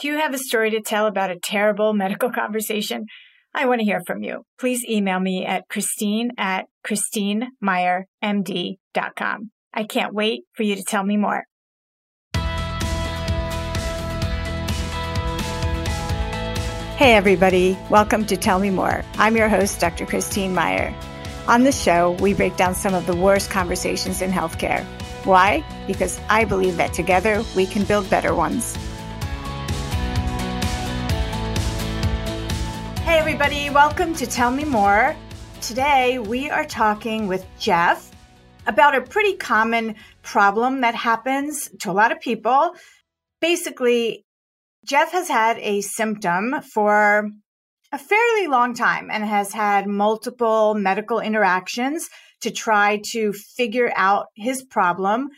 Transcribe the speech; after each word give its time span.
Do 0.00 0.08
you 0.08 0.16
have 0.16 0.32
a 0.32 0.38
story 0.38 0.70
to 0.70 0.80
tell 0.80 1.06
about 1.06 1.30
a 1.30 1.38
terrible 1.38 1.92
medical 1.92 2.30
conversation? 2.32 3.04
I 3.52 3.66
want 3.66 3.80
to 3.80 3.84
hear 3.84 4.00
from 4.06 4.22
you. 4.22 4.46
Please 4.58 4.82
email 4.88 5.20
me 5.20 5.44
at 5.44 5.68
Christine 5.68 6.30
at 6.38 6.68
ChristineMeyerMD.com. 6.86 9.50
I 9.74 9.84
can't 9.84 10.14
wait 10.14 10.44
for 10.54 10.62
you 10.62 10.76
to 10.76 10.82
tell 10.82 11.04
me 11.04 11.18
more. 11.18 11.44
Hey, 16.96 17.14
everybody. 17.14 17.76
Welcome 17.90 18.24
to 18.26 18.38
Tell 18.38 18.58
Me 18.58 18.70
More. 18.70 19.04
I'm 19.18 19.36
your 19.36 19.50
host, 19.50 19.80
Dr. 19.80 20.06
Christine 20.06 20.54
Meyer. 20.54 20.94
On 21.46 21.64
the 21.64 21.72
show, 21.72 22.12
we 22.22 22.32
break 22.32 22.56
down 22.56 22.74
some 22.74 22.94
of 22.94 23.06
the 23.06 23.16
worst 23.16 23.50
conversations 23.50 24.22
in 24.22 24.30
healthcare. 24.30 24.82
Why? 25.26 25.62
Because 25.86 26.18
I 26.30 26.46
believe 26.46 26.78
that 26.78 26.94
together 26.94 27.44
we 27.54 27.66
can 27.66 27.84
build 27.84 28.08
better 28.08 28.34
ones. 28.34 28.78
Hey, 33.10 33.18
everybody. 33.18 33.70
Welcome 33.70 34.14
to 34.14 34.24
Tell 34.24 34.52
Me 34.52 34.62
More. 34.62 35.16
Today, 35.60 36.20
we 36.20 36.48
are 36.48 36.64
talking 36.64 37.26
with 37.26 37.44
Jeff 37.58 38.08
about 38.68 38.94
a 38.94 39.00
pretty 39.00 39.34
common 39.34 39.96
problem 40.22 40.82
that 40.82 40.94
happens 40.94 41.68
to 41.80 41.90
a 41.90 41.92
lot 41.92 42.12
of 42.12 42.20
people. 42.20 42.70
Basically, 43.40 44.24
Jeff 44.84 45.10
has 45.10 45.26
had 45.26 45.58
a 45.58 45.80
symptom 45.80 46.62
for 46.62 47.28
a 47.90 47.98
fairly 47.98 48.46
long 48.46 48.74
time 48.74 49.10
and 49.10 49.24
has 49.24 49.52
had 49.52 49.88
multiple 49.88 50.74
medical 50.74 51.18
interactions 51.18 52.08
to 52.42 52.52
try 52.52 53.02
to 53.10 53.32
figure 53.32 53.92
out 53.96 54.26
his 54.36 54.62
problem 54.62 55.30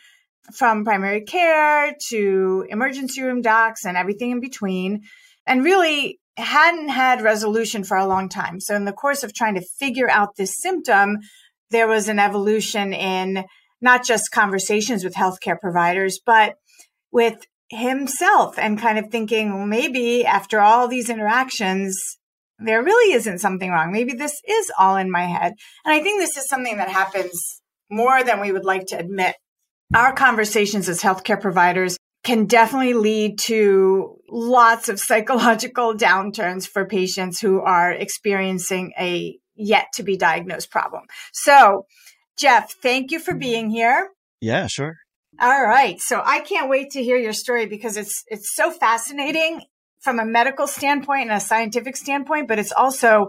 from 0.52 0.84
primary 0.84 1.22
care 1.22 1.96
to 2.10 2.66
emergency 2.68 3.22
room 3.22 3.40
docs 3.40 3.86
and 3.86 3.96
everything 3.96 4.30
in 4.30 4.40
between 4.40 5.04
and 5.46 5.64
really 5.64 6.18
hadn't 6.36 6.88
had 6.88 7.22
resolution 7.22 7.84
for 7.84 7.96
a 7.96 8.06
long 8.06 8.28
time. 8.28 8.60
So 8.60 8.74
in 8.74 8.84
the 8.84 8.92
course 8.92 9.22
of 9.22 9.34
trying 9.34 9.54
to 9.54 9.66
figure 9.78 10.10
out 10.10 10.36
this 10.36 10.60
symptom, 10.60 11.18
there 11.70 11.88
was 11.88 12.08
an 12.08 12.18
evolution 12.18 12.92
in 12.92 13.44
not 13.80 14.04
just 14.04 14.30
conversations 14.30 15.04
with 15.04 15.14
healthcare 15.14 15.58
providers, 15.58 16.20
but 16.24 16.54
with 17.10 17.46
himself 17.68 18.58
and 18.58 18.78
kind 18.78 18.98
of 18.98 19.10
thinking, 19.10 19.54
well, 19.54 19.66
maybe 19.66 20.24
after 20.24 20.60
all 20.60 20.88
these 20.88 21.10
interactions, 21.10 21.98
there 22.58 22.82
really 22.82 23.14
isn't 23.14 23.40
something 23.40 23.70
wrong. 23.70 23.92
Maybe 23.92 24.12
this 24.12 24.40
is 24.48 24.70
all 24.78 24.96
in 24.96 25.10
my 25.10 25.24
head. 25.24 25.54
And 25.84 25.92
I 25.92 26.02
think 26.02 26.20
this 26.20 26.36
is 26.36 26.48
something 26.48 26.76
that 26.76 26.88
happens 26.88 27.60
more 27.90 28.22
than 28.22 28.40
we 28.40 28.52
would 28.52 28.64
like 28.64 28.86
to 28.86 28.98
admit. 28.98 29.34
Our 29.94 30.14
conversations 30.14 30.88
as 30.88 31.02
healthcare 31.02 31.40
providers 31.40 31.96
can 32.24 32.46
definitely 32.46 32.94
lead 32.94 33.38
to 33.46 34.16
lots 34.28 34.88
of 34.88 35.00
psychological 35.00 35.94
downturns 35.94 36.66
for 36.66 36.86
patients 36.86 37.40
who 37.40 37.60
are 37.60 37.92
experiencing 37.92 38.92
a 38.98 39.38
yet 39.54 39.86
to 39.94 40.02
be 40.02 40.16
diagnosed 40.16 40.70
problem. 40.70 41.04
So, 41.32 41.86
Jeff, 42.38 42.72
thank 42.82 43.10
you 43.10 43.18
for 43.18 43.34
being 43.34 43.70
here. 43.70 44.10
Yeah, 44.40 44.66
sure. 44.66 44.96
All 45.40 45.64
right. 45.64 46.00
So 46.00 46.22
I 46.24 46.40
can't 46.40 46.68
wait 46.68 46.90
to 46.90 47.02
hear 47.02 47.16
your 47.16 47.32
story 47.32 47.66
because 47.66 47.96
it's 47.96 48.22
it's 48.28 48.54
so 48.54 48.70
fascinating 48.70 49.62
from 50.00 50.18
a 50.18 50.26
medical 50.26 50.66
standpoint 50.66 51.30
and 51.30 51.36
a 51.36 51.40
scientific 51.40 51.96
standpoint, 51.96 52.48
but 52.48 52.58
it's 52.58 52.72
also 52.72 53.28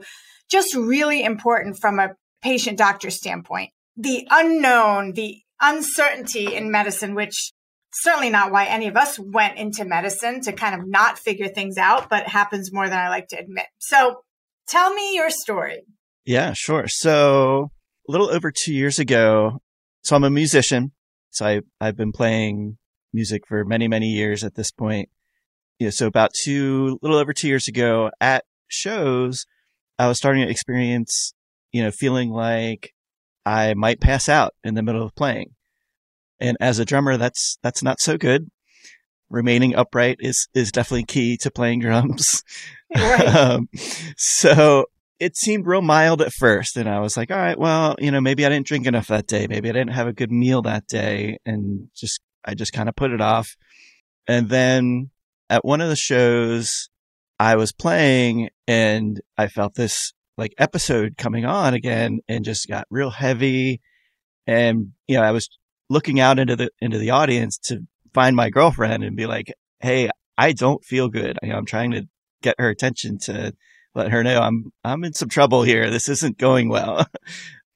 just 0.50 0.75
really 0.75 1.23
important 1.23 1.78
from 1.80 2.00
a 2.00 2.09
patient 2.41 2.78
doctor 2.78 3.09
standpoint. 3.09 3.72
The 3.95 4.28
unknown, 4.30 5.13
the 5.13 5.38
uncertainty 5.61 6.55
in 6.55 6.72
medicine, 6.72 7.16
which 7.16 7.52
certainly 7.94 8.30
not 8.30 8.52
why 8.52 8.66
any 8.66 8.88
of 8.88 8.97
us 8.97 9.19
went 9.19 9.58
into 9.58 9.86
medicine 9.86 10.41
to 10.41 10.53
kind 10.53 10.80
of 10.80 10.88
not 10.88 11.19
figure 11.19 11.47
things 11.47 11.77
out, 11.77 12.09
but 12.09 12.27
happens 12.27 12.73
more 12.73 12.89
than 12.89 12.97
I 12.97 13.09
like 13.09 13.27
to 13.30 13.38
admit. 13.38 13.66
So 13.80 14.22
tell 14.67 14.94
me 14.94 15.16
your 15.16 15.30
story. 15.30 15.83
Yeah, 16.25 16.53
sure. 16.53 16.88
So 16.88 17.72
a 18.08 18.11
little 18.11 18.30
over 18.30 18.52
two 18.52 18.73
years 18.73 19.00
ago, 19.00 19.59
so 20.03 20.16
I'm 20.16 20.23
a 20.23 20.29
musician. 20.29 20.91
So 21.29 21.45
I, 21.45 21.62
I've 21.79 21.97
been 21.97 22.12
playing 22.12 22.78
music 23.13 23.44
for 23.47 23.63
many, 23.63 23.88
many 23.88 24.07
years 24.07 24.44
at 24.44 24.56
this 24.56 24.72
point. 24.72 25.09
You 25.79 25.88
know, 25.88 25.91
so 25.91 26.07
about 26.07 26.34
two, 26.34 27.00
little 27.01 27.18
over 27.18 27.34
two 27.34 27.47
years 27.47 27.68
ago 27.68 28.12
at 28.22 28.45
shows, 28.68 29.45
I 30.00 30.07
was 30.07 30.18
starting 30.18 30.44
to 30.45 30.50
experience, 30.50 31.34
you 31.72 31.84
know, 31.84 31.91
feeling 31.91 32.31
like 32.31 32.94
I 33.45 33.73
might 33.73 34.00
pass 34.00 34.29
out 34.29 34.53
in 34.63 34.75
the 34.75 34.84
middle 34.84 35.03
of 35.03 35.16
playing. 35.16 35.56
And 36.39 36.57
as 36.59 36.79
a 36.79 36.85
drummer, 36.85 37.17
that's, 37.17 37.57
that's 37.63 37.83
not 37.83 37.99
so 37.99 38.17
good. 38.17 38.49
Remaining 39.29 39.75
upright 39.75 40.17
is, 40.19 40.47
is 40.53 40.71
definitely 40.71 41.05
key 41.05 41.38
to 41.38 41.51
playing 41.51 41.79
drums. 41.79 42.44
Right. 42.95 43.25
um, 43.35 43.69
so 44.17 44.85
it 45.19 45.35
seemed 45.35 45.66
real 45.66 45.81
mild 45.81 46.21
at 46.21 46.31
first. 46.31 46.77
And 46.77 46.88
I 46.88 46.99
was 46.99 47.17
like, 47.17 47.31
all 47.31 47.38
right, 47.38 47.57
well, 47.57 47.95
you 47.97 48.11
know, 48.11 48.21
maybe 48.21 48.45
I 48.45 48.49
didn't 48.49 48.67
drink 48.67 48.85
enough 48.85 49.07
that 49.07 49.25
day. 49.25 49.47
Maybe 49.47 49.67
I 49.67 49.71
didn't 49.71 49.94
have 49.94 50.05
a 50.05 50.13
good 50.13 50.31
meal 50.31 50.61
that 50.63 50.85
day. 50.85 51.39
And 51.44 51.88
just, 51.95 52.21
I 52.45 52.53
just 52.53 52.71
kind 52.71 52.88
of 52.88 52.95
put 52.95 53.11
it 53.11 53.19
off. 53.19 53.55
And 54.27 54.50
then 54.50 55.09
at 55.50 55.65
one 55.65 55.81
of 55.81 55.89
the 55.89 55.95
shows 55.95 56.89
I 57.39 57.55
was 57.55 57.71
playing 57.71 58.50
and 58.67 59.19
I 59.38 59.47
felt 59.47 59.75
this 59.75 60.13
like 60.38 60.53
episode 60.57 61.17
coming 61.17 61.45
on 61.45 61.73
again 61.73 62.19
and 62.27 62.45
just 62.45 62.67
got 62.67 62.85
real 62.89 63.09
heavy. 63.09 63.81
And, 64.47 64.94
you 65.07 65.17
know, 65.17 65.23
I 65.23 65.31
was 65.31 65.50
looking 65.94 66.20
out 66.20 66.40
into 66.40 66.56
the, 66.56 66.70
into 66.81 66.98
the 66.98 67.12
audience 67.12 67.58
to 67.58 67.81
find 68.14 68.36
my 68.36 68.50
girlfriend 68.50 69.04
and 69.04 69.16
be 69.16 69.26
like, 69.26 69.54
Hey, 69.80 70.09
I 70.38 70.52
don't 70.52 70.84
feel 70.84 71.09
good. 71.09 71.38
Know, 71.42 71.56
I'm 71.56 71.66
trying 71.66 71.92
to 71.92 72.08
get 72.42 72.56
her 72.59 72.70
attention 72.70 73.18
to, 73.20 73.54
let 73.96 74.12
her 74.12 74.24
know 74.24 74.42
I'm 74.42 74.72
I'm 74.84 75.04
in 75.04 75.14
some 75.14 75.30
trouble 75.30 75.64
here. 75.64 75.90
This 75.90 76.09
isn't 76.09 76.38
going 76.38 76.70
well. 76.70 77.06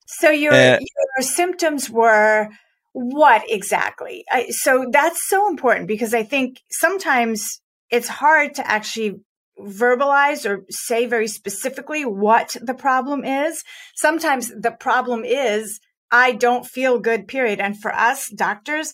So 0.10 0.30
your 0.30 0.54
uh, 0.54 0.80
your 0.80 1.22
symptoms 1.22 1.90
were 1.90 2.48
what 2.94 3.44
exactly? 3.50 4.24
I, 4.32 4.48
so 4.50 4.86
that's 4.90 5.28
so 5.28 5.50
important 5.50 5.88
because 5.90 6.14
I 6.14 6.24
think 6.24 6.62
sometimes 6.72 7.46
it's 7.92 8.08
hard 8.08 8.56
to 8.56 8.66
actually 8.66 9.20
verbalize 9.60 10.50
or 10.50 10.66
say 10.70 11.08
very 11.08 11.28
specifically 11.28 12.06
what 12.06 12.56
the 12.62 12.74
problem 12.74 13.26
is. 13.26 13.64
Sometimes 13.96 14.50
the 14.50 14.72
problem 14.72 15.26
is 15.26 15.80
I 16.12 16.34
don't 16.34 16.66
feel 16.66 17.00
good, 17.00 17.28
period. 17.28 17.60
And 17.60 17.80
for 17.80 17.94
us 17.94 18.30
doctors, 18.30 18.94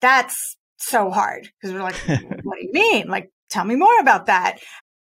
that's 0.00 0.56
so 0.76 1.10
hard 1.10 1.48
because 1.60 1.74
we're 1.74 1.82
like, 1.82 1.96
what 2.42 2.58
do 2.58 2.66
you 2.66 2.72
mean? 2.72 3.08
Like, 3.08 3.30
tell 3.48 3.64
me 3.64 3.76
more 3.76 3.98
about 4.00 4.26
that. 4.26 4.58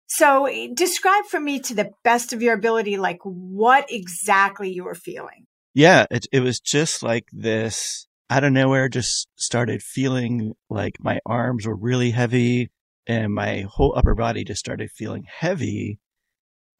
So 0.07 0.45
eh, 0.45 0.67
describe 0.73 1.25
for 1.25 1.39
me 1.39 1.59
to 1.61 1.75
the 1.75 1.91
best 2.03 2.33
of 2.33 2.41
your 2.41 2.53
ability, 2.53 2.97
like 2.97 3.19
what 3.23 3.85
exactly 3.89 4.71
you 4.71 4.83
were 4.83 4.95
feeling. 4.95 5.45
Yeah, 5.73 6.05
it, 6.09 6.25
it 6.31 6.39
was 6.39 6.59
just 6.59 7.03
like 7.03 7.25
this 7.33 8.07
out 8.29 8.43
of 8.43 8.53
nowhere, 8.53 8.89
just 8.89 9.27
started 9.35 9.81
feeling 9.81 10.53
like 10.69 10.95
my 10.99 11.19
arms 11.25 11.67
were 11.67 11.75
really 11.75 12.11
heavy 12.11 12.71
and 13.07 13.33
my 13.33 13.65
whole 13.69 13.93
upper 13.97 14.15
body 14.15 14.43
just 14.43 14.59
started 14.59 14.89
feeling 14.91 15.25
heavy 15.27 15.99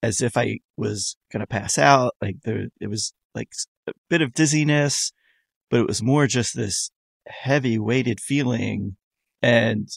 as 0.02 0.22
if 0.22 0.38
I 0.38 0.60
was 0.78 1.18
going 1.32 1.42
to 1.42 1.48
pass 1.48 1.78
out. 1.78 2.14
Like 2.22 2.38
there, 2.44 2.68
it 2.80 2.88
was 2.88 3.14
like 3.34 3.50
bit 4.10 4.22
of 4.22 4.34
dizziness, 4.34 5.12
but 5.70 5.80
it 5.80 5.88
was 5.88 6.02
more 6.02 6.28
just 6.28 6.56
this 6.56 6.92
heavy 7.28 7.78
weighted 7.78 8.20
feeling. 8.20 8.98
And 9.42 9.90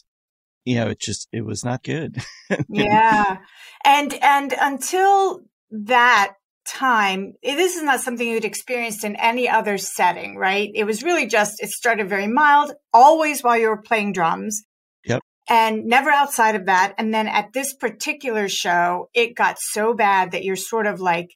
you 0.69 0.75
know, 0.75 0.89
it 0.89 0.99
just, 0.99 1.27
it 1.31 1.43
was 1.43 1.65
not 1.65 1.83
good. 1.83 2.21
yeah. 2.69 3.37
And, 3.83 4.13
and 4.21 4.53
until 4.59 5.41
that 5.71 6.33
time, 6.67 7.33
eh, 7.43 7.55
this 7.55 7.75
is 7.75 7.81
not 7.81 8.01
something 8.01 8.27
you'd 8.27 8.45
experienced 8.45 9.03
in 9.03 9.15
any 9.15 9.49
other 9.49 9.79
setting, 9.79 10.37
right? 10.37 10.69
It 10.75 10.83
was 10.83 11.01
really 11.01 11.25
just, 11.25 11.61
it 11.61 11.69
started 11.69 12.07
very 12.07 12.27
mild, 12.27 12.73
always 12.93 13.41
while 13.41 13.57
you 13.57 13.69
were 13.69 13.81
playing 13.81 14.13
drums. 14.13 14.63
Yep. 15.05 15.21
And 15.49 15.85
never 15.85 16.11
outside 16.11 16.55
of 16.55 16.67
that. 16.67 16.93
And 16.99 17.11
then 17.11 17.27
at 17.27 17.53
this 17.53 17.73
particular 17.73 18.47
show, 18.47 19.09
it 19.15 19.35
got 19.35 19.57
so 19.59 19.95
bad 19.95 20.33
that 20.33 20.43
you're 20.43 20.55
sort 20.55 20.85
of 20.85 20.99
like 20.99 21.31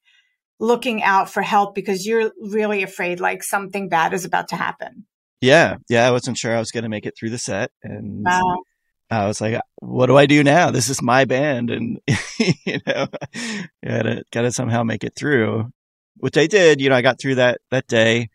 looking 0.64 1.04
out 1.04 1.30
for 1.30 1.42
help 1.42 1.76
because 1.76 2.08
you're 2.08 2.32
really 2.40 2.84
afraid 2.84 3.20
like 3.20 3.44
something 3.44 3.90
bad 3.90 4.14
is 4.14 4.24
about 4.24 4.48
to 4.48 4.56
happen. 4.56 5.06
Yeah. 5.42 5.76
Yeah. 5.90 6.08
I 6.08 6.12
wasn't 6.12 6.38
sure 6.38 6.56
I 6.56 6.60
was 6.60 6.72
going 6.72 6.84
to 6.84 6.90
make 6.90 7.06
it 7.06 7.16
through 7.20 7.32
the 7.32 7.38
set. 7.38 7.70
And 7.84 8.24
wow. 8.24 8.64
I 9.12 9.28
was 9.28 9.42
like, 9.42 9.60
what 9.82 10.06
do 10.06 10.16
I 10.16 10.26
do 10.26 10.42
now? 10.42 10.72
This 10.72 10.90
is 10.90 11.02
my 11.02 11.26
band. 11.26 11.70
And, 11.70 12.00
you 12.66 12.80
know, 12.88 13.08
gotta, 13.86 14.24
gotta 14.32 14.52
somehow 14.54 14.84
make 14.84 15.04
it 15.04 15.18
through, 15.18 15.66
which 16.16 16.38
I 16.38 16.48
did. 16.48 16.80
You 16.80 16.90
know, 16.90 16.96
I 16.96 17.02
got 17.02 17.20
through 17.20 17.36
that, 17.36 17.60
that 17.70 17.88
day 17.88 18.30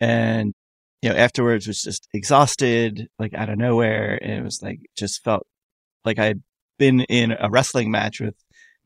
and, 0.00 0.54
you 1.02 1.10
know, 1.10 1.16
afterwards 1.16 1.66
was 1.66 1.82
just 1.82 2.08
exhausted, 2.14 3.08
like 3.18 3.34
out 3.34 3.50
of 3.50 3.58
nowhere. 3.58 4.18
And 4.20 4.32
it 4.32 4.42
was 4.42 4.62
like, 4.62 4.80
just 4.96 5.22
felt 5.22 5.46
like 6.02 6.18
I'd 6.18 6.40
been 6.78 7.00
in 7.00 7.36
a 7.38 7.50
wrestling 7.50 7.90
match 7.90 8.20
with 8.22 8.34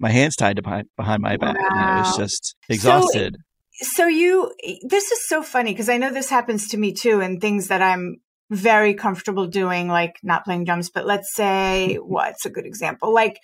my 0.02 0.10
hands 0.10 0.36
tied 0.36 0.60
behind, 0.62 0.88
behind 0.96 1.22
my 1.22 1.36
back. 1.36 1.56
Wow. 1.56 1.68
And 1.70 1.80
I 1.80 1.98
was 2.00 2.16
just 2.16 2.56
exhausted. 2.68 3.36
So, 3.72 3.86
so 3.94 4.06
you, 4.06 4.52
this 4.82 5.10
is 5.10 5.26
so 5.28 5.42
funny 5.42 5.72
because 5.72 5.88
I 5.88 5.96
know 5.96 6.12
this 6.12 6.28
happens 6.28 6.68
to 6.68 6.76
me 6.76 6.92
too, 6.92 7.20
and 7.20 7.40
things 7.40 7.68
that 7.68 7.80
I'm 7.80 8.16
very 8.50 8.94
comfortable 8.94 9.46
doing, 9.46 9.88
like 9.88 10.16
not 10.22 10.44
playing 10.44 10.64
drums, 10.64 10.90
but 10.90 11.06
let's 11.06 11.34
say 11.34 11.94
what's 12.02 12.44
a 12.44 12.50
good 12.50 12.66
example? 12.66 13.14
Like 13.14 13.38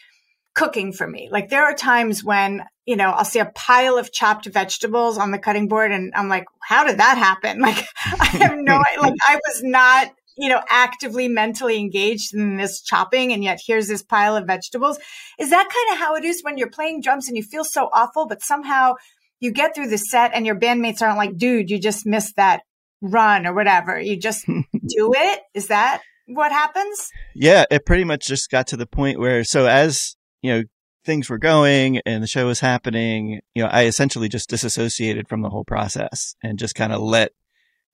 cooking 0.54 0.92
for 0.92 1.06
me. 1.06 1.28
Like 1.30 1.48
there 1.48 1.64
are 1.64 1.74
times 1.74 2.24
when, 2.24 2.64
you 2.84 2.96
know, 2.96 3.10
I'll 3.10 3.24
see 3.24 3.38
a 3.38 3.52
pile 3.54 3.96
of 3.96 4.12
chopped 4.12 4.46
vegetables 4.46 5.16
on 5.16 5.30
the 5.30 5.38
cutting 5.38 5.68
board 5.68 5.92
and 5.92 6.12
I'm 6.16 6.28
like, 6.28 6.46
how 6.60 6.84
did 6.84 6.98
that 6.98 7.16
happen? 7.16 7.60
Like 7.68 7.84
I 8.20 8.26
have 8.26 8.58
no 8.58 8.76
like 9.00 9.14
I 9.28 9.36
was 9.36 9.62
not, 9.62 10.12
you 10.38 10.48
know, 10.48 10.62
actively 10.68 11.28
mentally 11.28 11.78
engaged 11.78 12.32
in 12.32 12.56
this 12.56 12.80
chopping 12.80 13.32
and 13.32 13.42
yet 13.42 13.60
here's 13.66 13.88
this 13.88 14.02
pile 14.02 14.36
of 14.36 14.46
vegetables. 14.46 14.98
Is 15.38 15.50
that 15.50 15.68
kind 15.68 15.94
of 15.94 15.98
how 15.98 16.14
it 16.14 16.24
is 16.24 16.42
when 16.42 16.56
you're 16.56 16.70
playing 16.70 17.00
drums 17.00 17.28
and 17.28 17.36
you 17.36 17.42
feel 17.42 17.64
so 17.64 17.88
awful, 17.92 18.26
but 18.26 18.42
somehow 18.42 18.94
you 19.40 19.50
get 19.50 19.74
through 19.74 19.88
the 19.88 19.98
set 19.98 20.32
and 20.34 20.46
your 20.46 20.58
bandmates 20.58 21.02
aren't 21.02 21.18
like, 21.18 21.36
dude, 21.36 21.70
you 21.70 21.78
just 21.78 22.06
missed 22.06 22.36
that 22.36 22.62
run 23.00 23.46
or 23.46 23.54
whatever. 23.54 24.00
You 24.00 24.16
just 24.16 24.46
do 24.46 25.12
it. 25.14 25.40
Is 25.54 25.68
that 25.68 26.02
what 26.26 26.52
happens? 26.52 27.10
Yeah, 27.34 27.64
it 27.70 27.86
pretty 27.86 28.04
much 28.04 28.26
just 28.26 28.50
got 28.50 28.66
to 28.68 28.76
the 28.76 28.86
point 28.86 29.18
where, 29.18 29.44
so 29.44 29.66
as 29.66 30.16
you 30.42 30.52
know, 30.52 30.62
things 31.04 31.30
were 31.30 31.38
going 31.38 32.00
and 32.04 32.22
the 32.22 32.26
show 32.26 32.46
was 32.46 32.60
happening, 32.60 33.40
you 33.54 33.62
know, 33.62 33.68
I 33.72 33.86
essentially 33.86 34.28
just 34.28 34.50
disassociated 34.50 35.28
from 35.28 35.42
the 35.42 35.48
whole 35.48 35.64
process 35.64 36.34
and 36.42 36.58
just 36.58 36.74
kind 36.74 36.92
of 36.92 37.00
let 37.00 37.32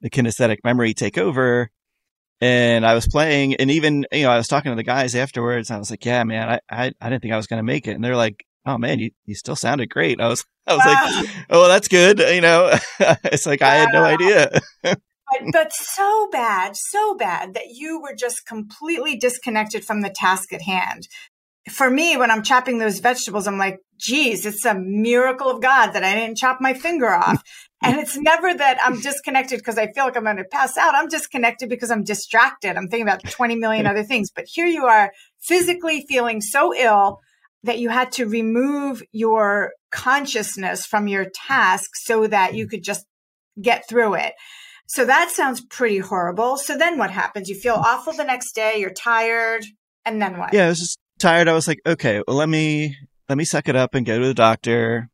the 0.00 0.10
kinesthetic 0.10 0.58
memory 0.64 0.94
take 0.94 1.16
over. 1.16 1.70
And 2.44 2.84
I 2.84 2.92
was 2.92 3.08
playing 3.08 3.54
and 3.54 3.70
even, 3.70 4.04
you 4.12 4.24
know, 4.24 4.30
I 4.30 4.36
was 4.36 4.48
talking 4.48 4.70
to 4.70 4.76
the 4.76 4.82
guys 4.82 5.14
afterwards. 5.14 5.70
I 5.70 5.78
was 5.78 5.90
like, 5.90 6.04
yeah, 6.04 6.22
man, 6.24 6.46
I, 6.50 6.60
I, 6.70 6.92
I 7.00 7.08
didn't 7.08 7.22
think 7.22 7.32
I 7.32 7.38
was 7.38 7.46
going 7.46 7.56
to 7.56 7.64
make 7.64 7.88
it. 7.88 7.92
And 7.92 8.04
they're 8.04 8.16
like, 8.16 8.44
oh 8.66 8.76
man, 8.76 8.98
you, 8.98 9.12
you 9.24 9.34
still 9.34 9.56
sounded 9.56 9.88
great. 9.88 10.20
I 10.20 10.28
was, 10.28 10.44
I 10.66 10.74
was 10.74 10.84
wow. 10.84 10.92
like, 10.92 11.00
ah. 11.00 11.44
oh, 11.48 11.68
that's 11.68 11.88
good. 11.88 12.18
You 12.18 12.42
know, 12.42 12.70
it's 13.00 13.46
like, 13.46 13.62
wow. 13.62 13.68
I 13.68 13.74
had 13.76 13.88
no 13.94 14.04
idea. 14.04 14.60
but, 14.82 14.98
but 15.52 15.72
so 15.72 16.28
bad, 16.30 16.74
so 16.76 17.14
bad 17.14 17.54
that 17.54 17.68
you 17.70 17.98
were 17.98 18.14
just 18.14 18.44
completely 18.44 19.16
disconnected 19.16 19.82
from 19.82 20.02
the 20.02 20.10
task 20.10 20.52
at 20.52 20.60
hand 20.60 21.08
for 21.70 21.88
me, 21.88 22.16
when 22.16 22.30
I'm 22.30 22.42
chopping 22.42 22.78
those 22.78 22.98
vegetables, 22.98 23.46
I'm 23.46 23.58
like, 23.58 23.78
geez, 23.98 24.44
it's 24.44 24.64
a 24.64 24.74
miracle 24.74 25.50
of 25.50 25.62
God 25.62 25.92
that 25.92 26.04
I 26.04 26.14
didn't 26.14 26.36
chop 26.36 26.60
my 26.60 26.74
finger 26.74 27.10
off. 27.10 27.42
And 27.84 27.98
it's 27.98 28.16
never 28.16 28.54
that 28.54 28.78
I'm 28.82 29.00
disconnected 29.00 29.58
because 29.58 29.78
I 29.78 29.92
feel 29.92 30.04
like 30.04 30.16
I'm 30.16 30.24
going 30.24 30.36
to 30.36 30.44
pass 30.44 30.76
out. 30.76 30.94
I'm 30.94 31.08
disconnected 31.08 31.68
because 31.68 31.90
I'm 31.90 32.04
distracted. 32.04 32.76
I'm 32.76 32.88
thinking 32.88 33.06
about 33.06 33.22
20 33.22 33.56
million 33.56 33.86
other 33.86 34.02
things. 34.02 34.30
But 34.34 34.46
here 34.48 34.66
you 34.66 34.86
are 34.86 35.12
physically 35.40 36.04
feeling 36.08 36.40
so 36.40 36.74
ill 36.74 37.20
that 37.62 37.78
you 37.78 37.88
had 37.88 38.12
to 38.12 38.26
remove 38.26 39.02
your 39.12 39.72
consciousness 39.90 40.84
from 40.86 41.08
your 41.08 41.26
task 41.34 41.90
so 41.94 42.26
that 42.26 42.54
you 42.54 42.66
could 42.66 42.82
just 42.82 43.06
get 43.60 43.88
through 43.88 44.14
it. 44.14 44.34
So 44.86 45.04
that 45.04 45.30
sounds 45.30 45.64
pretty 45.64 45.98
horrible. 45.98 46.56
So 46.58 46.76
then 46.76 46.98
what 46.98 47.10
happens? 47.10 47.48
You 47.48 47.54
feel 47.54 47.74
awful 47.74 48.12
the 48.12 48.24
next 48.24 48.54
day. 48.54 48.74
You're 48.78 48.90
tired. 48.90 49.64
And 50.04 50.20
then 50.20 50.38
what? 50.38 50.52
Yeah, 50.52 50.66
I 50.66 50.68
was 50.68 50.80
just 50.80 50.98
tired, 51.18 51.48
I 51.48 51.54
was 51.54 51.66
like, 51.66 51.80
okay, 51.86 52.22
well, 52.26 52.36
let 52.36 52.48
me 52.48 52.96
let 53.28 53.38
me 53.38 53.44
suck 53.44 53.68
it 53.68 53.76
up 53.76 53.94
and 53.94 54.04
go 54.04 54.18
to 54.18 54.26
the 54.26 54.34
doctor 54.34 55.08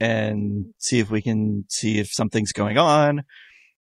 and 0.00 0.66
see 0.78 0.98
if 0.98 1.10
we 1.10 1.22
can 1.22 1.64
see 1.68 1.98
if 1.98 2.12
something's 2.12 2.52
going 2.52 2.78
on 2.78 3.22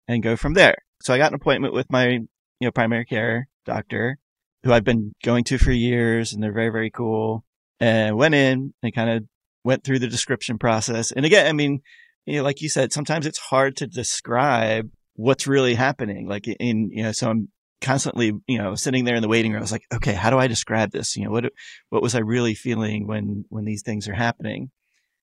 and 0.09 0.23
go 0.23 0.37
from 0.37 0.55
there. 0.55 0.76
So 1.03 1.14
I 1.14 1.19
got 1.19 1.32
an 1.32 1.37
appointment 1.37 1.75
with 1.75 1.87
my, 1.91 2.09
you 2.09 2.29
know, 2.61 2.70
primary 2.70 3.05
care 3.05 3.49
doctor 3.64 4.19
who 4.62 4.73
I've 4.73 4.85
been 4.85 5.14
going 5.25 5.44
to 5.44 5.59
for 5.59 5.73
years 5.73 6.32
and 6.32 6.43
they're 6.43 6.53
very, 6.53 6.70
very 6.70 6.91
cool 6.91 7.44
and 7.81 8.17
went 8.17 8.35
in 8.35 8.75
and 8.82 8.94
kind 8.94 9.11
of 9.11 9.25
went 9.64 9.85
through 9.85 9.99
the 9.99 10.09
description 10.09 10.59
process. 10.59 11.12
And 11.12 11.25
again, 11.25 11.47
I 11.47 11.53
mean, 11.53 11.81
you 12.26 12.37
know, 12.37 12.43
like 12.44 12.61
you 12.61 12.69
said, 12.69 12.93
sometimes 12.93 13.26
it's 13.26 13.38
hard 13.38 13.76
to 13.79 13.87
describe 13.87 14.91
what's 15.15 15.47
really 15.47 15.75
happening. 15.75 16.29
Like 16.29 16.47
in, 16.47 16.91
you 16.93 17.03
know, 17.03 17.12
so 17.12 17.31
I'm 17.31 17.49
constantly, 17.81 18.32
you 18.47 18.58
know, 18.58 18.75
sitting 18.76 19.05
there 19.05 19.17
in 19.17 19.23
the 19.23 19.29
waiting 19.29 19.53
room. 19.53 19.58
I 19.58 19.62
was 19.62 19.73
like, 19.73 19.87
okay, 19.93 20.15
how 20.15 20.31
do 20.31 20.38
I 20.38 20.47
describe 20.47 20.93
this? 20.93 21.17
You 21.17 21.25
know, 21.25 21.31
what, 21.31 21.47
what 21.91 22.03
was 22.03 22.15
I 22.15 22.20
really 22.20 22.55
feeling 22.55 23.06
when, 23.06 23.44
when 23.49 23.65
these 23.65 23.82
things 23.82 24.08
are 24.08 24.15
happening? 24.15 24.70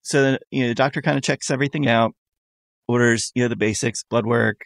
So, 0.01 0.37
you 0.51 0.63
know, 0.63 0.69
the 0.69 0.75
doctor 0.75 1.01
kind 1.01 1.17
of 1.17 1.23
checks 1.23 1.51
everything 1.51 1.87
out, 1.87 2.13
orders, 2.87 3.31
you 3.35 3.43
know, 3.43 3.49
the 3.49 3.55
basics, 3.55 4.03
blood 4.03 4.25
work. 4.25 4.61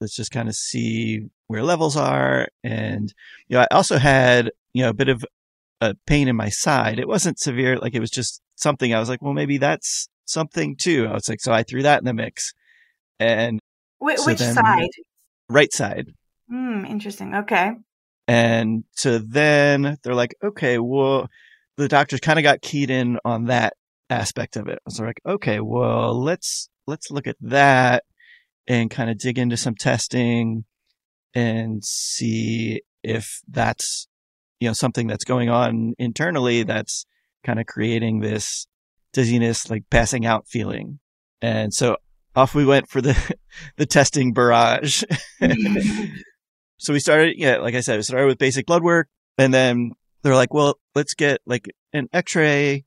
Let's 0.00 0.16
just 0.16 0.30
kind 0.30 0.48
of 0.48 0.54
see 0.54 1.26
where 1.48 1.62
levels 1.62 1.96
are. 1.96 2.48
And, 2.64 3.12
you 3.48 3.56
know, 3.56 3.62
I 3.62 3.74
also 3.74 3.98
had, 3.98 4.50
you 4.72 4.82
know, 4.82 4.90
a 4.90 4.94
bit 4.94 5.08
of 5.08 5.24
a 5.80 5.94
pain 6.06 6.28
in 6.28 6.36
my 6.36 6.48
side. 6.48 6.98
It 6.98 7.08
wasn't 7.08 7.38
severe. 7.38 7.78
Like 7.78 7.94
it 7.94 8.00
was 8.00 8.10
just 8.10 8.40
something 8.56 8.94
I 8.94 9.00
was 9.00 9.08
like, 9.08 9.20
well, 9.22 9.34
maybe 9.34 9.58
that's 9.58 10.08
something 10.24 10.76
too. 10.76 11.06
I 11.06 11.12
was 11.12 11.28
like, 11.28 11.40
so 11.40 11.52
I 11.52 11.62
threw 11.62 11.82
that 11.82 11.98
in 11.98 12.04
the 12.04 12.14
mix. 12.14 12.52
And 13.18 13.60
Wh- 14.02 14.16
so 14.16 14.26
which 14.26 14.38
then, 14.38 14.54
side? 14.54 14.88
Right 15.48 15.72
side. 15.72 16.14
Hmm, 16.48 16.84
interesting. 16.84 17.34
Okay. 17.34 17.72
And 18.28 18.84
so 18.92 19.18
then 19.18 19.98
they're 20.02 20.14
like, 20.14 20.36
okay, 20.42 20.78
well, 20.78 21.28
the 21.76 21.88
doctors 21.88 22.20
kind 22.20 22.38
of 22.38 22.42
got 22.42 22.62
keyed 22.62 22.90
in 22.90 23.18
on 23.24 23.46
that 23.46 23.74
aspect 24.10 24.56
of 24.56 24.68
it. 24.68 24.80
So 24.88 25.04
like, 25.04 25.20
okay, 25.26 25.60
well, 25.60 26.20
let's 26.20 26.68
let's 26.86 27.10
look 27.10 27.26
at 27.26 27.36
that 27.40 28.04
and 28.66 28.90
kind 28.90 29.10
of 29.10 29.18
dig 29.18 29.38
into 29.38 29.56
some 29.56 29.74
testing 29.74 30.64
and 31.34 31.84
see 31.84 32.82
if 33.02 33.40
that's 33.48 34.08
you 34.58 34.68
know 34.68 34.74
something 34.74 35.06
that's 35.06 35.24
going 35.24 35.48
on 35.48 35.94
internally 35.98 36.64
that's 36.64 37.06
kind 37.44 37.58
of 37.58 37.66
creating 37.66 38.20
this 38.20 38.66
dizziness, 39.12 39.70
like 39.70 39.84
passing 39.90 40.26
out 40.26 40.46
feeling. 40.46 40.98
And 41.40 41.72
so 41.72 41.96
off 42.36 42.54
we 42.54 42.64
went 42.64 42.88
for 42.88 43.00
the 43.00 43.16
the 43.76 43.86
testing 43.86 44.32
barrage. 44.32 45.04
so 46.78 46.92
we 46.92 47.00
started, 47.00 47.34
yeah, 47.38 47.56
like 47.56 47.74
I 47.74 47.80
said, 47.80 47.96
we 47.96 48.02
started 48.02 48.26
with 48.26 48.38
basic 48.38 48.66
blood 48.66 48.82
work 48.82 49.08
and 49.38 49.52
then 49.52 49.92
they're 50.22 50.34
like, 50.34 50.52
well, 50.52 50.78
let's 50.94 51.14
get 51.14 51.40
like 51.46 51.68
an 51.92 52.08
x-ray 52.12 52.84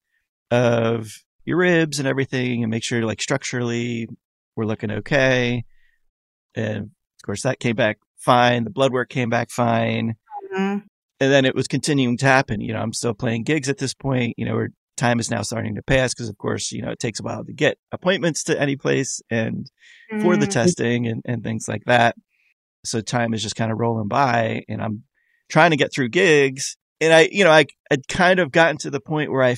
of 0.53 1.11
your 1.45 1.57
ribs 1.57 1.97
and 1.97 2.07
everything 2.07 2.63
and 2.63 2.69
make 2.69 2.83
sure 2.83 3.03
like 3.03 3.21
structurally 3.21 4.07
we're 4.55 4.65
looking 4.65 4.91
okay. 4.91 5.65
And 6.55 6.77
of 6.77 7.25
course 7.25 7.41
that 7.41 7.59
came 7.59 7.75
back 7.75 7.97
fine. 8.19 8.63
The 8.63 8.69
blood 8.69 8.93
work 8.93 9.09
came 9.09 9.29
back 9.29 9.49
fine. 9.49 10.15
Mm-hmm. 10.53 10.85
And 11.19 11.31
then 11.31 11.45
it 11.45 11.55
was 11.55 11.67
continuing 11.67 12.17
to 12.17 12.25
happen. 12.25 12.61
You 12.61 12.73
know, 12.73 12.79
I'm 12.79 12.93
still 12.93 13.13
playing 13.13 13.43
gigs 13.43 13.67
at 13.67 13.79
this 13.79 13.93
point. 13.93 14.35
You 14.37 14.45
know, 14.45 14.55
where 14.55 14.69
time 14.95 15.19
is 15.19 15.31
now 15.31 15.41
starting 15.41 15.75
to 15.75 15.81
pass 15.81 16.13
because 16.13 16.29
of 16.29 16.37
course, 16.37 16.71
you 16.71 16.83
know, 16.83 16.91
it 16.91 16.99
takes 16.99 17.19
a 17.19 17.23
while 17.23 17.43
to 17.43 17.53
get 17.53 17.77
appointments 17.91 18.43
to 18.43 18.61
any 18.61 18.75
place 18.75 19.21
and 19.31 19.71
mm-hmm. 20.11 20.21
for 20.21 20.37
the 20.37 20.45
mm-hmm. 20.45 20.51
testing 20.51 21.07
and, 21.07 21.21
and 21.25 21.43
things 21.43 21.67
like 21.67 21.83
that. 21.85 22.15
So 22.85 23.01
time 23.01 23.33
is 23.33 23.41
just 23.41 23.55
kind 23.55 23.71
of 23.71 23.79
rolling 23.79 24.07
by 24.07 24.63
and 24.69 24.81
I'm 24.81 25.03
trying 25.49 25.71
to 25.71 25.77
get 25.77 25.93
through 25.93 26.09
gigs. 26.09 26.77
And 27.01 27.11
I, 27.11 27.29
you 27.31 27.43
know, 27.43 27.51
I 27.51 27.65
had 27.89 28.07
kind 28.07 28.39
of 28.39 28.51
gotten 28.51 28.77
to 28.79 28.91
the 28.91 28.99
point 28.99 29.31
where 29.31 29.43
I 29.43 29.55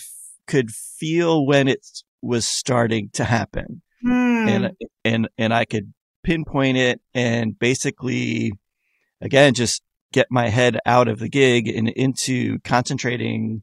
could 0.47 0.71
feel 0.71 1.45
when 1.45 1.67
it 1.67 1.85
was 2.21 2.47
starting 2.47 3.09
to 3.13 3.23
happen. 3.23 3.81
Hmm. 4.01 4.47
And, 4.47 4.71
and, 5.03 5.29
and 5.37 5.53
I 5.53 5.65
could 5.65 5.93
pinpoint 6.23 6.77
it 6.77 7.01
and 7.13 7.57
basically, 7.57 8.51
again, 9.21 9.53
just 9.53 9.81
get 10.11 10.27
my 10.29 10.49
head 10.49 10.79
out 10.85 11.07
of 11.07 11.19
the 11.19 11.29
gig 11.29 11.67
and 11.67 11.89
into 11.89 12.59
concentrating 12.59 13.61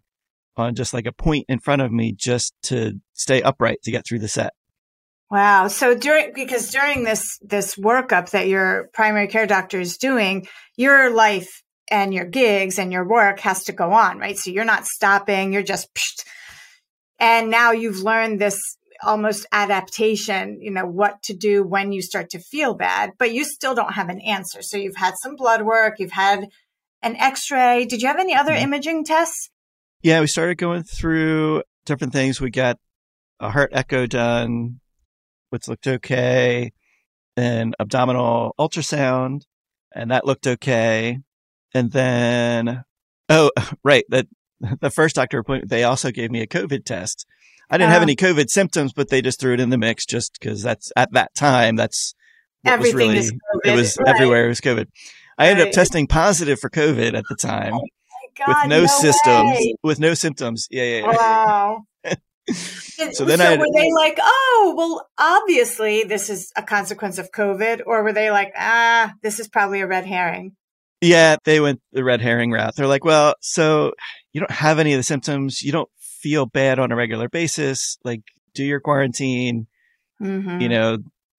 on 0.57 0.75
just 0.75 0.93
like 0.93 1.07
a 1.07 1.12
point 1.12 1.47
in 1.49 1.59
front 1.59 1.83
of 1.83 1.91
me 1.91 2.12
just 2.12 2.55
to 2.62 3.01
stay 3.15 3.41
upright 3.43 3.83
to 3.83 3.91
get 3.91 4.07
through 4.07 4.19
the 4.19 4.29
set. 4.29 4.53
Wow. 5.31 5.69
So 5.69 5.95
during, 5.95 6.33
because 6.35 6.71
during 6.71 7.05
this, 7.05 7.39
this 7.41 7.77
workup 7.77 8.31
that 8.31 8.49
your 8.49 8.91
primary 8.93 9.29
care 9.29 9.47
doctor 9.47 9.81
is 9.81 9.97
doing, 9.97 10.47
your 10.77 11.11
life 11.11 11.62
and 11.91 12.12
your 12.12 12.27
gigs 12.27 12.79
and 12.79 12.93
your 12.93 13.09
work 13.09 13.41
has 13.41 13.65
to 13.65 13.73
go 13.73 13.93
on, 13.93 14.19
right? 14.19 14.37
So 14.37 14.51
you're 14.51 14.67
not 14.67 14.87
stopping. 14.87 15.53
You're 15.55 15.62
just, 15.62 15.93
psh, 15.95 16.25
and 17.23 17.50
now 17.50 17.71
you've 17.71 18.00
learned 18.00 18.41
this 18.41 18.61
almost 19.02 19.47
adaptation, 19.52 20.61
you 20.61 20.71
know, 20.71 20.85
what 20.85 21.23
to 21.23 21.35
do 21.35 21.62
when 21.62 21.93
you 21.93 22.02
start 22.02 22.31
to 22.31 22.38
feel 22.38 22.75
bad, 22.75 23.12
but 23.19 23.33
you 23.33 23.45
still 23.45 23.75
don't 23.75 23.95
have 23.95 24.09
an 24.09 24.21
answer. 24.21 24.61
So 24.61 24.76
you've 24.76 24.97
had 24.97 25.14
some 25.23 25.37
blood 25.37 25.62
work, 25.62 26.00
you've 26.00 26.11
had 26.11 26.49
an 27.00 27.17
x-ray. 27.17 27.87
Did 27.87 28.02
you 28.02 28.09
have 28.09 28.19
any 28.19 28.35
other 28.35 28.52
mm-hmm. 28.52 28.64
imaging 28.64 29.05
tests? 29.05 29.50
Yeah, 30.02 30.21
we 30.21 30.26
started 30.26 30.59
going 30.59 30.83
through 30.83 31.62
different 31.87 32.12
things. 32.12 32.41
We 32.41 32.50
got 32.50 32.79
a 33.41 33.50
heart 33.50 33.71
echo 33.73 34.07
done 34.07 34.81
which 35.50 35.69
looked 35.69 35.87
okay, 35.87 36.73
and 37.37 37.76
abdominal 37.79 38.55
ultrasound, 38.59 39.43
and 39.95 40.11
that 40.11 40.25
looked 40.25 40.47
okay. 40.47 41.19
And 41.75 41.93
then, 41.93 42.85
oh, 43.29 43.50
right, 43.85 44.05
that 44.09 44.26
the 44.81 44.90
first 44.90 45.16
doctor 45.16 45.38
appointment, 45.38 45.71
they 45.71 45.85
also 45.85 46.11
gave 46.11 46.31
me 46.31 46.40
a 46.40 46.47
COVID 46.47 46.85
test. 46.85 47.26
I 47.71 47.78
didn't 47.78 47.90
have 47.90 48.02
oh. 48.02 48.04
any 48.04 48.16
COVID 48.16 48.50
symptoms, 48.50 48.92
but 48.92 49.09
they 49.09 49.23
just 49.23 49.40
threw 49.40 49.54
it 49.54 49.61
in 49.61 49.71
the 49.71 49.78
mix 49.78 50.04
just 50.04 50.38
because 50.38 50.62
that's 50.62 50.92
at 50.97 51.12
that 51.12 51.35
time. 51.35 51.76
That's 51.76 52.14
everything 52.64 53.09
really, 53.09 53.31
It 53.64 53.75
was 53.75 53.97
right. 53.99 54.14
everywhere. 54.14 54.47
It 54.47 54.49
was 54.49 54.61
COVID. 54.61 54.87
I 55.38 55.49
ended 55.49 55.64
right. 55.64 55.69
up 55.69 55.75
testing 55.75 56.07
positive 56.07 56.61
for 56.61 56.69
COVID 56.69 57.14
at 57.14 57.25
the 57.28 57.37
time. 57.37 57.75
Oh 57.75 57.81
God, 58.37 58.49
with 58.49 58.69
no, 58.69 58.81
no 58.83 58.87
symptoms. 58.87 59.59
Way. 59.59 59.75
With 59.83 60.00
no 60.00 60.14
symptoms. 60.14 60.69
Yeah, 60.71 60.83
yeah. 60.83 60.99
yeah. 60.99 61.16
Wow. 61.16 61.85
so 63.12 63.25
then 63.25 63.38
so 63.38 63.45
I, 63.45 63.57
were 63.57 63.66
they 63.75 63.90
like, 63.95 64.19
oh, 64.21 64.75
well, 64.76 65.09
obviously 65.19 66.04
this 66.04 66.28
is 66.28 66.52
a 66.57 66.62
consequence 66.62 67.19
of 67.19 67.31
COVID, 67.33 67.83
or 67.87 68.02
were 68.02 68.12
they 68.12 68.31
like, 68.31 68.52
ah, 68.57 69.14
this 69.23 69.40
is 69.40 69.49
probably 69.49 69.81
a 69.81 69.87
red 69.87 70.04
herring? 70.04 70.57
Yeah, 71.03 71.37
they 71.45 71.61
went 71.61 71.81
the 71.93 72.05
red 72.05 72.21
herring 72.23 72.51
route. 72.53 72.77
They're 72.77 72.87
like, 72.87 73.05
well, 73.05 73.35
so 73.41 73.93
you 74.33 74.41
don't 74.41 74.51
have 74.51 74.79
any 74.79 74.93
of 74.95 74.99
the 74.99 75.03
symptoms. 75.03 75.63
You 75.63 75.73
don't 75.73 75.91
feel 75.99 76.47
bad 76.47 76.79
on 76.79 76.93
a 76.93 76.97
regular 76.97 77.29
basis. 77.29 77.99
Like, 78.05 78.23
do 78.55 78.65
your 78.65 78.81
quarantine, 78.81 79.67
Mm-hmm. 80.23 80.61
you 80.61 80.69
know, 80.69 80.99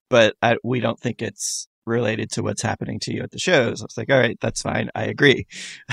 but 0.10 0.36
I, 0.42 0.58
we 0.62 0.82
don't 0.82 1.00
think 1.00 1.22
it's 1.22 1.70
related 1.86 2.30
to 2.32 2.44
what's 2.44 2.62
happening 2.62 3.00
to 3.04 3.14
you 3.14 3.22
at 3.24 3.32
the 3.32 3.40
shows. 3.40 3.82
I 3.82 3.86
was 3.86 3.98
like, 3.98 4.10
all 4.12 4.20
right, 4.20 4.38
that's 4.42 4.62
fine. 4.62 4.90
I 4.94 5.06
agree. 5.06 5.48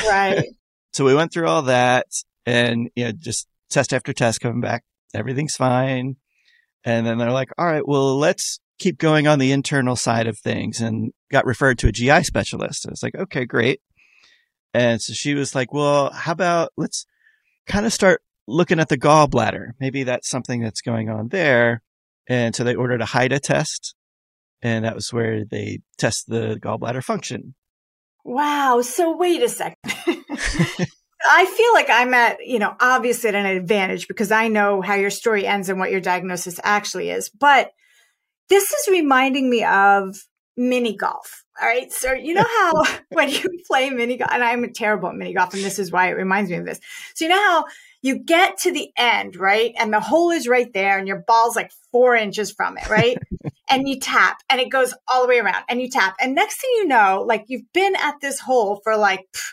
right. 0.05 0.45
So 0.93 1.05
we 1.05 1.15
went 1.15 1.33
through 1.33 1.47
all 1.47 1.63
that 1.63 2.07
and, 2.47 2.91
you 2.97 3.05
know, 3.05 3.13
just 3.13 3.47
test 3.71 3.93
after 3.93 4.13
test 4.13 4.41
coming 4.41 4.61
back. 4.61 4.83
Everything's 5.15 5.55
fine. 5.55 6.17
And 6.83 7.07
then 7.07 7.17
they're 7.17 7.31
like, 7.31 7.51
all 7.57 7.65
right, 7.67 7.87
well, 7.87 8.19
let's 8.19 8.59
keep 8.81 8.99
going 8.99 9.29
on 9.29 9.39
the 9.39 9.53
internal 9.53 9.95
side 9.95 10.27
of 10.27 10.37
things 10.41 10.81
and 10.81 11.13
got 11.31 11.47
referred 11.47 11.79
to 11.79 11.89
a 11.89 11.93
GI 11.93 12.25
specialist. 12.25 12.87
I 12.87 12.91
was 12.91 13.03
like, 13.03 13.15
okay, 13.15 13.45
great. 13.45 13.81
And 14.73 15.01
so 15.01 15.13
she 15.13 15.35
was 15.35 15.55
like, 15.55 15.73
well, 15.73 16.13
how 16.13 16.33
about 16.33 16.73
let's 16.77 17.07
kind 17.67 17.87
of 17.87 17.93
start 17.93 18.23
looking 18.51 18.81
at 18.81 18.89
the 18.89 18.99
gallbladder. 18.99 19.73
Maybe 19.79 20.03
that's 20.03 20.29
something 20.29 20.61
that's 20.61 20.81
going 20.81 21.09
on 21.09 21.29
there. 21.29 21.83
And 22.29 22.55
so 22.55 22.65
they 22.65 22.75
ordered 22.75 23.01
a 23.01 23.07
HIDA 23.07 23.41
test. 23.41 23.95
And 24.63 24.85
that 24.85 24.95
was 24.95 25.13
where 25.13 25.45
they 25.45 25.81
test 25.97 26.29
the 26.29 26.59
gallbladder 26.63 27.03
function. 27.03 27.55
Wow. 28.25 28.83
So 28.83 29.17
wait 29.17 29.43
a 29.43 29.49
second. 29.49 29.77
I 31.23 31.47
feel 31.47 31.73
like 31.75 31.89
I'm 31.91 32.13
at, 32.13 32.47
you 32.47 32.59
know, 32.59 32.75
obviously 32.81 33.29
at 33.29 33.35
an 33.35 33.47
advantage 33.47 34.09
because 34.09 34.31
I 34.31 34.49
know 34.49 34.83
how 34.83 34.95
your 34.95 35.11
story 35.11 35.47
ends 35.47 35.69
and 35.69 35.79
what 35.79 35.91
your 35.91 36.01
diagnosis 36.01 36.61
actually 36.63 37.11
is. 37.11 37.31
But 37.31 37.71
this 38.49 38.65
is 38.65 38.89
reminding 38.91 39.49
me 39.49 39.65
of 39.65 40.17
mini 40.57 40.97
golf. 40.97 41.45
All 41.61 41.69
right. 41.69 41.93
So 41.93 42.13
you 42.13 42.35
know 42.35 42.45
how 42.45 42.85
when 43.11 43.31
you 43.31 43.45
play 43.67 43.91
mini 43.91 44.17
golf, 44.17 44.31
and 44.33 44.43
I'm 44.43 44.73
terrible 44.73 45.09
at 45.09 45.17
mini 45.17 45.35
golf, 45.35 45.55
and 45.55 45.63
this 45.63 45.79
is 45.79 45.93
why 45.93 46.09
it 46.09 46.17
reminds 46.17 46.51
me 46.51 46.57
of 46.57 46.67
this. 46.67 46.81
So 47.15 47.25
you 47.25 47.31
know 47.31 47.41
how 47.41 47.65
you 48.03 48.19
get 48.19 48.59
to 48.59 48.73
the 48.73 48.91
end, 48.97 49.37
right? 49.37 49.75
And 49.79 49.93
the 49.93 50.01
hole 50.01 50.31
is 50.31 50.49
right 50.49 50.73
there, 50.73 50.99
and 50.99 51.07
your 51.07 51.23
ball's 51.27 51.57
like 51.57 51.71
four 51.93 52.15
inches 52.15 52.53
from 52.53 52.79
it, 52.79 52.89
right? 52.89 53.19
and 53.69 53.89
you 53.89 54.01
tap, 54.01 54.39
and 54.49 54.61
it 54.61 54.71
goes 54.71 54.95
all 55.09 55.23
the 55.23 55.29
way 55.29 55.39
around, 55.39 55.65
and 55.69 55.81
you 55.81 55.91
tap. 55.91 56.17
And 56.21 56.35
next 56.35 56.61
thing 56.61 56.71
you 56.77 56.87
know, 56.87 57.25
like 57.27 57.45
you've 57.49 57.73
been 57.73 57.95
at 57.97 58.21
this 58.21 58.41
hole 58.41 58.81
for 58.83 58.97
like 58.97 59.27
pff, 59.35 59.53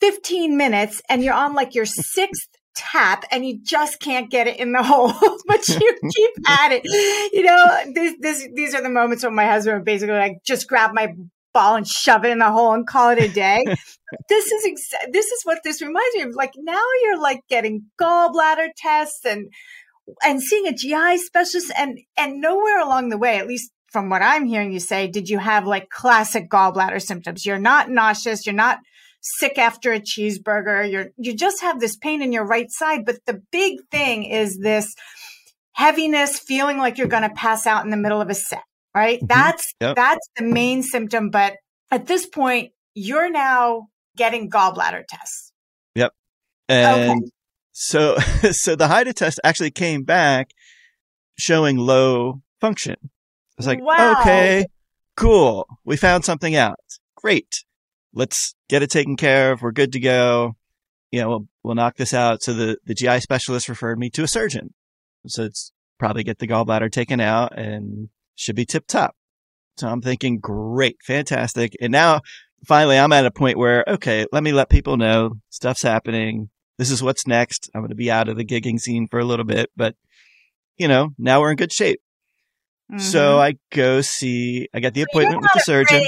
15 0.00 0.56
minutes, 0.56 1.02
and 1.08 1.22
you're 1.22 1.34
on 1.34 1.54
like 1.54 1.74
your 1.74 1.86
sixth 1.86 2.48
tap 2.76 3.24
and 3.30 3.44
you 3.46 3.58
just 3.62 3.98
can't 4.00 4.30
get 4.30 4.46
it 4.46 4.58
in 4.58 4.72
the 4.72 4.82
hole, 4.84 5.12
but 5.46 5.68
you 5.68 5.98
keep 6.14 6.30
at 6.48 6.72
it. 6.72 6.84
You 7.32 7.42
know, 7.42 7.92
this, 7.94 8.14
this, 8.20 8.48
these 8.54 8.74
are 8.74 8.82
the 8.82 8.90
moments 8.90 9.24
when 9.24 9.34
my 9.34 9.46
husband 9.46 9.84
basically 9.84 10.14
like 10.14 10.38
just 10.44 10.68
grab 10.68 10.92
my 10.92 11.14
ball 11.52 11.76
and 11.76 11.88
shove 11.88 12.24
it 12.24 12.30
in 12.30 12.38
the 12.38 12.52
hole 12.52 12.74
and 12.74 12.86
call 12.86 13.10
it 13.10 13.18
a 13.18 13.28
day. 13.28 13.64
this 14.28 14.46
is 14.46 14.66
ex- 14.66 15.10
this 15.10 15.26
is 15.26 15.40
what 15.44 15.60
this 15.64 15.80
reminds 15.80 16.14
me 16.14 16.22
of. 16.22 16.34
Like 16.34 16.52
now 16.56 16.82
you're 17.02 17.20
like 17.20 17.40
getting 17.48 17.86
gallbladder 18.00 18.68
tests 18.76 19.24
and 19.24 19.50
and 20.22 20.42
seeing 20.42 20.66
a 20.66 20.74
GI 20.74 21.18
specialist 21.18 21.72
and 21.76 21.98
and 22.16 22.40
nowhere 22.40 22.80
along 22.80 23.08
the 23.08 23.18
way, 23.18 23.38
at 23.38 23.46
least 23.46 23.72
from 23.90 24.10
what 24.10 24.20
I'm 24.20 24.44
hearing 24.44 24.72
you 24.72 24.80
say, 24.80 25.08
did 25.08 25.30
you 25.30 25.38
have 25.38 25.66
like 25.66 25.88
classic 25.88 26.50
gallbladder 26.50 27.00
symptoms? 27.00 27.46
You're 27.46 27.58
not 27.58 27.88
nauseous, 27.88 28.44
you're 28.44 28.54
not 28.54 28.78
sick 29.38 29.58
after 29.58 29.92
a 29.92 30.00
cheeseburger. 30.00 30.90
You're, 30.90 31.08
you 31.16 31.34
just 31.34 31.62
have 31.62 31.80
this 31.80 31.96
pain 31.96 32.22
in 32.22 32.32
your 32.32 32.46
right 32.46 32.70
side. 32.70 33.04
But 33.04 33.18
the 33.26 33.42
big 33.50 33.78
thing 33.90 34.24
is 34.24 34.58
this 34.58 34.94
heaviness, 35.72 36.38
feeling 36.38 36.78
like 36.78 36.98
you're 36.98 37.08
going 37.08 37.22
to 37.22 37.34
pass 37.34 37.66
out 37.66 37.84
in 37.84 37.90
the 37.90 37.96
middle 37.96 38.20
of 38.20 38.30
a 38.30 38.34
set, 38.34 38.62
right? 38.94 39.18
Mm-hmm. 39.18 39.26
That's, 39.26 39.74
yep. 39.80 39.96
that's 39.96 40.26
the 40.36 40.44
main 40.44 40.82
symptom. 40.82 41.30
But 41.30 41.54
at 41.90 42.06
this 42.06 42.26
point, 42.26 42.72
you're 42.94 43.30
now 43.30 43.88
getting 44.16 44.50
gallbladder 44.50 45.04
tests. 45.08 45.52
Yep. 45.94 46.12
And 46.68 47.10
okay. 47.10 47.30
so, 47.72 48.16
so 48.52 48.76
the 48.76 48.88
HIDA 48.88 49.12
test 49.12 49.40
actually 49.44 49.70
came 49.70 50.04
back 50.04 50.50
showing 51.38 51.76
low 51.76 52.42
function. 52.60 52.96
I 53.02 53.08
was 53.58 53.66
like, 53.66 53.82
wow. 53.82 54.20
okay, 54.20 54.66
cool. 55.16 55.66
We 55.84 55.96
found 55.96 56.24
something 56.24 56.54
out. 56.54 56.78
Great. 57.16 57.64
Let's 58.16 58.54
get 58.68 58.82
it 58.82 58.90
taken 58.90 59.16
care 59.16 59.52
of. 59.52 59.60
We're 59.62 59.72
good 59.72 59.92
to 59.92 60.00
go. 60.00 60.56
You 61.12 61.20
know, 61.20 61.28
we'll, 61.28 61.46
we'll 61.62 61.74
knock 61.74 61.96
this 61.96 62.14
out. 62.14 62.42
So 62.42 62.54
the, 62.54 62.78
the 62.84 62.94
GI 62.94 63.20
specialist 63.20 63.68
referred 63.68 63.98
me 63.98 64.10
to 64.10 64.24
a 64.24 64.28
surgeon. 64.28 64.74
So 65.26 65.44
it's 65.44 65.72
probably 65.98 66.24
get 66.24 66.38
the 66.38 66.48
gallbladder 66.48 66.90
taken 66.90 67.20
out 67.20 67.56
and 67.56 68.08
should 68.34 68.56
be 68.56 68.64
tip 68.64 68.86
top. 68.86 69.14
So 69.76 69.88
I'm 69.88 70.00
thinking, 70.00 70.38
great, 70.38 70.96
fantastic. 71.04 71.74
And 71.80 71.92
now 71.92 72.22
finally 72.66 72.98
I'm 72.98 73.12
at 73.12 73.26
a 73.26 73.30
point 73.30 73.58
where, 73.58 73.84
okay, 73.86 74.24
let 74.32 74.42
me 74.42 74.52
let 74.52 74.70
people 74.70 74.96
know 74.96 75.34
stuff's 75.50 75.82
happening. 75.82 76.48
This 76.78 76.90
is 76.90 77.02
what's 77.02 77.26
next. 77.26 77.70
I'm 77.74 77.82
going 77.82 77.90
to 77.90 77.94
be 77.94 78.10
out 78.10 78.28
of 78.28 78.36
the 78.36 78.44
gigging 78.44 78.80
scene 78.80 79.08
for 79.08 79.20
a 79.20 79.24
little 79.24 79.44
bit, 79.44 79.70
but 79.76 79.94
you 80.78 80.88
know, 80.88 81.10
now 81.18 81.40
we're 81.40 81.50
in 81.50 81.56
good 81.56 81.72
shape. 81.72 82.00
Mm-hmm. 82.90 83.00
So 83.00 83.38
I 83.38 83.54
go 83.72 84.00
see, 84.00 84.68
I 84.72 84.80
get 84.80 84.94
the 84.94 85.02
appointment 85.02 85.42
with 85.42 85.52
the 85.54 85.60
surgeon. 85.60 86.04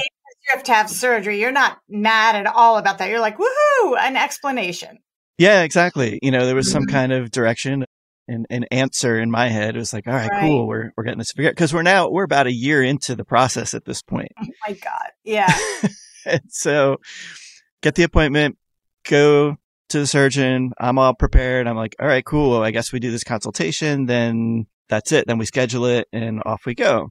Afraid 0.49 0.57
have 0.57 0.65
to 0.65 0.73
have 0.75 0.91
surgery. 0.91 1.41
You're 1.41 1.53
not 1.53 1.79
mad 1.89 2.37
at 2.37 2.47
all 2.47 2.79
about 2.79 2.99
that. 2.99 3.11
You're 3.11 3.21
like, 3.21 3.39
woohoo, 3.39 3.99
an 3.99 4.17
explanation. 4.17 4.99
Yeah, 5.37 5.63
exactly. 5.63 6.19
You 6.23 6.31
know, 6.31 6.47
there 6.47 6.55
was 6.55 6.71
some 6.71 6.85
mm-hmm. 6.85 6.95
kind 6.95 7.13
of 7.13 7.31
direction 7.31 7.85
and 8.27 8.47
an 8.51 8.65
answer 8.71 9.19
in 9.19 9.31
my 9.31 9.49
head. 9.49 9.77
It 9.77 9.79
was 9.79 9.93
like, 9.93 10.07
all 10.07 10.13
right, 10.13 10.31
right. 10.31 10.41
cool. 10.41 10.67
We're, 10.67 10.93
we're 10.97 11.05
getting 11.05 11.19
this 11.19 11.33
figured 11.33 11.53
out 11.53 11.57
because 11.57 11.73
we're 11.73 11.83
now, 11.83 12.11
we're 12.11 12.25
about 12.25 12.47
a 12.47 12.53
year 12.53 12.83
into 12.83 13.15
the 13.15 13.25
process 13.25 13.75
at 13.75 13.85
this 13.85 14.03
point. 14.03 14.33
Oh 14.41 14.47
my 14.67 14.75
God. 14.75 15.11
Yeah. 15.25 15.53
so 16.49 16.99
get 17.83 17.95
the 17.95 18.03
appointment, 18.03 18.59
go 19.05 19.57
to 19.91 19.99
the 19.99 20.07
surgeon. 20.07 20.73
I'm 20.79 20.99
all 20.99 21.15
prepared. 21.15 21.67
I'm 21.67 21.77
like, 21.77 21.97
all 22.01 22.07
right, 22.07 22.25
cool. 22.25 22.63
I 22.63 22.71
guess 22.71 22.93
we 22.93 23.01
do 23.01 23.11
this 23.11 23.25
consultation. 23.25 24.07
Then 24.07 24.67
that's 24.89 25.13
it. 25.13 25.27
Then 25.27 25.39
we 25.39 25.47
schedule 25.47 25.87
it 25.87 26.09
and 26.13 26.43
off 26.45 26.67
we 26.67 26.75
go. 26.75 27.11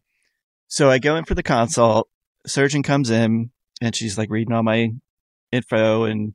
So 0.68 0.90
I 0.90 1.00
go 1.00 1.16
in 1.16 1.26
for 1.26 1.34
the 1.34 1.44
consult 1.44 2.10
surgeon 2.48 2.84
comes 2.84 3.10
in 3.10 3.52
and 3.82 3.96
she's 3.96 4.18
like 4.18 4.30
reading 4.30 4.54
all 4.54 4.64
my 4.64 4.92
info 5.52 6.06
and 6.06 6.34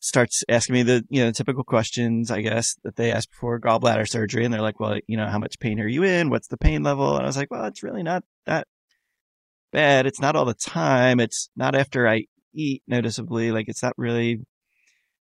starts 0.00 0.42
asking 0.48 0.74
me 0.74 0.82
the 0.82 1.04
you 1.10 1.22
know 1.22 1.30
typical 1.30 1.62
questions 1.62 2.30
I 2.30 2.40
guess 2.40 2.74
that 2.84 2.96
they 2.96 3.12
ask 3.12 3.30
before 3.30 3.60
gallbladder 3.60 4.08
surgery. 4.08 4.44
And 4.44 4.52
they're 4.52 4.62
like 4.62 4.80
well 4.80 4.98
you 5.06 5.16
know 5.16 5.26
how 5.26 5.38
much 5.38 5.58
pain 5.58 5.80
are 5.80 5.86
you 5.86 6.02
in? 6.02 6.30
What's 6.30 6.48
the 6.48 6.56
pain 6.56 6.82
level? 6.82 7.14
And 7.14 7.22
I 7.22 7.26
was 7.26 7.36
like 7.36 7.50
well 7.50 7.66
it's 7.66 7.82
really 7.82 8.02
not 8.02 8.24
that 8.46 8.66
bad. 9.72 10.06
It's 10.06 10.20
not 10.20 10.36
all 10.36 10.46
the 10.46 10.54
time. 10.54 11.20
It's 11.20 11.50
not 11.54 11.74
after 11.74 12.08
I 12.08 12.24
eat 12.54 12.82
noticeably. 12.86 13.52
Like 13.52 13.68
it's 13.68 13.82
not 13.82 13.94
really 13.96 14.40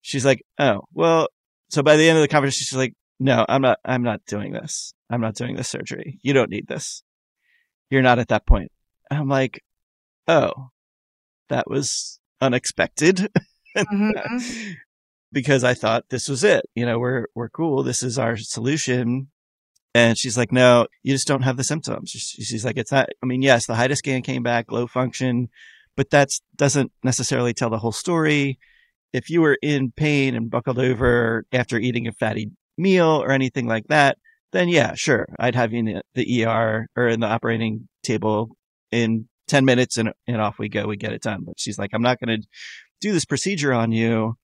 she's 0.02 0.26
like 0.26 0.44
oh 0.60 0.82
well 0.94 1.28
so 1.70 1.82
by 1.82 1.96
the 1.96 2.08
end 2.08 2.18
of 2.18 2.22
the 2.22 2.28
conversation 2.28 2.66
she's 2.66 2.78
like 2.78 2.94
no 3.20 3.46
I'm 3.48 3.62
not 3.62 3.80
I'm 3.86 4.04
not 4.04 4.22
doing 4.28 4.52
this. 4.52 4.94
I'm 5.10 5.22
not 5.22 5.36
doing 5.36 5.56
this 5.56 5.70
surgery. 5.70 6.20
You 6.22 6.34
don't 6.34 6.50
need 6.50 6.68
this. 6.68 7.04
You're 7.90 8.02
not 8.02 8.20
at 8.20 8.28
that 8.28 8.46
point. 8.46 8.72
I'm 9.10 9.30
like 9.30 9.62
oh, 10.28 10.70
that 11.50 11.70
was 11.70 12.20
unexpected. 12.42 13.30
Mm-hmm. 13.78 14.72
because 15.32 15.64
I 15.64 15.76
thought 15.76 16.06
this 16.10 16.28
was 16.28 16.44
it. 16.44 16.66
You 16.74 16.88
know, 16.88 16.98
we're, 16.98 17.28
we're 17.36 17.50
cool. 17.50 17.84
This 17.84 18.02
is 18.02 18.18
our 18.18 18.38
solution. 18.38 19.28
And 19.94 20.18
she's 20.18 20.38
like, 20.38 20.52
no, 20.52 20.88
you 21.04 21.14
just 21.14 21.28
don't 21.28 21.44
have 21.44 21.58
the 21.58 21.64
symptoms. 21.64 22.10
She's 22.10 22.66
like, 22.66 22.78
it's 22.78 22.92
not, 22.92 23.10
I 23.22 23.26
mean, 23.28 23.44
yes, 23.44 23.68
the 23.68 23.76
HIDA 23.76 23.96
scan 23.96 24.22
came 24.24 24.42
back, 24.42 24.72
low 24.72 24.88
function, 24.88 25.50
but 25.96 26.10
that 26.12 26.30
doesn't 26.56 26.92
necessarily 27.04 27.54
tell 27.54 27.70
the 27.70 27.80
whole 27.80 27.92
story. 27.92 28.58
If 29.14 29.30
you 29.30 29.42
were 29.42 29.58
in 29.62 29.92
pain 29.92 30.36
and 30.36 30.50
buckled 30.50 30.80
over 30.80 31.46
after 31.52 31.78
eating 31.78 32.08
a 32.08 32.12
fatty 32.14 32.52
meal 32.78 33.22
or 33.24 33.32
anything 33.32 33.68
like 33.68 33.88
that, 33.88 34.18
then 34.52 34.70
yeah, 34.70 34.94
sure. 34.96 35.28
I'd 35.40 35.56
have 35.56 35.74
you 35.74 35.80
in 35.80 36.02
the 36.14 36.46
ER 36.46 36.88
or 36.96 37.08
in 37.08 37.20
the 37.20 37.28
operating 37.28 37.88
table 38.04 38.56
in 38.92 39.28
10 39.48 39.66
minutes 39.66 39.98
and, 39.98 40.14
and 40.28 40.42
off 40.42 40.60
we 40.60 40.70
go. 40.70 40.86
We 40.86 40.98
get 40.98 41.14
it 41.14 41.22
done. 41.22 41.44
But 41.46 41.60
she's 41.60 41.78
like, 41.78 41.92
I'm 41.94 42.02
not 42.02 42.20
going 42.20 42.42
to 42.42 42.48
do 43.02 43.14
this 43.14 43.26
procedure 43.26 43.74
on 43.74 43.92
you 43.92 44.38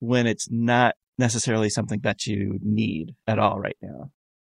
when 0.00 0.26
it's 0.26 0.48
not 0.50 0.94
necessarily 1.18 1.70
something 1.70 2.00
that 2.00 2.26
you 2.26 2.58
need 2.62 3.14
at 3.26 3.38
all 3.38 3.58
right 3.58 3.76
now. 3.80 4.10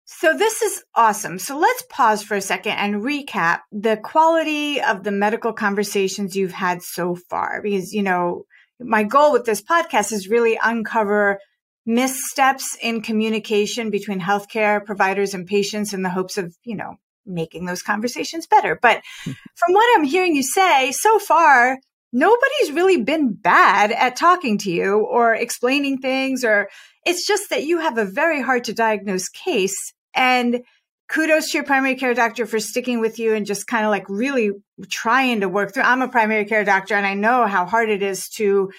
So 0.06 0.38
this 0.38 0.62
is 0.62 0.84
awesome. 0.94 1.40
So 1.40 1.58
let's 1.58 1.84
pause 1.90 2.22
for 2.22 2.36
a 2.36 2.42
second 2.42 2.74
and 2.74 3.02
recap 3.02 3.62
the 3.72 3.98
quality 3.98 4.80
of 4.80 5.04
the 5.04 5.12
medical 5.12 5.52
conversations 5.52 6.36
you've 6.36 6.52
had 6.52 6.84
so 6.84 7.16
far. 7.30 7.60
Because, 7.64 7.92
you 7.92 8.04
know, 8.04 8.44
my 8.80 9.04
goal 9.04 9.32
with 9.32 9.46
this 9.46 9.64
podcast 9.64 10.12
is 10.12 10.28
really 10.28 10.60
uncover 10.64 11.40
missteps 11.88 12.78
in 12.82 13.02
communication 13.02 13.90
between 13.90 14.20
healthcare 14.20 14.84
providers 14.84 15.34
and 15.34 15.48
patients 15.48 15.94
in 15.94 16.04
the 16.04 16.10
hopes 16.10 16.38
of, 16.38 16.56
you 16.64 16.75
know, 16.75 16.96
making 17.25 17.65
those 17.65 17.82
conversations 17.82 18.48
better. 18.48 18.77
But 18.82 19.01
hmm. 19.24 19.32
from 19.55 19.74
what 19.74 19.98
I'm 19.98 20.03
hearing 20.03 20.36
you 20.36 20.44
say 20.44 20.91
so 20.91 21.20
far, 21.20 21.79
nobody's 22.12 22.72
really 22.72 23.01
been 23.01 23.34
bad 23.34 23.91
at 23.91 24.15
talking 24.15 24.58
to 24.60 24.72
you 24.72 25.00
or 25.00 25.36
explaining 25.36 26.00
things, 26.00 26.44
or 26.44 26.70
it's 27.05 27.25
just 27.25 27.50
that 27.50 27.63
you 27.63 27.79
have 27.79 27.98
a 27.98 28.05
very 28.05 28.41
hard 28.41 28.63
to 28.65 28.74
diagnose 28.74 29.27
case. 29.29 29.94
And 30.13 30.63
kudos 31.08 31.51
to 31.51 31.58
your 31.58 31.65
primary 31.65 31.96
care 31.96 32.13
doctor 32.13 32.46
for 32.46 32.60
sticking 32.60 33.00
with 33.00 33.20
you 33.20 33.36
and 33.36 33.46
just 33.46 33.67
kind 33.67 33.86
of 33.86 33.91
like 33.91 34.05
really 34.10 34.51
trying 34.89 35.41
to 35.41 35.50
work 35.50 35.74
through. 35.74 35.84
I'm 35.84 36.01
a 36.01 36.08
primary 36.08 36.46
care 36.46 36.63
doctor 36.63 36.96
and 36.96 37.05
I 37.05 37.13
know 37.13 37.46
how 37.48 37.65
hard 37.65 37.89
it 37.89 38.01
is 38.01 38.29
to 38.38 38.72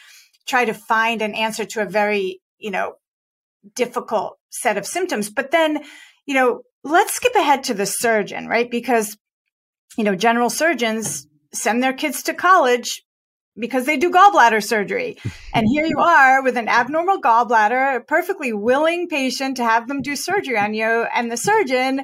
try 0.46 0.64
to 0.64 0.74
find 0.74 1.22
an 1.22 1.34
answer 1.34 1.64
to 1.64 1.82
a 1.82 1.86
very, 1.86 2.40
you 2.58 2.70
know, 2.70 2.94
difficult 3.74 4.38
set 4.50 4.76
of 4.76 4.86
symptoms. 4.86 5.30
But 5.30 5.50
then, 5.50 5.82
you 6.24 6.34
know, 6.34 6.62
let's 6.86 7.14
skip 7.14 7.34
ahead 7.34 7.64
to 7.64 7.74
the 7.74 7.86
surgeon, 7.86 8.46
right? 8.46 8.70
Because, 8.70 9.16
you 9.98 10.04
know, 10.04 10.14
general 10.14 10.50
surgeons 10.50 11.26
send 11.52 11.82
their 11.82 11.92
kids 11.92 12.22
to 12.24 12.34
college 12.34 13.02
because 13.58 13.86
they 13.86 13.96
do 13.96 14.10
gallbladder 14.10 14.62
surgery. 14.62 15.16
And 15.54 15.66
here 15.66 15.86
you 15.86 16.00
are 16.00 16.42
with 16.42 16.58
an 16.58 16.68
abnormal 16.68 17.22
gallbladder, 17.22 17.96
a 17.96 18.00
perfectly 18.00 18.52
willing 18.52 19.08
patient 19.08 19.56
to 19.56 19.64
have 19.64 19.88
them 19.88 20.02
do 20.02 20.14
surgery 20.14 20.58
on 20.58 20.74
you. 20.74 21.06
And 21.14 21.32
the 21.32 21.38
surgeon 21.38 22.02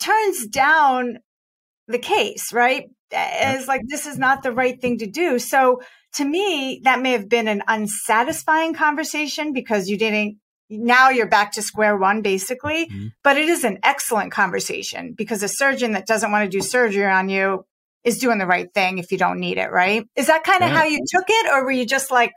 turns 0.00 0.48
down 0.48 1.18
the 1.86 2.00
case, 2.00 2.52
right? 2.52 2.86
As 3.12 3.68
like, 3.68 3.82
this 3.86 4.04
is 4.04 4.18
not 4.18 4.42
the 4.42 4.50
right 4.50 4.80
thing 4.80 4.98
to 4.98 5.06
do. 5.06 5.38
So 5.38 5.80
to 6.14 6.24
me, 6.24 6.80
that 6.82 7.00
may 7.00 7.12
have 7.12 7.28
been 7.28 7.46
an 7.46 7.62
unsatisfying 7.68 8.74
conversation 8.74 9.52
because 9.52 9.88
you 9.88 9.96
didn't 9.96 10.38
now 10.68 11.10
you're 11.10 11.28
back 11.28 11.52
to 11.52 11.62
square 11.62 11.96
one 11.96 12.22
basically 12.22 12.86
mm-hmm. 12.86 13.06
but 13.22 13.36
it 13.36 13.48
is 13.48 13.62
an 13.62 13.78
excellent 13.82 14.32
conversation 14.32 15.12
because 15.12 15.42
a 15.42 15.48
surgeon 15.48 15.92
that 15.92 16.06
doesn't 16.06 16.32
want 16.32 16.44
to 16.50 16.56
do 16.58 16.62
surgery 16.62 17.06
on 17.06 17.28
you 17.28 17.64
is 18.06 18.18
doing 18.18 18.38
the 18.38 18.46
right 18.46 18.72
thing 18.72 18.98
if 18.98 19.10
you 19.10 19.18
don't 19.18 19.40
need 19.40 19.58
it, 19.58 19.70
right? 19.72 20.08
Is 20.14 20.28
that 20.28 20.44
kind 20.44 20.62
of 20.62 20.70
yeah. 20.70 20.76
how 20.76 20.84
you 20.84 21.00
took 21.10 21.24
it, 21.28 21.50
or 21.52 21.64
were 21.64 21.72
you 21.72 21.84
just 21.84 22.12
like, 22.12 22.32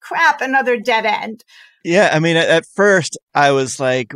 crap, 0.00 0.40
another 0.40 0.78
dead 0.78 1.06
end? 1.06 1.44
Yeah, 1.84 2.10
I 2.12 2.18
mean, 2.18 2.36
at 2.36 2.64
first 2.74 3.16
I 3.32 3.52
was 3.52 3.78
like, 3.78 4.12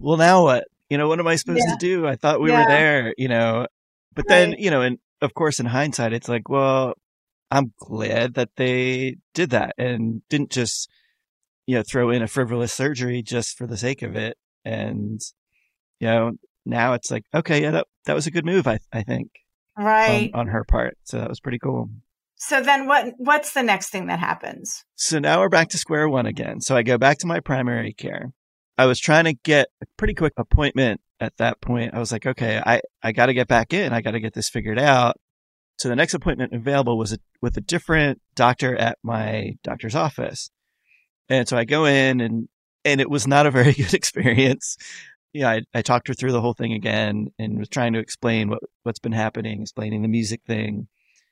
well, 0.00 0.16
now 0.16 0.44
what? 0.44 0.64
You 0.88 0.96
know, 0.96 1.06
what 1.06 1.20
am 1.20 1.26
I 1.26 1.36
supposed 1.36 1.64
yeah. 1.66 1.74
to 1.74 1.78
do? 1.78 2.06
I 2.06 2.16
thought 2.16 2.40
we 2.40 2.50
yeah. 2.50 2.62
were 2.62 2.68
there, 2.70 3.14
you 3.18 3.28
know. 3.28 3.66
But 4.14 4.24
right. 4.28 4.28
then, 4.28 4.54
you 4.58 4.70
know, 4.70 4.80
and 4.80 4.98
of 5.20 5.34
course, 5.34 5.60
in 5.60 5.66
hindsight, 5.66 6.14
it's 6.14 6.30
like, 6.30 6.48
well, 6.48 6.94
I'm 7.50 7.74
glad 7.78 8.34
that 8.34 8.56
they 8.56 9.16
did 9.34 9.50
that 9.50 9.74
and 9.76 10.22
didn't 10.30 10.50
just, 10.50 10.88
you 11.68 11.74
know, 11.74 11.82
throw 11.82 12.08
in 12.08 12.22
a 12.22 12.26
frivolous 12.26 12.72
surgery 12.72 13.20
just 13.20 13.58
for 13.58 13.66
the 13.66 13.76
sake 13.76 14.00
of 14.00 14.16
it. 14.16 14.38
And, 14.64 15.20
you 16.00 16.06
know, 16.06 16.32
now 16.64 16.94
it's 16.94 17.10
like, 17.10 17.24
okay, 17.34 17.60
yeah, 17.60 17.72
that, 17.72 17.86
that 18.06 18.14
was 18.14 18.26
a 18.26 18.30
good 18.30 18.46
move, 18.46 18.66
I, 18.66 18.78
I 18.90 19.02
think 19.02 19.28
right 19.76 20.30
on, 20.32 20.40
on 20.40 20.46
her 20.46 20.64
part. 20.64 20.96
So 21.04 21.18
that 21.18 21.28
was 21.28 21.40
pretty 21.40 21.58
cool. 21.58 21.90
So 22.36 22.62
then 22.62 22.86
what 22.86 23.12
what's 23.18 23.52
the 23.52 23.62
next 23.62 23.90
thing 23.90 24.06
that 24.06 24.18
happens? 24.18 24.82
So 24.94 25.18
now 25.18 25.40
we're 25.40 25.50
back 25.50 25.68
to 25.70 25.78
square 25.78 26.08
one 26.08 26.24
again. 26.24 26.62
So 26.62 26.74
I 26.74 26.82
go 26.82 26.96
back 26.96 27.18
to 27.18 27.26
my 27.26 27.40
primary 27.40 27.92
care. 27.92 28.32
I 28.78 28.86
was 28.86 28.98
trying 28.98 29.24
to 29.24 29.34
get 29.34 29.68
a 29.82 29.86
pretty 29.98 30.14
quick 30.14 30.32
appointment 30.38 31.02
at 31.20 31.36
that 31.36 31.60
point. 31.60 31.92
I 31.92 31.98
was 31.98 32.12
like, 32.12 32.24
okay, 32.24 32.62
I, 32.64 32.80
I 33.02 33.12
got 33.12 33.26
to 33.26 33.34
get 33.34 33.46
back 33.46 33.74
in. 33.74 33.92
I 33.92 34.00
got 34.00 34.12
to 34.12 34.20
get 34.20 34.32
this 34.32 34.48
figured 34.48 34.78
out. 34.78 35.16
So 35.76 35.90
the 35.90 35.96
next 35.96 36.14
appointment 36.14 36.54
available 36.54 36.96
was 36.96 37.12
a, 37.12 37.18
with 37.42 37.58
a 37.58 37.60
different 37.60 38.22
doctor 38.34 38.74
at 38.74 38.96
my 39.02 39.58
doctor's 39.62 39.94
office. 39.94 40.50
And 41.28 41.48
so 41.48 41.56
I 41.56 41.64
go 41.64 41.84
in 41.84 42.20
and, 42.20 42.48
and 42.84 43.00
it 43.00 43.10
was 43.10 43.26
not 43.26 43.46
a 43.46 43.50
very 43.50 43.72
good 43.74 43.94
experience 43.94 44.76
yeah, 45.32 45.50
I, 45.50 45.62
I 45.74 45.82
talked 45.82 46.08
her 46.08 46.14
through 46.14 46.32
the 46.32 46.40
whole 46.40 46.54
thing 46.54 46.72
again 46.72 47.28
and 47.38 47.58
was 47.58 47.68
trying 47.68 47.92
to 47.92 47.98
explain 47.98 48.48
what 48.48 48.60
what's 48.82 48.98
been 48.98 49.12
happening, 49.12 49.62
explaining 49.62 50.02
the 50.02 50.08
music 50.08 50.40
thing, 50.46 50.88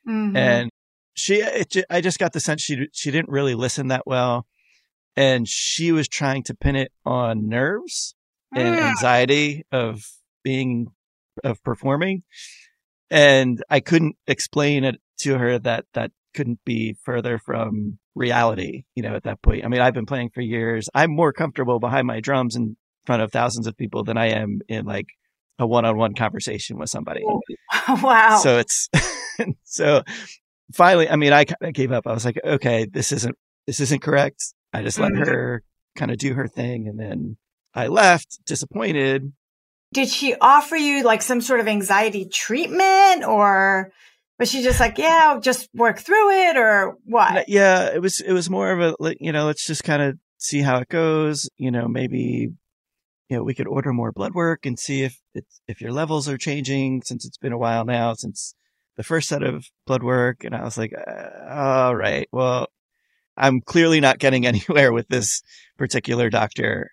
mm-hmm. 0.07 0.37
and 0.37 0.71
she, 1.15 1.37
it, 1.37 1.75
I 1.89 2.01
just 2.01 2.19
got 2.19 2.33
the 2.33 2.41
sense 2.41 2.63
she 2.63 2.89
she 2.93 3.11
didn't 3.11 3.31
really 3.31 3.55
listen 3.55 3.89
that 3.89 4.07
well, 4.07 4.47
and 5.17 5.49
she 5.49 5.93
was 5.93 6.09
trying 6.09 6.43
to 6.45 6.55
pin 6.55 6.77
it 6.77 6.93
on 7.05 7.49
nerves 7.49 8.15
and 8.55 8.77
ah. 8.77 8.89
anxiety 8.91 9.65
of 9.73 10.07
being 10.45 10.89
of 11.43 11.63
performing, 11.63 12.23
and 13.11 13.63
I 13.71 13.81
couldn't 13.81 14.17
explain 14.27 14.85
it 14.85 15.01
to 15.21 15.39
her 15.39 15.59
that 15.59 15.87
that 15.95 16.13
couldn't 16.37 16.61
be 16.65 16.97
further 17.03 17.39
from 17.39 17.99
reality, 18.15 18.85
you 18.95 19.03
know, 19.03 19.17
at 19.17 19.25
that 19.25 19.43
point. 19.43 19.65
I 19.65 19.69
mean, 19.69 19.81
I've 19.81 19.95
been 19.95 20.07
playing 20.07 20.31
for 20.35 20.43
years. 20.43 20.89
I'm 20.95 21.11
more 21.11 21.33
comfortable 21.33 21.81
behind 21.81 22.07
my 22.07 22.21
drums 22.21 22.55
in 22.55 22.77
front 23.07 23.23
of 23.23 23.33
thousands 23.33 23.67
of 23.67 23.77
people 23.77 24.05
than 24.05 24.17
I 24.19 24.27
am 24.27 24.61
in 24.69 24.85
like 24.85 25.07
a 25.59 25.67
one-on-one 25.67 26.15
conversation 26.15 26.79
with 26.79 26.91
somebody. 26.91 27.25
Wow. 27.89 28.41
So 28.43 28.59
it's 28.59 28.89
so 29.65 30.03
finally, 30.75 31.09
I 31.09 31.17
mean, 31.17 31.33
I 31.33 31.45
kind 31.45 31.57
of 31.63 31.73
gave 31.73 31.93
up. 31.93 32.07
I 32.07 32.13
was 32.13 32.25
like, 32.25 32.41
okay, 32.45 32.87
this 32.91 33.13
isn't 33.13 33.37
this 33.67 33.81
isn't 33.81 34.03
correct. 34.03 34.43
I 34.73 34.83
just 34.83 34.99
let 34.99 35.13
mm-hmm. 35.13 35.23
her 35.23 35.63
kind 35.97 36.11
of 36.11 36.19
do 36.19 36.35
her 36.35 36.49
thing, 36.49 36.89
and 36.89 36.99
then 36.99 37.37
I 37.75 37.87
left 37.87 38.39
disappointed. 38.45 39.33
Did 39.95 40.09
she 40.09 40.35
offer 40.35 40.75
you 40.75 41.05
like 41.05 41.23
some 41.23 41.41
sort 41.41 41.61
of 41.61 41.69
anxiety 41.69 42.29
treatment, 42.29 43.25
or 43.25 43.93
was 44.39 44.51
she 44.51 44.63
just 44.63 44.81
like, 44.81 44.99
yeah, 44.99 45.39
just 45.41 45.69
work 45.75 45.99
through 45.99 46.31
it, 46.31 46.57
or 46.57 46.97
what? 47.05 47.49
Yeah, 47.49 47.95
it 47.95 48.01
was. 48.01 48.21
It 48.21 48.33
was 48.33 48.51
more 48.51 48.71
of 48.71 48.81
a 48.81 49.15
you 49.21 49.33
know, 49.33 49.47
let's 49.47 49.67
just 49.67 49.85
kind 49.85 50.03
of 50.03 50.19
see 50.39 50.61
how 50.61 50.79
it 50.79 50.89
goes. 50.89 51.49
You 51.57 51.71
know, 51.71 51.89
maybe 51.89 52.51
you 53.29 53.37
know, 53.37 53.43
we 53.43 53.55
could 53.55 53.67
order 53.67 53.93
more 53.93 54.13
blood 54.13 54.35
work 54.35 54.67
and 54.67 54.79
see 54.79 55.03
if 55.03 55.21
it's, 55.35 55.61
if 55.67 55.81
your 55.81 55.93
levels 55.93 56.29
are 56.29 56.39
changing 56.39 57.03
since 57.03 57.25
it's 57.25 57.39
been 57.39 57.53
a 57.53 57.59
while 57.59 57.85
now 57.85 58.15
since 58.15 58.55
the 58.97 59.03
first 59.03 59.29
set 59.29 59.43
of 59.43 59.67
blood 59.87 60.03
work. 60.03 60.45
And 60.45 60.55
I 60.55 60.63
was 60.63 60.79
like, 60.79 60.93
uh, 60.93 61.53
all 61.53 61.97
right, 61.97 62.29
well, 62.33 62.69
I'm 63.37 63.61
clearly 63.61 64.01
not 64.01 64.19
getting 64.19 64.47
anywhere 64.47 64.93
with 64.93 65.09
this 65.09 65.43
particular 65.77 66.31
doctor. 66.31 66.93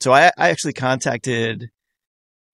So 0.00 0.12
I, 0.12 0.30
I 0.38 0.50
actually 0.50 0.74
contacted 0.74 1.70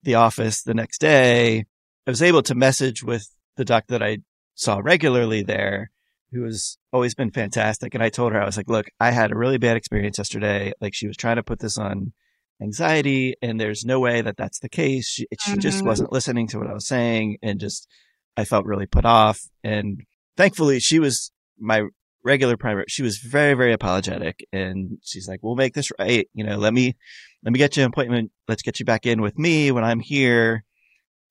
the 0.03 0.15
office 0.15 0.63
the 0.63 0.73
next 0.73 0.99
day. 0.99 1.65
I 2.05 2.09
was 2.09 2.21
able 2.21 2.43
to 2.43 2.55
message 2.55 3.03
with 3.03 3.27
the 3.57 3.65
doctor 3.65 3.97
that 3.97 4.03
I 4.03 4.19
saw 4.57 4.79
regularly 4.83 5.43
there, 5.43 5.91
who 6.33 6.43
has 6.43 6.77
always 6.91 7.15
been 7.15 7.31
fantastic. 7.31 7.93
And 7.93 8.03
I 8.03 8.09
told 8.09 8.33
her, 8.33 8.41
I 8.41 8.45
was 8.45 8.57
like, 8.57 8.69
look, 8.69 8.87
I 8.99 9.11
had 9.11 9.31
a 9.31 9.37
really 9.37 9.57
bad 9.57 9.77
experience 9.77 10.17
yesterday. 10.17 10.73
Like 10.81 10.93
she 10.93 11.07
was 11.07 11.15
trying 11.15 11.37
to 11.37 11.43
put 11.43 11.59
this 11.59 11.77
on 11.77 12.11
anxiety 12.61 13.35
and 13.41 13.59
there's 13.59 13.85
no 13.85 13.99
way 13.99 14.21
that 14.21 14.35
that's 14.35 14.59
the 14.59 14.69
case 14.69 15.07
she, 15.07 15.27
she 15.39 15.51
mm-hmm. 15.51 15.59
just 15.59 15.85
wasn't 15.85 16.11
listening 16.11 16.47
to 16.47 16.57
what 16.57 16.67
i 16.67 16.73
was 16.73 16.87
saying 16.87 17.37
and 17.43 17.59
just 17.59 17.87
i 18.35 18.43
felt 18.43 18.65
really 18.65 18.87
put 18.87 19.05
off 19.05 19.41
and 19.63 20.01
thankfully 20.35 20.79
she 20.79 20.97
was 20.97 21.31
my 21.59 21.83
regular 22.23 22.57
primary 22.57 22.85
she 22.87 23.03
was 23.03 23.19
very 23.19 23.53
very 23.53 23.73
apologetic 23.73 24.43
and 24.51 24.97
she's 25.03 25.27
like 25.27 25.39
we'll 25.43 25.55
make 25.55 25.75
this 25.75 25.91
right 25.99 26.27
you 26.33 26.43
know 26.43 26.57
let 26.57 26.73
me 26.73 26.95
let 27.43 27.53
me 27.53 27.59
get 27.59 27.77
you 27.77 27.83
an 27.83 27.89
appointment 27.89 28.31
let's 28.47 28.63
get 28.63 28.79
you 28.79 28.85
back 28.85 29.05
in 29.05 29.21
with 29.21 29.37
me 29.37 29.71
when 29.71 29.83
i'm 29.83 29.99
here 29.99 30.63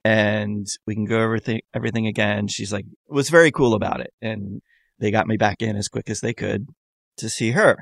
and 0.07 0.67
we 0.87 0.95
can 0.95 1.05
go 1.05 1.19
everything 1.19 1.61
everything 1.75 2.07
again 2.07 2.47
she's 2.47 2.73
like 2.73 2.87
was 3.09 3.29
very 3.31 3.51
cool 3.51 3.75
about 3.75 4.01
it 4.01 4.13
and 4.21 4.61
they 4.99 5.11
got 5.11 5.27
me 5.27 5.37
back 5.37 5.61
in 5.61 5.77
as 5.77 5.89
quick 5.89 6.09
as 6.09 6.21
they 6.21 6.33
could 6.33 6.69
to 7.17 7.29
see 7.29 7.53
her 7.53 7.77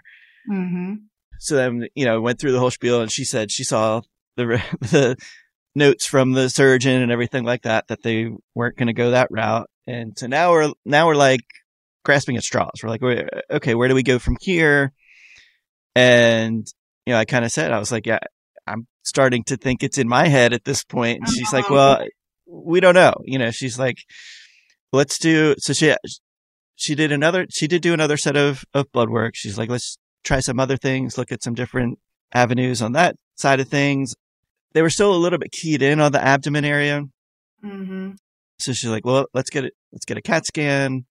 mm-hmm. 0.50 0.94
So 1.38 1.56
then, 1.56 1.88
you 1.94 2.04
know, 2.04 2.20
went 2.20 2.38
through 2.38 2.52
the 2.52 2.58
whole 2.58 2.70
spiel 2.70 3.02
and 3.02 3.10
she 3.10 3.24
said 3.24 3.50
she 3.50 3.64
saw 3.64 4.02
the, 4.36 4.62
the 4.80 5.16
notes 5.74 6.06
from 6.06 6.32
the 6.32 6.48
surgeon 6.48 7.02
and 7.02 7.12
everything 7.12 7.44
like 7.44 7.62
that, 7.62 7.88
that 7.88 8.02
they 8.02 8.30
weren't 8.54 8.76
going 8.76 8.86
to 8.88 8.92
go 8.92 9.10
that 9.10 9.28
route. 9.30 9.68
And 9.86 10.18
so 10.18 10.26
now 10.26 10.52
we're, 10.52 10.72
now 10.84 11.06
we're 11.06 11.16
like 11.16 11.44
grasping 12.04 12.36
at 12.36 12.42
straws. 12.42 12.80
We're 12.82 12.90
like, 12.90 13.02
okay, 13.50 13.74
where 13.74 13.88
do 13.88 13.94
we 13.94 14.02
go 14.02 14.18
from 14.18 14.36
here? 14.40 14.92
And, 15.94 16.66
you 17.06 17.12
know, 17.12 17.18
I 17.18 17.24
kind 17.24 17.44
of 17.44 17.52
said, 17.52 17.72
I 17.72 17.78
was 17.78 17.92
like, 17.92 18.06
yeah, 18.06 18.20
I'm 18.66 18.86
starting 19.02 19.44
to 19.44 19.56
think 19.56 19.82
it's 19.82 19.98
in 19.98 20.08
my 20.08 20.28
head 20.28 20.52
at 20.52 20.64
this 20.64 20.84
point. 20.84 21.18
And 21.20 21.28
she's 21.28 21.52
like, 21.52 21.68
well, 21.70 22.04
we 22.46 22.80
don't 22.80 22.94
know. 22.94 23.14
You 23.24 23.38
know, 23.38 23.50
she's 23.50 23.78
like, 23.78 23.98
let's 24.92 25.18
do, 25.18 25.54
so 25.58 25.72
she, 25.72 25.94
she 26.76 26.94
did 26.94 27.12
another, 27.12 27.46
she 27.50 27.66
did 27.66 27.82
do 27.82 27.92
another 27.92 28.16
set 28.16 28.36
of, 28.36 28.64
of 28.72 28.90
blood 28.92 29.10
work. 29.10 29.34
She's 29.34 29.58
like, 29.58 29.70
let's 29.70 29.98
try 30.24 30.40
some 30.40 30.58
other 30.58 30.76
things, 30.76 31.18
look 31.18 31.32
at 31.32 31.42
some 31.42 31.54
different 31.54 31.98
avenues 32.32 32.82
on 32.82 32.92
that 32.92 33.16
side 33.36 33.60
of 33.60 33.68
things. 33.68 34.14
They 34.72 34.82
were 34.82 34.90
still 34.90 35.14
a 35.14 35.16
little 35.16 35.38
bit 35.38 35.52
keyed 35.52 35.82
in 35.82 36.00
on 36.00 36.12
the 36.12 36.22
abdomen 36.24 36.64
area. 36.64 37.02
Mm-hmm. 37.64 38.12
So 38.58 38.72
she's 38.72 38.90
like, 38.90 39.04
well, 39.04 39.26
let's 39.34 39.50
get 39.50 39.64
it, 39.64 39.74
let's 39.92 40.04
get 40.04 40.16
a 40.16 40.22
CAT 40.22 40.46
scan 40.46 41.04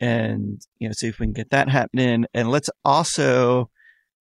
and, 0.00 0.60
you 0.78 0.88
know, 0.88 0.92
see 0.92 1.08
if 1.08 1.18
we 1.18 1.26
can 1.26 1.32
get 1.32 1.50
that 1.50 1.68
happening. 1.68 2.26
And 2.34 2.50
let's 2.50 2.70
also, 2.84 3.70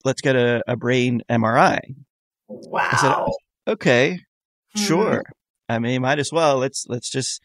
let's 0.04 0.22
get 0.22 0.36
a, 0.36 0.62
a 0.68 0.76
brain 0.76 1.22
MRI. 1.30 1.80
Wow. 2.48 2.90
I 2.92 2.98
said, 2.98 3.74
okay, 3.74 4.20
mm-hmm. 4.76 4.86
sure. 4.86 5.24
I 5.70 5.80
mean, 5.80 6.02
might 6.02 6.20
as 6.20 6.32
well. 6.32 6.58
Let's, 6.58 6.86
let's 6.88 7.10
just 7.10 7.42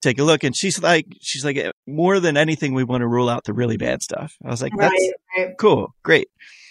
take 0.00 0.18
a 0.18 0.24
look. 0.24 0.44
And 0.44 0.56
she's 0.56 0.80
like, 0.82 1.06
she's 1.20 1.44
like, 1.44 1.58
more 1.86 2.20
than 2.20 2.36
anything, 2.36 2.74
we 2.74 2.84
want 2.84 3.02
to 3.02 3.08
rule 3.08 3.28
out 3.28 3.44
the 3.44 3.52
really 3.52 3.76
bad 3.76 4.02
stuff. 4.02 4.34
I 4.44 4.48
was 4.48 4.62
like, 4.62 4.72
that's 4.76 4.92
right, 4.92 5.12
right. 5.36 5.58
cool. 5.58 5.94
Great. 6.02 6.28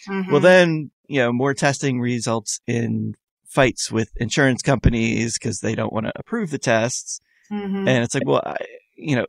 Mm-hmm. 0.07 0.31
Well, 0.31 0.41
then, 0.41 0.91
you 1.07 1.19
know, 1.19 1.33
more 1.33 1.53
testing 1.53 1.99
results 1.99 2.61
in 2.67 3.15
fights 3.47 3.91
with 3.91 4.09
insurance 4.17 4.61
companies 4.61 5.37
because 5.37 5.59
they 5.59 5.75
don't 5.75 5.93
want 5.93 6.05
to 6.05 6.13
approve 6.15 6.51
the 6.51 6.57
tests. 6.57 7.19
Mm-hmm. 7.51 7.87
And 7.87 8.03
it's 8.03 8.13
like, 8.13 8.25
well, 8.25 8.43
I, 8.45 8.57
you 8.95 9.15
know, 9.15 9.25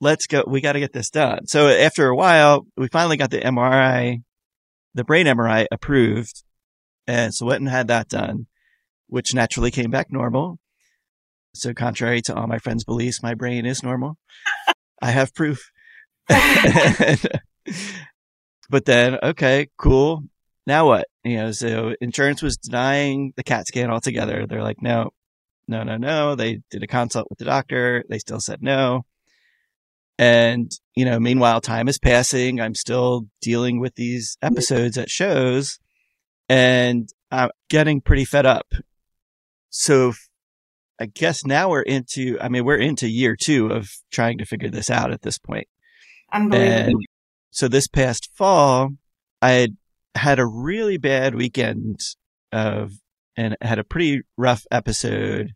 let's 0.00 0.26
go. 0.26 0.44
We 0.46 0.60
got 0.60 0.72
to 0.72 0.80
get 0.80 0.92
this 0.92 1.10
done. 1.10 1.46
So 1.46 1.68
after 1.68 2.08
a 2.08 2.16
while, 2.16 2.66
we 2.76 2.88
finally 2.88 3.16
got 3.16 3.30
the 3.30 3.40
MRI, 3.40 4.22
the 4.94 5.04
brain 5.04 5.26
MRI 5.26 5.66
approved. 5.70 6.42
And 7.06 7.34
so 7.34 7.46
went 7.46 7.60
and 7.60 7.68
had 7.68 7.88
that 7.88 8.08
done 8.08 8.46
which 9.14 9.32
naturally 9.32 9.70
came 9.70 9.92
back 9.92 10.10
normal. 10.10 10.58
So 11.54 11.72
contrary 11.72 12.20
to 12.22 12.34
all 12.34 12.48
my 12.48 12.58
friends' 12.58 12.84
beliefs, 12.84 13.22
my 13.22 13.34
brain 13.34 13.64
is 13.64 13.82
normal. 13.82 14.18
I 15.00 15.12
have 15.12 15.32
proof. 15.34 15.70
but 16.28 17.30
then, 18.86 19.18
okay, 19.22 19.68
cool. 19.78 20.24
Now 20.66 20.86
what? 20.86 21.06
You 21.22 21.36
know, 21.36 21.52
so 21.52 21.94
insurance 22.00 22.42
was 22.42 22.56
denying 22.56 23.32
the 23.36 23.44
CAT 23.44 23.68
scan 23.68 23.90
altogether. 23.90 24.46
They're 24.46 24.64
like, 24.64 24.82
no, 24.82 25.10
no, 25.68 25.84
no, 25.84 25.96
no. 25.96 26.34
They 26.34 26.62
did 26.70 26.82
a 26.82 26.88
consult 26.88 27.28
with 27.30 27.38
the 27.38 27.44
doctor. 27.44 28.02
They 28.08 28.18
still 28.18 28.40
said 28.40 28.62
no. 28.62 29.04
And, 30.18 30.72
you 30.96 31.04
know, 31.04 31.20
meanwhile, 31.20 31.60
time 31.60 31.86
is 31.86 31.98
passing. 31.98 32.60
I'm 32.60 32.74
still 32.74 33.26
dealing 33.40 33.78
with 33.78 33.94
these 33.94 34.36
episodes 34.42 34.98
at 34.98 35.10
shows 35.10 35.78
and 36.48 37.08
I'm 37.30 37.50
getting 37.68 38.00
pretty 38.00 38.24
fed 38.24 38.46
up. 38.46 38.72
So 39.70 40.12
I 41.00 41.06
guess 41.06 41.44
now 41.44 41.70
we're 41.70 41.82
into, 41.82 42.38
I 42.40 42.48
mean, 42.48 42.64
we're 42.64 42.78
into 42.78 43.08
year 43.08 43.36
two 43.36 43.68
of 43.68 43.90
trying 44.12 44.38
to 44.38 44.44
figure 44.44 44.70
this 44.70 44.90
out 44.90 45.12
at 45.12 45.22
this 45.22 45.38
point. 45.38 45.66
Unbelievable. 46.32 46.72
And 46.72 46.94
so 47.50 47.68
this 47.68 47.88
past 47.88 48.30
fall, 48.34 48.90
I 49.42 49.50
had 49.50 49.76
had 50.14 50.38
a 50.38 50.46
really 50.46 50.96
bad 50.96 51.34
weekend 51.34 51.98
of, 52.52 52.92
and 53.36 53.56
had 53.60 53.80
a 53.80 53.84
pretty 53.84 54.22
rough 54.36 54.64
episode 54.70 55.52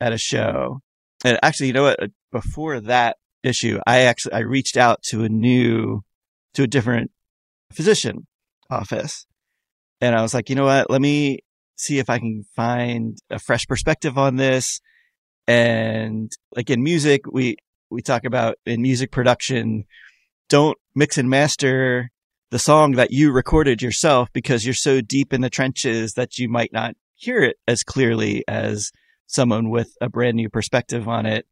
at 0.00 0.12
a 0.12 0.18
show. 0.18 0.80
And 1.24 1.38
actually, 1.42 1.68
you 1.68 1.72
know 1.72 1.84
what? 1.84 2.10
Before 2.30 2.78
that 2.80 3.16
issue, 3.42 3.80
I 3.86 4.00
actually, 4.00 4.34
I 4.34 4.40
reached 4.40 4.76
out 4.76 5.02
to 5.04 5.24
a 5.24 5.30
new, 5.30 6.02
to 6.54 6.64
a 6.64 6.66
different 6.66 7.10
physician 7.72 8.26
office. 8.68 9.26
And 10.00 10.14
I 10.14 10.22
was 10.22 10.34
like, 10.34 10.48
you 10.48 10.56
know 10.56 10.64
what? 10.64 10.90
Let 10.90 11.00
me 11.00 11.40
see 11.76 11.98
if 11.98 12.10
I 12.10 12.18
can 12.18 12.44
find 12.54 13.18
a 13.30 13.38
fresh 13.38 13.66
perspective 13.66 14.18
on 14.18 14.36
this. 14.36 14.80
And 15.46 16.30
like 16.54 16.70
in 16.70 16.82
music, 16.82 17.22
we, 17.30 17.56
we 17.90 18.02
talk 18.02 18.24
about 18.24 18.56
in 18.66 18.82
music 18.82 19.10
production, 19.10 19.84
don't 20.48 20.76
mix 20.94 21.18
and 21.18 21.30
master 21.30 22.10
the 22.50 22.58
song 22.58 22.92
that 22.92 23.10
you 23.10 23.32
recorded 23.32 23.82
yourself 23.82 24.28
because 24.32 24.64
you're 24.64 24.74
so 24.74 25.00
deep 25.00 25.32
in 25.32 25.40
the 25.40 25.50
trenches 25.50 26.14
that 26.14 26.38
you 26.38 26.48
might 26.48 26.72
not 26.72 26.94
hear 27.14 27.42
it 27.42 27.56
as 27.66 27.82
clearly 27.82 28.44
as 28.46 28.92
someone 29.26 29.70
with 29.70 29.90
a 30.00 30.08
brand 30.08 30.36
new 30.36 30.48
perspective 30.48 31.08
on 31.08 31.26
it. 31.26 31.46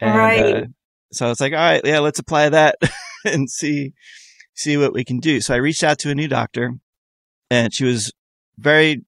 And, 0.00 0.16
right. 0.16 0.54
Uh, 0.54 0.64
so 1.12 1.26
I 1.26 1.28
was 1.28 1.40
like, 1.40 1.52
all 1.52 1.58
right, 1.58 1.80
yeah, 1.84 2.00
let's 2.00 2.18
apply 2.18 2.50
that 2.50 2.76
and 3.24 3.50
see, 3.50 3.94
see 4.54 4.76
what 4.76 4.92
we 4.92 5.04
can 5.04 5.18
do. 5.18 5.40
So 5.40 5.54
I 5.54 5.58
reached 5.58 5.82
out 5.82 5.98
to 6.00 6.10
a 6.10 6.14
new 6.14 6.28
doctor 6.28 6.74
and 7.50 7.72
she 7.72 7.84
was 7.84 8.12
very 8.58 9.04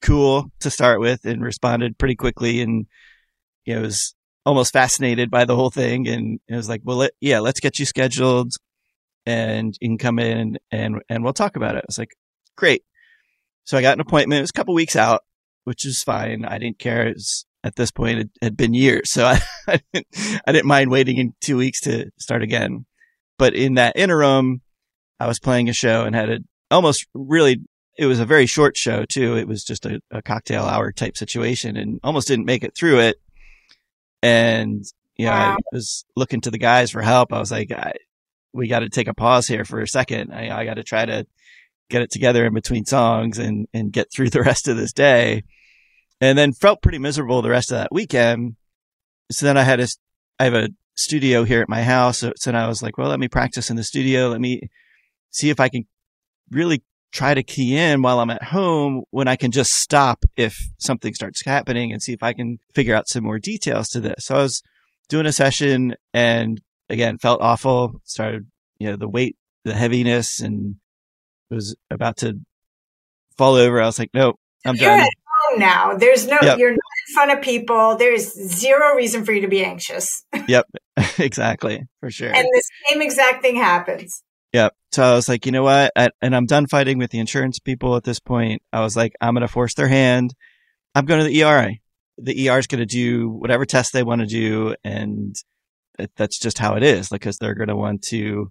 cool 0.00 0.50
to 0.60 0.70
start 0.70 1.00
with 1.00 1.24
and 1.24 1.42
responded 1.42 1.98
pretty 1.98 2.16
quickly 2.16 2.60
and 2.60 2.86
you 3.64 3.74
know 3.74 3.82
was 3.82 4.14
almost 4.44 4.72
fascinated 4.72 5.30
by 5.30 5.44
the 5.44 5.54
whole 5.54 5.70
thing 5.70 6.08
and 6.08 6.40
it 6.48 6.56
was 6.56 6.68
like 6.68 6.80
well 6.82 6.96
let, 6.96 7.12
yeah 7.20 7.38
let's 7.38 7.60
get 7.60 7.78
you 7.78 7.84
scheduled 7.84 8.52
and 9.26 9.76
you 9.80 9.88
can 9.88 9.98
come 9.98 10.18
in 10.18 10.58
and 10.70 11.00
and 11.08 11.24
we'll 11.24 11.32
talk 11.32 11.56
about 11.56 11.76
it. 11.76 11.84
I 11.84 11.86
was 11.86 11.98
like, 11.98 12.14
great. 12.56 12.82
So 13.64 13.78
I 13.78 13.82
got 13.82 13.94
an 13.94 14.00
appointment. 14.00 14.38
It 14.38 14.42
was 14.42 14.50
a 14.50 14.54
couple 14.54 14.74
weeks 14.74 14.96
out, 14.96 15.22
which 15.64 15.86
is 15.86 16.02
fine. 16.02 16.44
I 16.44 16.58
didn't 16.58 16.78
care. 16.78 17.06
Was, 17.06 17.46
at 17.64 17.76
this 17.76 17.92
point, 17.92 18.18
it 18.18 18.30
had 18.42 18.56
been 18.56 18.74
years, 18.74 19.10
so 19.10 19.24
I 19.24 19.40
I 19.68 19.80
didn't, 19.92 20.06
I 20.46 20.52
didn't 20.52 20.66
mind 20.66 20.90
waiting 20.90 21.18
in 21.18 21.34
two 21.40 21.56
weeks 21.56 21.80
to 21.82 22.10
start 22.18 22.42
again. 22.42 22.86
But 23.38 23.54
in 23.54 23.74
that 23.74 23.96
interim, 23.96 24.62
I 25.20 25.26
was 25.26 25.38
playing 25.38 25.68
a 25.68 25.72
show 25.72 26.02
and 26.02 26.14
had 26.14 26.30
a 26.30 26.38
almost 26.70 27.06
really. 27.14 27.58
It 27.98 28.06
was 28.06 28.20
a 28.20 28.24
very 28.24 28.46
short 28.46 28.76
show 28.76 29.04
too. 29.04 29.36
It 29.36 29.46
was 29.46 29.64
just 29.64 29.84
a, 29.84 30.00
a 30.10 30.22
cocktail 30.22 30.64
hour 30.64 30.92
type 30.92 31.16
situation, 31.16 31.76
and 31.76 32.00
almost 32.02 32.28
didn't 32.28 32.46
make 32.46 32.64
it 32.64 32.74
through 32.74 33.00
it. 33.00 33.16
And 34.22 34.84
yeah, 35.16 35.50
wow. 35.50 35.56
I 35.56 35.74
was 35.74 36.04
looking 36.16 36.40
to 36.42 36.50
the 36.50 36.58
guys 36.58 36.90
for 36.90 37.02
help. 37.02 37.32
I 37.32 37.38
was 37.38 37.50
like, 37.50 37.70
I, 37.70 37.92
we 38.52 38.68
got 38.68 38.80
to 38.80 38.88
take 38.88 39.08
a 39.08 39.14
pause 39.14 39.46
here 39.46 39.64
for 39.64 39.80
a 39.80 39.88
second. 39.88 40.32
I, 40.32 40.60
I 40.60 40.64
got 40.64 40.74
to 40.74 40.82
try 40.82 41.04
to 41.04 41.26
get 41.90 42.02
it 42.02 42.10
together 42.10 42.46
in 42.46 42.54
between 42.54 42.84
songs 42.84 43.38
and, 43.38 43.66
and 43.74 43.92
get 43.92 44.12
through 44.12 44.30
the 44.30 44.42
rest 44.46 44.68
of 44.68 44.76
this 44.76 44.92
day. 44.92 45.44
And 46.20 46.38
then 46.38 46.52
felt 46.52 46.82
pretty 46.82 46.98
miserable 46.98 47.42
the 47.42 47.50
rest 47.50 47.72
of 47.72 47.78
that 47.78 47.92
weekend. 47.92 48.56
So 49.30 49.46
then 49.46 49.56
I 49.56 49.62
had 49.62 49.80
a, 49.80 49.88
I 50.38 50.44
have 50.44 50.54
a 50.54 50.68
studio 50.94 51.42
here 51.44 51.60
at 51.60 51.68
my 51.68 51.82
house. 51.82 52.18
So, 52.18 52.32
so 52.36 52.52
I 52.52 52.68
was 52.68 52.82
like, 52.82 52.96
well, 52.96 53.08
let 53.08 53.18
me 53.18 53.28
practice 53.28 53.70
in 53.70 53.76
the 53.76 53.82
studio. 53.82 54.28
Let 54.28 54.40
me 54.40 54.70
see 55.30 55.50
if 55.50 55.58
I 55.58 55.68
can 55.68 55.86
really 56.50 56.82
try 57.12 57.34
to 57.34 57.42
key 57.42 57.76
in 57.76 58.02
while 58.02 58.20
I'm 58.20 58.30
at 58.30 58.42
home 58.42 59.04
when 59.10 59.28
I 59.28 59.36
can 59.36 59.50
just 59.50 59.72
stop 59.72 60.24
if 60.36 60.56
something 60.78 61.14
starts 61.14 61.44
happening 61.44 61.92
and 61.92 62.02
see 62.02 62.12
if 62.12 62.22
I 62.22 62.32
can 62.32 62.58
figure 62.74 62.94
out 62.94 63.08
some 63.08 63.24
more 63.24 63.38
details 63.38 63.88
to 63.90 64.00
this. 64.00 64.24
So 64.24 64.36
I 64.36 64.42
was 64.42 64.62
doing 65.08 65.26
a 65.26 65.32
session 65.32 65.94
and 66.14 66.60
again, 66.88 67.18
felt 67.18 67.40
awful. 67.42 68.00
Started, 68.04 68.46
you 68.78 68.88
know, 68.88 68.96
the 68.96 69.08
weight, 69.08 69.36
the 69.64 69.74
heaviness, 69.74 70.40
and 70.40 70.76
was 71.50 71.76
about 71.90 72.16
to 72.18 72.40
fall 73.36 73.54
over. 73.54 73.80
I 73.80 73.86
was 73.86 73.98
like, 73.98 74.10
nope, 74.14 74.38
I'm 74.64 74.76
you're 74.76 74.90
done. 74.90 75.00
At 75.00 75.08
home 75.50 75.60
now. 75.60 75.96
There's 75.96 76.26
no, 76.26 76.38
yep. 76.42 76.58
you're 76.58 76.70
not 76.70 76.78
in 77.08 77.14
front 77.14 77.30
of 77.32 77.42
people. 77.42 77.96
There's 77.96 78.32
zero 78.32 78.94
reason 78.94 79.24
for 79.24 79.32
you 79.32 79.42
to 79.42 79.48
be 79.48 79.64
anxious. 79.64 80.24
yep, 80.48 80.66
exactly, 81.18 81.86
for 82.00 82.10
sure. 82.10 82.34
And 82.34 82.46
the 82.46 82.62
same 82.88 83.02
exact 83.02 83.42
thing 83.42 83.56
happens. 83.56 84.22
Yep. 84.52 84.74
So 84.92 85.02
I 85.02 85.14
was 85.14 85.28
like, 85.28 85.46
you 85.46 85.52
know 85.52 85.62
what? 85.62 85.92
I, 85.96 86.10
and 86.20 86.36
I'm 86.36 86.46
done 86.46 86.66
fighting 86.66 86.98
with 86.98 87.10
the 87.10 87.18
insurance 87.18 87.58
people 87.58 87.96
at 87.96 88.04
this 88.04 88.20
point. 88.20 88.62
I 88.72 88.80
was 88.80 88.96
like, 88.96 89.14
I'm 89.20 89.34
going 89.34 89.42
to 89.42 89.48
force 89.48 89.74
their 89.74 89.88
hand. 89.88 90.34
I'm 90.94 91.06
going 91.06 91.20
to 91.20 91.26
the 91.26 91.42
ERA. 91.42 91.70
The 92.18 92.50
ER 92.50 92.58
is 92.58 92.66
going 92.66 92.80
to 92.80 92.86
do 92.86 93.30
whatever 93.30 93.64
test 93.64 93.92
they 93.92 94.02
want 94.02 94.20
to 94.20 94.26
do. 94.26 94.74
And 94.84 95.34
that's 96.16 96.38
just 96.38 96.58
how 96.58 96.74
it 96.74 96.82
is 96.82 97.08
because 97.08 97.38
they're 97.38 97.54
going 97.54 97.68
to 97.68 97.76
want 97.76 98.02
to 98.02 98.50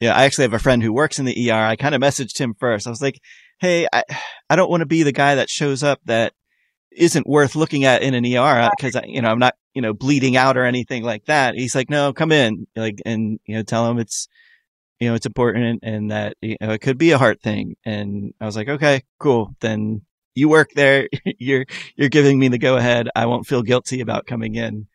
yeah 0.00 0.14
i 0.14 0.24
actually 0.24 0.42
have 0.42 0.54
a 0.54 0.58
friend 0.58 0.82
who 0.82 0.92
works 0.92 1.18
in 1.18 1.24
the 1.24 1.50
er 1.50 1.54
i 1.54 1.76
kind 1.76 1.94
of 1.94 2.00
messaged 2.00 2.38
him 2.38 2.54
first 2.58 2.86
i 2.86 2.90
was 2.90 3.02
like 3.02 3.20
hey 3.60 3.86
i, 3.92 4.02
I 4.48 4.56
don't 4.56 4.70
want 4.70 4.80
to 4.80 4.86
be 4.86 5.02
the 5.02 5.12
guy 5.12 5.36
that 5.36 5.50
shows 5.50 5.82
up 5.82 6.00
that 6.04 6.32
isn't 6.92 7.26
worth 7.26 7.54
looking 7.54 7.84
at 7.84 8.02
in 8.02 8.14
an 8.14 8.24
er 8.24 8.70
because 8.76 8.96
you 9.06 9.22
know 9.22 9.30
i'm 9.30 9.38
not 9.38 9.54
you 9.74 9.82
know 9.82 9.94
bleeding 9.94 10.36
out 10.36 10.56
or 10.56 10.64
anything 10.64 11.02
like 11.02 11.24
that 11.26 11.54
he's 11.54 11.74
like 11.74 11.90
no 11.90 12.12
come 12.12 12.32
in 12.32 12.66
like 12.76 13.00
and 13.06 13.38
you 13.44 13.56
know 13.56 13.62
tell 13.62 13.88
him 13.90 13.98
it's 13.98 14.28
you 15.00 15.08
know 15.08 15.14
it's 15.14 15.26
important 15.26 15.80
and 15.82 16.10
that 16.10 16.36
you 16.40 16.56
know 16.60 16.70
it 16.70 16.80
could 16.80 16.98
be 16.98 17.10
a 17.12 17.18
heart 17.18 17.40
thing 17.40 17.76
and 17.84 18.34
i 18.40 18.46
was 18.46 18.56
like 18.56 18.68
okay 18.68 19.02
cool 19.18 19.54
then 19.60 20.02
you 20.34 20.48
work 20.48 20.70
there 20.74 21.08
you're 21.38 21.64
you're 21.96 22.08
giving 22.08 22.38
me 22.38 22.48
the 22.48 22.58
go 22.58 22.76
ahead 22.76 23.08
i 23.14 23.26
won't 23.26 23.46
feel 23.46 23.62
guilty 23.62 24.00
about 24.00 24.26
coming 24.26 24.54
in 24.54 24.86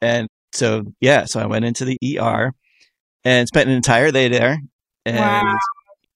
and 0.00 0.28
so 0.54 0.84
yeah, 1.00 1.24
so 1.24 1.40
I 1.40 1.46
went 1.46 1.64
into 1.64 1.84
the 1.84 1.98
ER 2.18 2.52
and 3.24 3.48
spent 3.48 3.68
an 3.68 3.74
entire 3.74 4.10
day 4.10 4.28
there. 4.28 4.58
And 5.04 5.16
wow. 5.18 5.58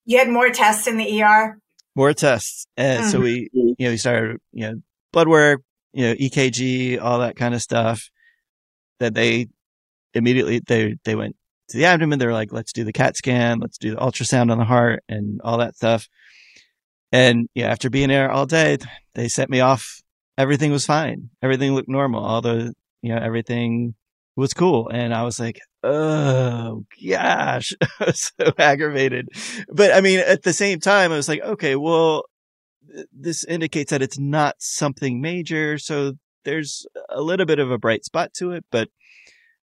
You 0.04 0.18
had 0.18 0.28
more 0.28 0.50
tests 0.50 0.86
in 0.86 0.96
the 0.96 1.22
ER? 1.22 1.58
More 1.94 2.14
tests. 2.14 2.66
And 2.76 3.02
mm-hmm. 3.02 3.10
so 3.10 3.20
we, 3.20 3.50
you 3.52 3.74
know, 3.78 3.90
we 3.90 3.96
started, 3.96 4.38
you 4.52 4.66
know, 4.66 4.74
blood 5.12 5.28
work, 5.28 5.62
you 5.92 6.06
know, 6.06 6.14
EKG, 6.14 7.00
all 7.00 7.18
that 7.18 7.36
kind 7.36 7.54
of 7.54 7.60
stuff 7.60 8.08
that 9.00 9.14
they 9.14 9.48
immediately, 10.14 10.60
they, 10.66 10.96
they 11.04 11.14
went 11.14 11.36
to 11.68 11.76
the 11.76 11.84
abdomen. 11.84 12.18
They're 12.18 12.32
like, 12.32 12.52
let's 12.52 12.72
do 12.72 12.84
the 12.84 12.92
CAT 12.92 13.16
scan. 13.16 13.58
Let's 13.58 13.78
do 13.78 13.90
the 13.90 14.00
ultrasound 14.00 14.50
on 14.50 14.58
the 14.58 14.64
heart 14.64 15.04
and 15.08 15.40
all 15.42 15.58
that 15.58 15.76
stuff. 15.76 16.08
And 17.12 17.48
yeah, 17.54 17.70
after 17.70 17.90
being 17.90 18.08
there 18.08 18.30
all 18.30 18.46
day, 18.46 18.78
they 19.14 19.28
set 19.28 19.48
me 19.48 19.60
off. 19.60 20.02
Everything 20.36 20.70
was 20.70 20.86
fine. 20.86 21.30
Everything 21.42 21.74
looked 21.74 21.88
normal. 21.88 22.24
All 22.24 22.40
the, 22.40 22.74
you 23.02 23.14
know, 23.14 23.20
everything 23.20 23.94
was 24.36 24.54
cool. 24.54 24.88
And 24.88 25.14
I 25.14 25.22
was 25.24 25.40
like, 25.40 25.60
oh 25.82 26.84
gosh, 27.10 27.74
I 28.00 28.04
was 28.04 28.32
so 28.38 28.52
aggravated. 28.58 29.28
But 29.68 29.92
I 29.92 30.00
mean, 30.00 30.20
at 30.20 30.42
the 30.42 30.52
same 30.52 30.80
time, 30.80 31.12
I 31.12 31.16
was 31.16 31.28
like, 31.28 31.40
okay, 31.42 31.76
well, 31.76 32.24
this 33.12 33.44
indicates 33.44 33.90
that 33.90 34.02
it's 34.02 34.18
not 34.18 34.56
something 34.58 35.20
major. 35.20 35.78
So 35.78 36.12
there's 36.44 36.86
a 37.10 37.20
little 37.20 37.46
bit 37.46 37.58
of 37.58 37.70
a 37.70 37.78
bright 37.78 38.04
spot 38.04 38.32
to 38.34 38.52
it. 38.52 38.64
But 38.70 38.88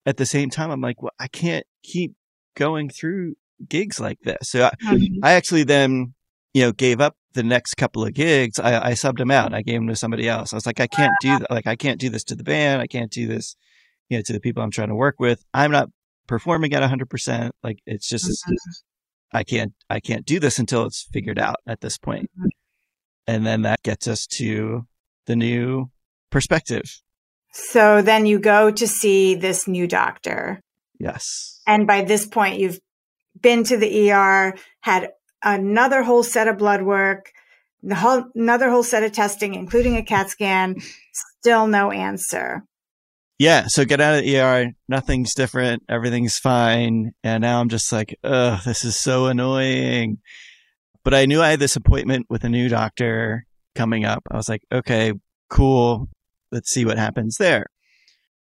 at 0.06 0.18
the 0.18 0.26
same 0.26 0.50
time, 0.50 0.72
I'm 0.72 0.82
like, 0.82 1.02
well, 1.02 1.14
I 1.20 1.28
can't 1.28 1.66
keep 1.84 2.14
going 2.56 2.90
through 2.90 3.36
gigs 3.68 4.00
like 4.00 4.20
this. 4.22 4.50
So 4.50 4.66
I, 4.66 4.72
mm-hmm. 4.86 5.24
I 5.24 5.34
actually 5.34 5.64
then, 5.64 6.14
you 6.54 6.64
know, 6.64 6.72
gave 6.72 7.02
up 7.02 7.16
the 7.34 7.44
next 7.44 7.76
couple 7.76 8.06
of 8.06 8.14
gigs. 8.14 8.60
I, 8.60 8.90
I 8.90 8.92
subbed 8.92 9.18
them 9.18 9.32
out. 9.32 9.54
I 9.54 9.62
gave 9.62 9.76
them 9.76 9.88
to 9.88 9.96
somebody 9.96 10.28
else. 10.28 10.54
I 10.54 10.58
was 10.58 10.66
like, 10.66 10.80
I 10.80 10.88
can't 10.88 11.14
do 11.22 11.40
that. 11.40 11.50
Like, 11.50 11.68
I 11.68 11.76
can't 11.76 12.00
do 12.00 12.10
this 12.10 12.24
to 12.26 12.36
the 12.36 12.44
band. 12.44 12.82
I 12.82 12.88
can't 12.88 13.12
do 13.12 13.28
this 13.28 13.56
you 14.10 14.18
know, 14.18 14.22
to 14.22 14.34
the 14.34 14.40
people 14.40 14.62
I'm 14.62 14.72
trying 14.72 14.90
to 14.90 14.96
work 14.96 15.16
with. 15.20 15.44
I'm 15.54 15.72
not 15.72 15.90
performing 16.28 16.74
at 16.74 16.84
100%. 16.84 17.52
Like 17.64 17.80
it's 17.86 18.08
just, 18.08 18.26
mm-hmm. 18.26 19.36
I 19.36 19.44
can't, 19.44 19.74
I 19.90 20.00
can't 20.00 20.26
do 20.26 20.40
this 20.40 20.60
until 20.60 20.86
it's 20.86 21.08
figured 21.12 21.40
out 21.40 21.58
at 21.66 21.82
this 21.82 21.98
point. 21.98 22.30
Mm-hmm. 22.38 22.50
And 23.26 23.46
then 23.46 23.64
that 23.64 23.82
gets 23.84 24.08
us 24.08 24.28
to 24.28 24.86
the 25.26 25.36
new 25.36 25.90
perspective. 26.30 27.02
So 27.54 28.02
then 28.02 28.26
you 28.26 28.40
go 28.40 28.72
to 28.72 28.88
see 28.88 29.36
this 29.36 29.68
new 29.68 29.88
doctor. 29.88 30.60
Yes. 31.00 31.62
And 31.68 31.86
by 31.86 32.04
this 32.04 32.26
point, 32.26 32.60
you've 32.60 32.80
been 33.40 33.64
to 33.66 33.78
the 33.78 34.12
ER, 34.12 34.56
had 34.82 35.12
another 35.44 36.04
whole 36.04 36.24
set 36.24 36.48
of 36.48 36.58
blood 36.58 36.82
work. 36.82 37.32
the 37.84 37.96
whole, 37.96 38.24
another 38.34 38.70
whole 38.70 38.84
set 38.84 39.04
of 39.04 39.12
testing, 39.12 39.54
including 39.54 39.98
a 39.98 40.04
CAT 40.04 40.30
scan, 40.30 40.78
still 41.12 41.68
no 41.68 41.92
answer. 41.92 42.64
Yeah. 43.38 43.66
So 43.68 43.84
get 43.84 44.00
out 44.00 44.16
of 44.16 44.24
the 44.24 44.40
ER. 44.40 44.72
Nothing's 44.88 45.34
different. 45.34 45.84
Everything's 45.90 46.38
fine. 46.38 47.12
And 47.24 47.42
now 47.42 47.60
I'm 47.60 47.68
just 47.70 47.92
like, 47.92 48.18
ugh, 48.24 48.62
this 48.64 48.86
is 48.86 48.96
so 48.96 49.26
annoying. 49.26 50.20
But 51.04 51.14
I 51.14 51.26
knew 51.26 51.42
I 51.42 51.50
had 51.50 51.60
this 51.60 51.76
appointment 51.76 52.28
with 52.30 52.46
a 52.46 52.50
new 52.50 52.70
doctor 52.70 53.46
coming 53.76 54.06
up. 54.06 54.24
I 54.32 54.38
was 54.38 54.48
like, 54.48 54.62
okay, 54.72 55.12
cool. 55.50 56.08
Let's 56.54 56.70
see 56.70 56.86
what 56.86 57.00
happens 57.00 57.38
there. 57.38 57.66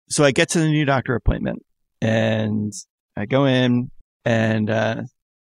So 0.08 0.24
I 0.24 0.30
get 0.30 0.48
to 0.50 0.60
the 0.60 0.68
new 0.68 0.86
doctor 0.86 1.14
appointment 1.14 1.62
and 2.00 2.72
I 3.16 3.26
go 3.26 3.44
in 3.44 3.90
and, 4.24 4.70
uh, 4.70 5.02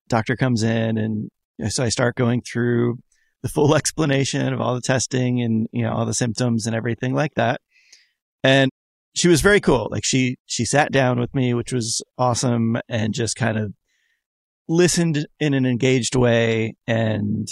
doctor 0.07 0.37
comes 0.37 0.63
in 0.63 0.97
and 0.97 1.29
so 1.69 1.83
I 1.83 1.89
start 1.89 2.15
going 2.15 2.41
through 2.41 2.99
the 3.41 3.49
full 3.49 3.75
explanation 3.75 4.53
of 4.53 4.61
all 4.61 4.75
the 4.75 4.81
testing 4.81 5.41
and, 5.41 5.67
you 5.73 5.83
know, 5.83 5.91
all 5.91 6.05
the 6.05 6.13
symptoms 6.13 6.65
and 6.65 6.75
everything 6.75 7.13
like 7.13 7.33
that. 7.35 7.59
And 8.43 8.71
she 9.13 9.27
was 9.27 9.41
very 9.41 9.59
cool. 9.59 9.89
Like 9.91 10.05
she, 10.05 10.37
she 10.45 10.63
sat 10.63 10.91
down 10.91 11.19
with 11.19 11.35
me, 11.35 11.53
which 11.53 11.73
was 11.73 12.01
awesome 12.17 12.77
and 12.87 13.13
just 13.13 13.35
kind 13.35 13.57
of 13.57 13.73
listened 14.69 15.27
in 15.39 15.53
an 15.53 15.65
engaged 15.65 16.15
way 16.15 16.75
and 16.87 17.49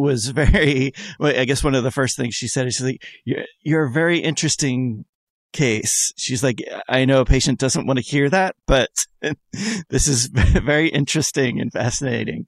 was 0.00 0.28
very, 0.28 0.92
I 1.20 1.44
guess 1.44 1.64
one 1.64 1.74
of 1.74 1.84
the 1.84 1.90
first 1.90 2.16
things 2.16 2.34
she 2.34 2.48
said 2.48 2.66
is 2.66 2.74
she's 2.74 2.86
like, 2.86 3.04
you're, 3.24 3.44
you're 3.62 3.84
a 3.84 3.92
very 3.92 4.18
interesting 4.18 5.04
case. 5.52 6.12
She's 6.16 6.42
like, 6.42 6.62
I 6.88 7.04
know 7.04 7.20
a 7.20 7.24
patient 7.24 7.58
doesn't 7.58 7.86
want 7.86 7.98
to 7.98 8.04
hear 8.04 8.28
that, 8.30 8.56
but 8.66 8.90
this 9.88 10.08
is 10.08 10.26
very 10.32 10.88
interesting 10.88 11.60
and 11.60 11.72
fascinating. 11.72 12.46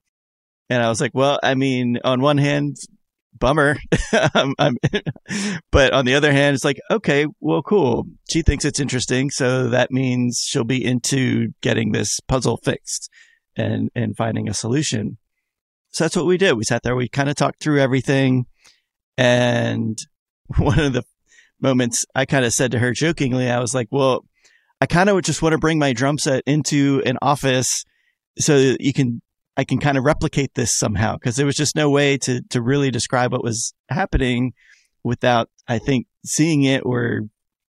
And 0.71 0.83
I 0.83 0.89
was 0.89 1.01
like, 1.01 1.13
well, 1.15 1.39
I 1.43 1.55
mean, 1.55 1.99
on 2.05 2.21
one 2.21 2.39
hand, 2.39 2.77
bummer. 3.39 3.77
um, 4.35 4.55
but 5.71 5.93
on 5.93 6.05
the 6.05 6.15
other 6.15 6.33
hand, 6.33 6.55
it's 6.55 6.65
like, 6.65 6.81
okay, 6.91 7.27
well, 7.41 7.63
cool. 7.63 8.07
She 8.31 8.43
thinks 8.43 8.65
it's 8.65 8.81
interesting. 8.81 9.31
So 9.31 9.69
that 9.69 9.91
means 9.91 10.45
she'll 10.47 10.65
be 10.65 10.83
into 10.83 11.49
getting 11.61 11.93
this 11.93 12.21
puzzle 12.21 12.59
fixed 12.59 13.11
and, 13.57 13.91
and 13.95 14.17
finding 14.17 14.49
a 14.49 14.55
solution. 14.55 15.19
So 15.93 16.05
that's 16.05 16.17
what 16.17 16.27
we 16.27 16.39
did. 16.39 16.55
We 16.55 16.65
sat 16.65 16.83
there, 16.83 16.97
we 16.97 17.09
kind 17.09 17.29
of 17.29 17.37
talked 17.37 17.63
through 17.63 17.81
everything. 17.81 18.47
And 19.17 19.99
one 20.57 20.81
of 20.81 20.93
the 20.93 21.05
moments 21.61 22.05
I 22.15 22.27
kind 22.27 22.45
of 22.45 22.53
said 22.53 22.73
to 22.73 22.79
her 22.79 22.93
jokingly, 22.93 23.51
I 23.51 23.61
was 23.61 23.75
like, 23.75 23.89
well, 23.91 24.25
I 24.81 24.87
kind 24.87 25.09
of 25.09 25.23
just 25.23 25.43
want 25.43 25.53
to 25.53 25.59
bring 25.59 25.79
my 25.79 25.93
drum 25.93 26.19
set 26.19 26.43
into 26.47 27.03
an 27.07 27.19
office 27.23 27.85
so 28.39 28.75
you 28.81 28.93
can 28.93 29.23
I 29.57 29.65
can 29.65 29.79
kind 29.79 29.99
of 29.99 30.05
replicate 30.05 30.55
this 30.55 30.75
somehow 30.75 31.15
because 31.15 31.37
there 31.37 31.47
was 31.47 31.57
just 31.57 31.77
no 31.77 31.91
way 31.91 32.17
to 32.19 32.41
to 32.51 32.63
really 32.63 32.91
describe 32.91 33.33
what 33.33 33.45
was 33.45 33.75
happening 33.89 34.55
without 35.05 35.51
I 35.69 35.79
think 35.79 36.07
seeing 36.25 36.65
it 36.65 36.83
or 36.85 37.21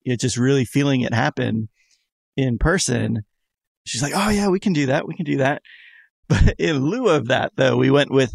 you 0.02 0.12
know, 0.12 0.16
just 0.16 0.36
really 0.36 0.64
feeling 0.64 1.02
it 1.02 1.12
happen 1.12 1.68
in 2.36 2.58
person. 2.58 3.24
She's 3.84 4.02
like, 4.02 4.14
"Oh 4.16 4.30
yeah, 4.30 4.48
we 4.48 4.58
can 4.58 4.72
do 4.72 4.86
that. 4.86 5.06
We 5.06 5.14
can 5.14 5.26
do 5.26 5.36
that." 5.38 5.62
But 6.28 6.56
in 6.58 6.84
lieu 6.84 7.08
of 7.08 7.28
that, 7.28 7.52
though, 7.56 7.76
we 7.76 7.90
went 7.90 8.10
with 8.10 8.32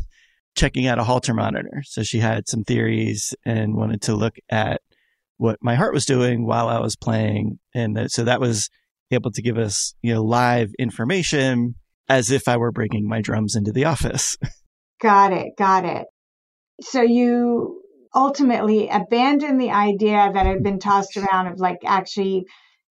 checking 0.55 0.87
out 0.87 0.99
a 0.99 1.03
Holter 1.03 1.33
monitor. 1.33 1.83
So 1.85 2.03
she 2.03 2.19
had 2.19 2.47
some 2.47 2.63
theories 2.63 3.33
and 3.45 3.75
wanted 3.75 4.01
to 4.03 4.15
look 4.15 4.35
at 4.49 4.81
what 5.37 5.57
my 5.61 5.75
heart 5.75 5.93
was 5.93 6.05
doing 6.05 6.45
while 6.45 6.69
I 6.69 6.79
was 6.79 6.95
playing, 6.95 7.59
and 7.73 7.99
so 8.09 8.23
that 8.23 8.39
was 8.39 8.69
able 9.09 9.31
to 9.31 9.41
give 9.41 9.57
us 9.57 9.93
you 10.01 10.13
know 10.13 10.23
live 10.23 10.71
information 10.79 11.75
as 12.07 12.31
if 12.31 12.47
I 12.47 12.57
were 12.57 12.71
bringing 12.71 13.07
my 13.07 13.21
drums 13.21 13.55
into 13.55 13.71
the 13.71 13.85
office. 13.85 14.37
Got 15.01 15.33
it. 15.33 15.53
Got 15.57 15.85
it. 15.85 16.07
So 16.81 17.01
you 17.01 17.81
ultimately 18.13 18.89
abandoned 18.89 19.59
the 19.59 19.71
idea 19.71 20.29
that 20.33 20.45
had 20.45 20.63
been 20.63 20.79
tossed 20.79 21.17
around 21.17 21.47
of 21.47 21.59
like 21.59 21.79
actually 21.85 22.45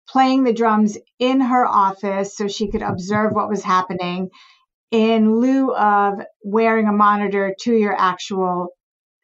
playing 0.08 0.44
the 0.44 0.52
drums 0.52 0.98
in 1.18 1.40
her 1.40 1.66
office 1.66 2.36
so 2.36 2.48
she 2.48 2.70
could 2.70 2.82
observe 2.82 3.32
what 3.32 3.48
was 3.48 3.62
happening 3.62 4.28
in 4.94 5.40
lieu 5.40 5.74
of 5.74 6.20
wearing 6.44 6.86
a 6.86 6.92
monitor 6.92 7.52
to 7.62 7.74
your 7.74 8.00
actual 8.00 8.68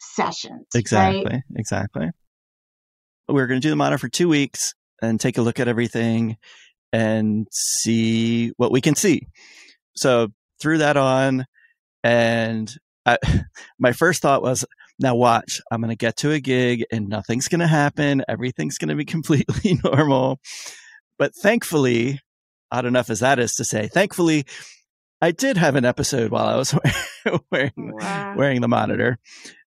sessions. 0.01 0.67
Exactly. 0.75 1.25
Right? 1.25 1.43
Exactly. 1.55 2.11
We're 3.29 3.47
going 3.47 3.61
to 3.61 3.65
do 3.65 3.71
the 3.71 3.77
monitor 3.77 3.99
for 3.99 4.09
two 4.09 4.29
weeks 4.29 4.75
and 5.01 5.21
take 5.21 5.39
a 5.39 5.43
look 5.43 5.61
at 5.61 5.69
everything 5.69 6.39
and 6.93 7.47
see 7.53 8.49
what 8.57 8.73
we 8.73 8.81
can 8.81 8.97
see. 8.97 9.29
So 9.95 10.31
threw 10.61 10.79
that 10.79 10.97
on 10.97 11.47
and 12.03 12.75
I, 13.07 13.19
my 13.79 13.93
first 13.93 14.23
thought 14.23 14.43
was, 14.43 14.65
now 14.99 15.15
watch, 15.15 15.61
I'm 15.71 15.81
going 15.81 15.91
to 15.91 15.97
get 15.97 16.17
to 16.19 16.33
a 16.33 16.41
gig 16.41 16.85
and 16.91 17.09
nothing's 17.09 17.47
going 17.47 17.61
to 17.61 17.69
happen. 17.69 18.25
Everything's 18.29 18.77
going 18.77 18.89
to 18.89 18.97
be 18.97 19.05
completely 19.07 19.79
normal. 19.85 20.41
But 21.17 21.33
thankfully, 21.41 22.19
odd 22.73 22.87
enough 22.87 23.09
as 23.09 23.21
that 23.21 23.39
is 23.39 23.53
to 23.55 23.65
say, 23.65 23.87
thankfully, 23.87 24.47
I 25.21 25.33
did 25.33 25.57
have 25.57 25.77
an 25.77 25.85
episode 25.85 26.31
while 26.31 26.47
I 26.47 26.57
was 26.57 26.75
wearing, 27.51 27.73
oh, 27.79 27.91
wow. 27.93 28.35
wearing 28.37 28.61
the 28.61 28.69
monitor. 28.69 29.19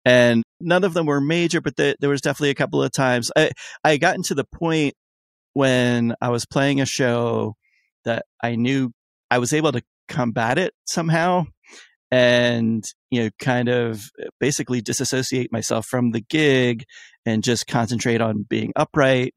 And 0.03 0.43
none 0.59 0.83
of 0.83 0.93
them 0.93 1.05
were 1.05 1.21
major, 1.21 1.61
but 1.61 1.75
the, 1.75 1.95
there 1.99 2.09
was 2.09 2.21
definitely 2.21 2.51
a 2.51 2.55
couple 2.55 2.81
of 2.81 2.91
times 2.91 3.31
I, 3.35 3.51
I 3.83 3.97
got 3.97 4.15
into 4.15 4.35
the 4.35 4.43
point 4.43 4.93
when 5.53 6.15
I 6.21 6.29
was 6.29 6.45
playing 6.45 6.81
a 6.81 6.85
show 6.85 7.55
that 8.03 8.25
I 8.41 8.55
knew 8.55 8.91
I 9.31 9.39
was 9.39 9.53
able 9.53 9.71
to 9.71 9.81
combat 10.07 10.59
it 10.59 10.73
somehow 10.85 11.45
and 12.11 12.85
you 13.09 13.23
know 13.23 13.29
kind 13.39 13.67
of 13.67 14.03
uh, 14.21 14.27
basically 14.39 14.79
disassociate 14.79 15.51
myself 15.51 15.87
from 15.87 16.11
the 16.11 16.21
gig 16.21 16.83
and 17.25 17.43
just 17.43 17.65
concentrate 17.65 18.21
on 18.21 18.45
being 18.47 18.71
upright 18.75 19.33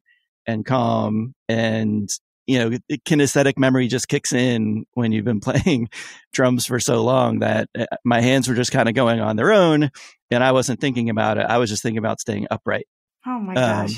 and 0.47 0.67
calm 0.67 1.33
and 1.49 2.11
you 2.49 2.59
know 2.59 2.77
kinesthetic 3.07 3.57
memory 3.57 3.87
just 3.87 4.09
kicks 4.09 4.33
in 4.33 4.85
when 4.95 5.13
you've 5.13 5.25
been 5.25 5.39
playing 5.49 5.89
drums 6.33 6.67
for 6.67 6.81
so 6.81 7.05
long 7.05 7.39
that 7.39 7.69
uh, 7.79 7.87
my 8.05 8.21
hands 8.21 8.49
were 8.49 8.57
just 8.57 8.73
kind 8.73 8.89
of 8.89 8.97
going 8.97 9.21
on 9.21 9.37
their 9.37 9.53
own 9.53 9.91
and 10.31 10.43
i 10.43 10.51
wasn't 10.51 10.81
thinking 10.81 11.11
about 11.11 11.39
it 11.39 11.47
i 11.47 11.59
was 11.59 11.71
just 11.71 11.83
thinking 11.83 11.99
about 11.99 12.21
staying 12.21 12.49
upright 12.51 12.87
oh 13.27 13.39
my 13.39 13.55
gosh 13.55 13.91
um, 13.91 13.97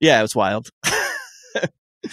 yeah 0.00 0.18
it 0.18 0.22
was 0.22 0.34
wild 0.34 0.70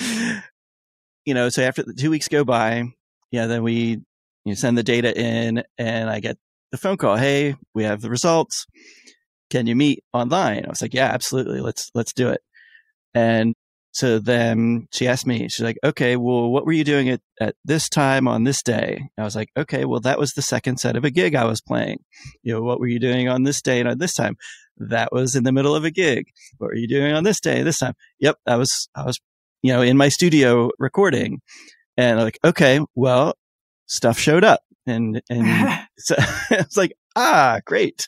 you 1.25 1.33
know 1.33 1.47
so 1.47 1.63
after 1.63 1.83
the 1.83 1.93
two 1.93 2.09
weeks 2.09 2.27
go 2.27 2.43
by 2.43 2.83
yeah, 3.31 3.47
then 3.47 3.63
we 3.63 4.01
you 4.45 4.55
send 4.55 4.77
the 4.77 4.83
data 4.83 5.17
in 5.17 5.63
and 5.77 6.09
I 6.09 6.19
get 6.19 6.37
the 6.71 6.77
phone 6.77 6.97
call. 6.97 7.15
Hey, 7.15 7.55
we 7.73 7.83
have 7.83 8.01
the 8.01 8.09
results. 8.09 8.65
Can 9.49 9.67
you 9.67 9.75
meet 9.75 10.03
online? 10.13 10.65
I 10.65 10.69
was 10.69 10.81
like, 10.81 10.93
yeah, 10.93 11.07
absolutely. 11.07 11.59
Let's, 11.59 11.89
let's 11.93 12.13
do 12.13 12.29
it. 12.29 12.41
And 13.13 13.55
so 13.91 14.19
then 14.19 14.87
she 14.91 15.07
asked 15.07 15.25
me, 15.25 15.47
she's 15.49 15.63
like, 15.63 15.79
okay, 15.83 16.15
well, 16.15 16.49
what 16.49 16.65
were 16.65 16.71
you 16.71 16.83
doing 16.83 17.09
at, 17.09 17.21
at 17.41 17.55
this 17.65 17.89
time 17.89 18.27
on 18.27 18.43
this 18.43 18.61
day? 18.61 19.09
I 19.17 19.23
was 19.23 19.35
like, 19.35 19.49
okay, 19.57 19.85
well, 19.85 19.99
that 20.01 20.19
was 20.19 20.31
the 20.31 20.41
second 20.41 20.79
set 20.79 20.95
of 20.95 21.03
a 21.03 21.09
gig 21.09 21.35
I 21.35 21.45
was 21.45 21.61
playing. 21.61 21.99
You 22.43 22.53
know, 22.53 22.61
what 22.61 22.79
were 22.79 22.87
you 22.87 22.99
doing 22.99 23.27
on 23.27 23.43
this 23.43 23.61
day 23.61 23.79
and 23.79 23.89
on 23.89 23.97
this 23.97 24.13
time? 24.13 24.37
That 24.77 25.11
was 25.11 25.35
in 25.35 25.43
the 25.43 25.51
middle 25.51 25.75
of 25.75 25.85
a 25.85 25.91
gig. 25.91 26.27
What 26.59 26.67
were 26.67 26.75
you 26.75 26.87
doing 26.87 27.13
on 27.13 27.23
this 27.23 27.39
day, 27.39 27.63
this 27.63 27.79
time? 27.79 27.95
Yep, 28.19 28.37
I 28.45 28.57
was, 28.57 28.89
I 28.95 29.05
was, 29.05 29.19
you 29.63 29.73
know, 29.73 29.81
in 29.81 29.97
my 29.97 30.09
studio 30.09 30.69
recording. 30.77 31.41
And 31.97 32.19
I'm 32.19 32.25
like, 32.25 32.39
okay, 32.45 32.79
well, 32.95 33.33
stuff 33.87 34.19
showed 34.19 34.43
up. 34.43 34.61
And, 34.85 35.21
and 35.29 35.87
so 35.97 36.15
I 36.19 36.57
was 36.57 36.77
like, 36.77 36.93
ah, 37.15 37.59
great. 37.65 38.07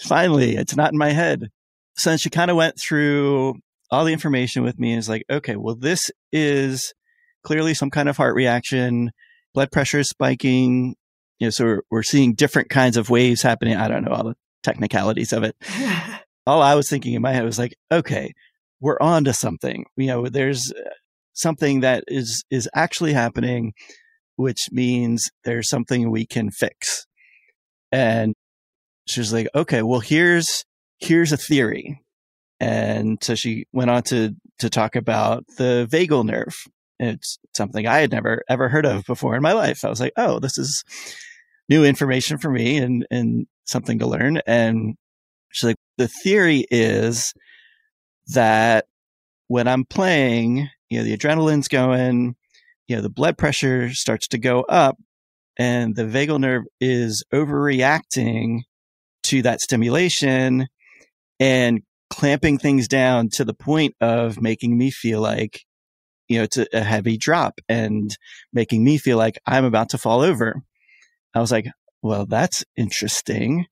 Finally, 0.00 0.56
it's 0.56 0.76
not 0.76 0.92
in 0.92 0.98
my 0.98 1.10
head. 1.10 1.50
So 1.96 2.10
then 2.10 2.18
she 2.18 2.30
kind 2.30 2.50
of 2.50 2.56
went 2.56 2.78
through 2.78 3.60
all 3.90 4.04
the 4.04 4.12
information 4.12 4.62
with 4.62 4.78
me 4.78 4.94
is 4.94 5.08
like, 5.08 5.24
okay, 5.30 5.56
well, 5.56 5.74
this 5.74 6.10
is 6.32 6.92
clearly 7.42 7.74
some 7.74 7.90
kind 7.90 8.08
of 8.08 8.16
heart 8.16 8.34
reaction. 8.34 9.10
Blood 9.54 9.72
pressure 9.72 10.00
is 10.00 10.08
spiking. 10.08 10.96
You 11.38 11.46
know, 11.46 11.50
so 11.50 11.64
we're, 11.64 11.82
we're 11.90 12.02
seeing 12.02 12.34
different 12.34 12.68
kinds 12.68 12.96
of 12.96 13.10
waves 13.10 13.42
happening. 13.42 13.76
I 13.76 13.88
don't 13.88 14.04
know 14.04 14.12
all 14.12 14.24
the 14.24 14.36
technicalities 14.62 15.32
of 15.32 15.44
it. 15.44 15.56
all 16.46 16.62
I 16.62 16.74
was 16.74 16.88
thinking 16.88 17.14
in 17.14 17.22
my 17.22 17.32
head 17.32 17.44
was 17.44 17.58
like, 17.58 17.74
okay, 17.92 18.32
we're 18.80 18.98
on 19.00 19.24
to 19.24 19.32
something. 19.32 19.84
You 19.96 20.06
know, 20.08 20.28
there's 20.28 20.72
uh, 20.72 20.90
something 21.34 21.80
that 21.80 22.04
is 22.08 22.44
is 22.50 22.68
actually 22.74 23.12
happening, 23.12 23.72
which 24.36 24.68
means 24.70 25.30
there's 25.44 25.68
something 25.68 26.10
we 26.10 26.26
can 26.26 26.50
fix. 26.50 27.06
And 27.92 28.34
she's 29.06 29.32
like, 29.32 29.48
okay, 29.54 29.82
well 29.82 30.00
here's 30.00 30.64
here's 30.98 31.32
a 31.32 31.36
theory. 31.36 32.02
And 32.60 33.22
so 33.22 33.34
she 33.34 33.66
went 33.72 33.90
on 33.90 34.02
to 34.04 34.34
to 34.58 34.70
talk 34.70 34.96
about 34.96 35.44
the 35.56 35.88
vagal 35.90 36.24
nerve. 36.24 36.56
It's 36.98 37.38
something 37.56 37.86
I 37.86 37.98
had 37.98 38.10
never 38.10 38.42
ever 38.48 38.68
heard 38.68 38.86
of 38.86 39.04
before 39.04 39.36
in 39.36 39.42
my 39.42 39.52
life. 39.52 39.84
I 39.84 39.88
was 39.88 40.00
like, 40.00 40.12
oh, 40.16 40.40
this 40.40 40.58
is 40.58 40.84
new 41.68 41.84
information 41.84 42.38
for 42.38 42.50
me 42.50 42.78
and 42.78 43.06
and 43.10 43.46
something 43.66 44.00
to 44.00 44.06
learn. 44.06 44.40
And 44.46 44.96
she's 45.50 45.68
like, 45.68 45.76
the 45.96 46.08
theory 46.08 46.66
is 46.70 47.32
that 48.28 48.86
when 49.46 49.68
I'm 49.68 49.84
playing, 49.84 50.68
you 50.90 50.98
know, 50.98 51.04
the 51.04 51.16
adrenaline's 51.16 51.68
going, 51.68 52.34
you 52.88 52.96
know, 52.96 53.02
the 53.02 53.10
blood 53.10 53.38
pressure 53.38 53.92
starts 53.92 54.28
to 54.28 54.38
go 54.38 54.62
up 54.62 54.96
and 55.56 55.94
the 55.94 56.04
vagal 56.04 56.40
nerve 56.40 56.64
is 56.80 57.24
overreacting 57.32 58.60
to 59.24 59.42
that 59.42 59.60
stimulation 59.60 60.68
and 61.40 61.82
clamping 62.10 62.58
things 62.58 62.88
down 62.88 63.28
to 63.30 63.44
the 63.44 63.54
point 63.54 63.94
of 64.00 64.40
making 64.40 64.76
me 64.76 64.90
feel 64.90 65.20
like, 65.20 65.60
you 66.28 66.38
know, 66.38 66.44
it's 66.44 66.56
a, 66.56 66.66
a 66.72 66.80
heavy 66.80 67.16
drop 67.16 67.60
and 67.68 68.16
making 68.52 68.84
me 68.84 68.98
feel 68.98 69.16
like 69.16 69.38
I'm 69.46 69.64
about 69.64 69.90
to 69.90 69.98
fall 69.98 70.20
over. 70.20 70.62
I 71.34 71.40
was 71.40 71.52
like, 71.52 71.66
well, 72.02 72.26
that's 72.26 72.64
interesting. 72.76 73.66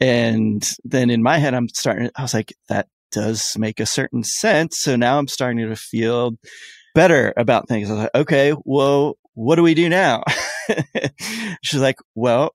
And 0.00 0.68
then 0.84 1.10
in 1.10 1.22
my 1.22 1.38
head, 1.38 1.54
I'm 1.54 1.68
starting, 1.68 2.10
I 2.16 2.22
was 2.22 2.34
like, 2.34 2.52
that 2.68 2.88
does 3.12 3.52
make 3.56 3.78
a 3.78 3.86
certain 3.86 4.24
sense. 4.24 4.78
So 4.80 4.96
now 4.96 5.18
I'm 5.18 5.28
starting 5.28 5.68
to 5.68 5.76
feel 5.76 6.32
better 6.94 7.32
about 7.36 7.68
things. 7.68 7.88
I 7.88 7.92
was 7.92 8.02
like, 8.02 8.14
okay, 8.14 8.54
well, 8.64 9.16
what 9.34 9.56
do 9.56 9.62
we 9.62 9.74
do 9.74 9.88
now? 9.88 10.22
She's 11.62 11.80
like, 11.80 11.96
well, 12.14 12.54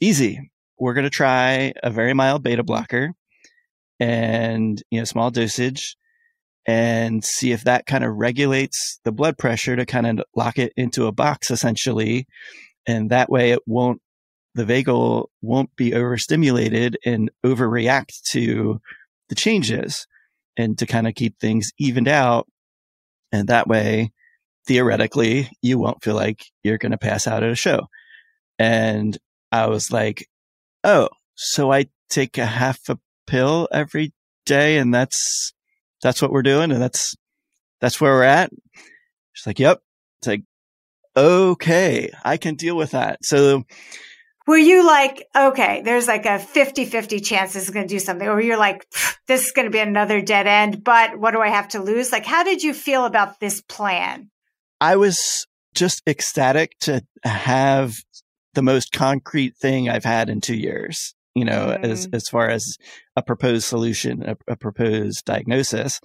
easy. 0.00 0.50
We're 0.78 0.94
going 0.94 1.04
to 1.04 1.10
try 1.10 1.72
a 1.82 1.90
very 1.90 2.14
mild 2.14 2.42
beta 2.42 2.64
blocker 2.64 3.14
and, 4.02 4.82
you 4.90 4.98
know, 4.98 5.04
small 5.04 5.30
dosage 5.30 5.96
and 6.66 7.24
see 7.24 7.52
if 7.52 7.62
that 7.64 7.86
kind 7.86 8.02
of 8.02 8.16
regulates 8.16 8.98
the 9.04 9.12
blood 9.12 9.38
pressure 9.38 9.76
to 9.76 9.86
kind 9.86 10.18
of 10.18 10.26
lock 10.34 10.58
it 10.58 10.72
into 10.76 11.06
a 11.06 11.12
box 11.12 11.52
essentially. 11.52 12.26
And 12.84 13.10
that 13.10 13.30
way 13.30 13.52
it 13.52 13.60
won't, 13.64 14.02
the 14.56 14.64
vagal 14.64 15.26
won't 15.40 15.74
be 15.76 15.94
overstimulated 15.94 16.98
and 17.06 17.30
overreact 17.46 18.22
to 18.32 18.80
the 19.28 19.36
changes 19.36 20.08
and 20.56 20.76
to 20.78 20.86
kind 20.86 21.06
of 21.06 21.14
keep 21.14 21.38
things 21.38 21.70
evened 21.78 22.08
out. 22.08 22.48
And 23.30 23.48
that 23.48 23.68
way, 23.68 24.10
theoretically, 24.66 25.48
you 25.62 25.78
won't 25.78 26.02
feel 26.02 26.16
like 26.16 26.44
you're 26.64 26.78
going 26.78 26.90
to 26.90 26.98
pass 26.98 27.28
out 27.28 27.44
at 27.44 27.52
a 27.52 27.54
show. 27.54 27.86
And 28.58 29.16
I 29.52 29.68
was 29.68 29.92
like, 29.92 30.26
oh, 30.82 31.08
so 31.36 31.70
I 31.70 31.86
take 32.10 32.36
a 32.36 32.46
half 32.46 32.80
a 32.88 32.98
pill 33.26 33.68
every 33.72 34.12
day 34.46 34.78
and 34.78 34.92
that's, 34.92 35.52
that's 36.02 36.20
what 36.20 36.32
we're 36.32 36.42
doing. 36.42 36.70
And 36.72 36.82
that's, 36.82 37.14
that's 37.80 38.00
where 38.00 38.12
we're 38.12 38.24
at. 38.24 38.50
She's 39.32 39.46
like, 39.46 39.58
yep. 39.58 39.80
It's 40.20 40.28
like, 40.28 40.42
okay, 41.16 42.10
I 42.24 42.36
can 42.36 42.54
deal 42.54 42.76
with 42.76 42.92
that. 42.92 43.18
So 43.24 43.64
were 44.46 44.58
you 44.58 44.84
like, 44.84 45.26
okay, 45.36 45.82
there's 45.82 46.08
like 46.08 46.26
a 46.26 46.38
50 46.38 46.84
50 46.84 47.20
chance 47.20 47.52
this 47.52 47.64
is 47.64 47.70
going 47.70 47.86
to 47.86 47.94
do 47.94 48.00
something, 48.00 48.26
or 48.26 48.40
you're 48.40 48.58
like, 48.58 48.86
this 49.26 49.46
is 49.46 49.52
going 49.52 49.66
to 49.66 49.70
be 49.70 49.78
another 49.78 50.20
dead 50.20 50.46
end, 50.46 50.82
but 50.82 51.18
what 51.18 51.32
do 51.32 51.40
I 51.40 51.48
have 51.48 51.68
to 51.68 51.82
lose? 51.82 52.10
Like, 52.10 52.26
how 52.26 52.42
did 52.42 52.62
you 52.62 52.74
feel 52.74 53.04
about 53.04 53.38
this 53.38 53.60
plan? 53.60 54.30
I 54.80 54.96
was 54.96 55.46
just 55.74 56.02
ecstatic 56.08 56.76
to 56.80 57.02
have 57.22 57.94
the 58.54 58.62
most 58.62 58.92
concrete 58.92 59.56
thing 59.56 59.88
I've 59.88 60.04
had 60.04 60.28
in 60.28 60.40
two 60.40 60.56
years, 60.56 61.14
you 61.34 61.44
know, 61.44 61.68
mm. 61.68 61.84
as, 61.84 62.08
as 62.12 62.28
far 62.28 62.48
as 62.48 62.76
a 63.16 63.22
proposed 63.22 63.64
solution, 63.64 64.22
a, 64.22 64.36
a, 64.48 64.56
proposed 64.56 65.24
diagnosis 65.24 66.00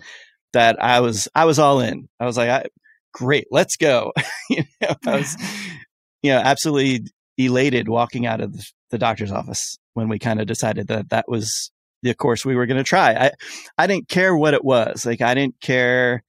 that 0.54 0.82
I 0.82 1.02
was, 1.02 1.28
I 1.36 1.46
was 1.46 1.60
all 1.60 1.80
in. 1.80 2.08
I 2.20 2.26
was 2.26 2.38
like, 2.38 2.50
I, 2.50 2.66
great, 3.14 3.48
let's 3.52 3.76
go. 3.76 4.14
you 4.50 4.64
know, 4.82 4.96
I 5.06 5.18
was, 5.18 5.36
you 6.24 6.32
know, 6.32 6.40
absolutely 6.40 7.08
elated 7.38 7.90
walking 7.90 8.26
out 8.26 8.42
of 8.42 8.56
the 8.90 8.98
doctor's 8.98 9.32
office 9.32 9.78
when 9.94 10.08
we 10.08 10.20
kind 10.20 10.40
of 10.40 10.48
decided 10.48 10.88
that 10.88 11.10
that 11.10 11.26
was 11.28 11.72
the 12.04 12.14
course 12.14 12.46
we 12.46 12.56
were 12.56 12.66
going 12.66 12.78
to 12.78 12.84
try. 12.84 13.14
I, 13.14 13.32
I 13.78 13.88
didn't 13.88 14.08
care 14.08 14.36
what 14.36 14.54
it 14.54 14.64
was. 14.64 15.06
Like, 15.06 15.22
I 15.22 15.34
didn't 15.34 15.60
care, 15.60 16.24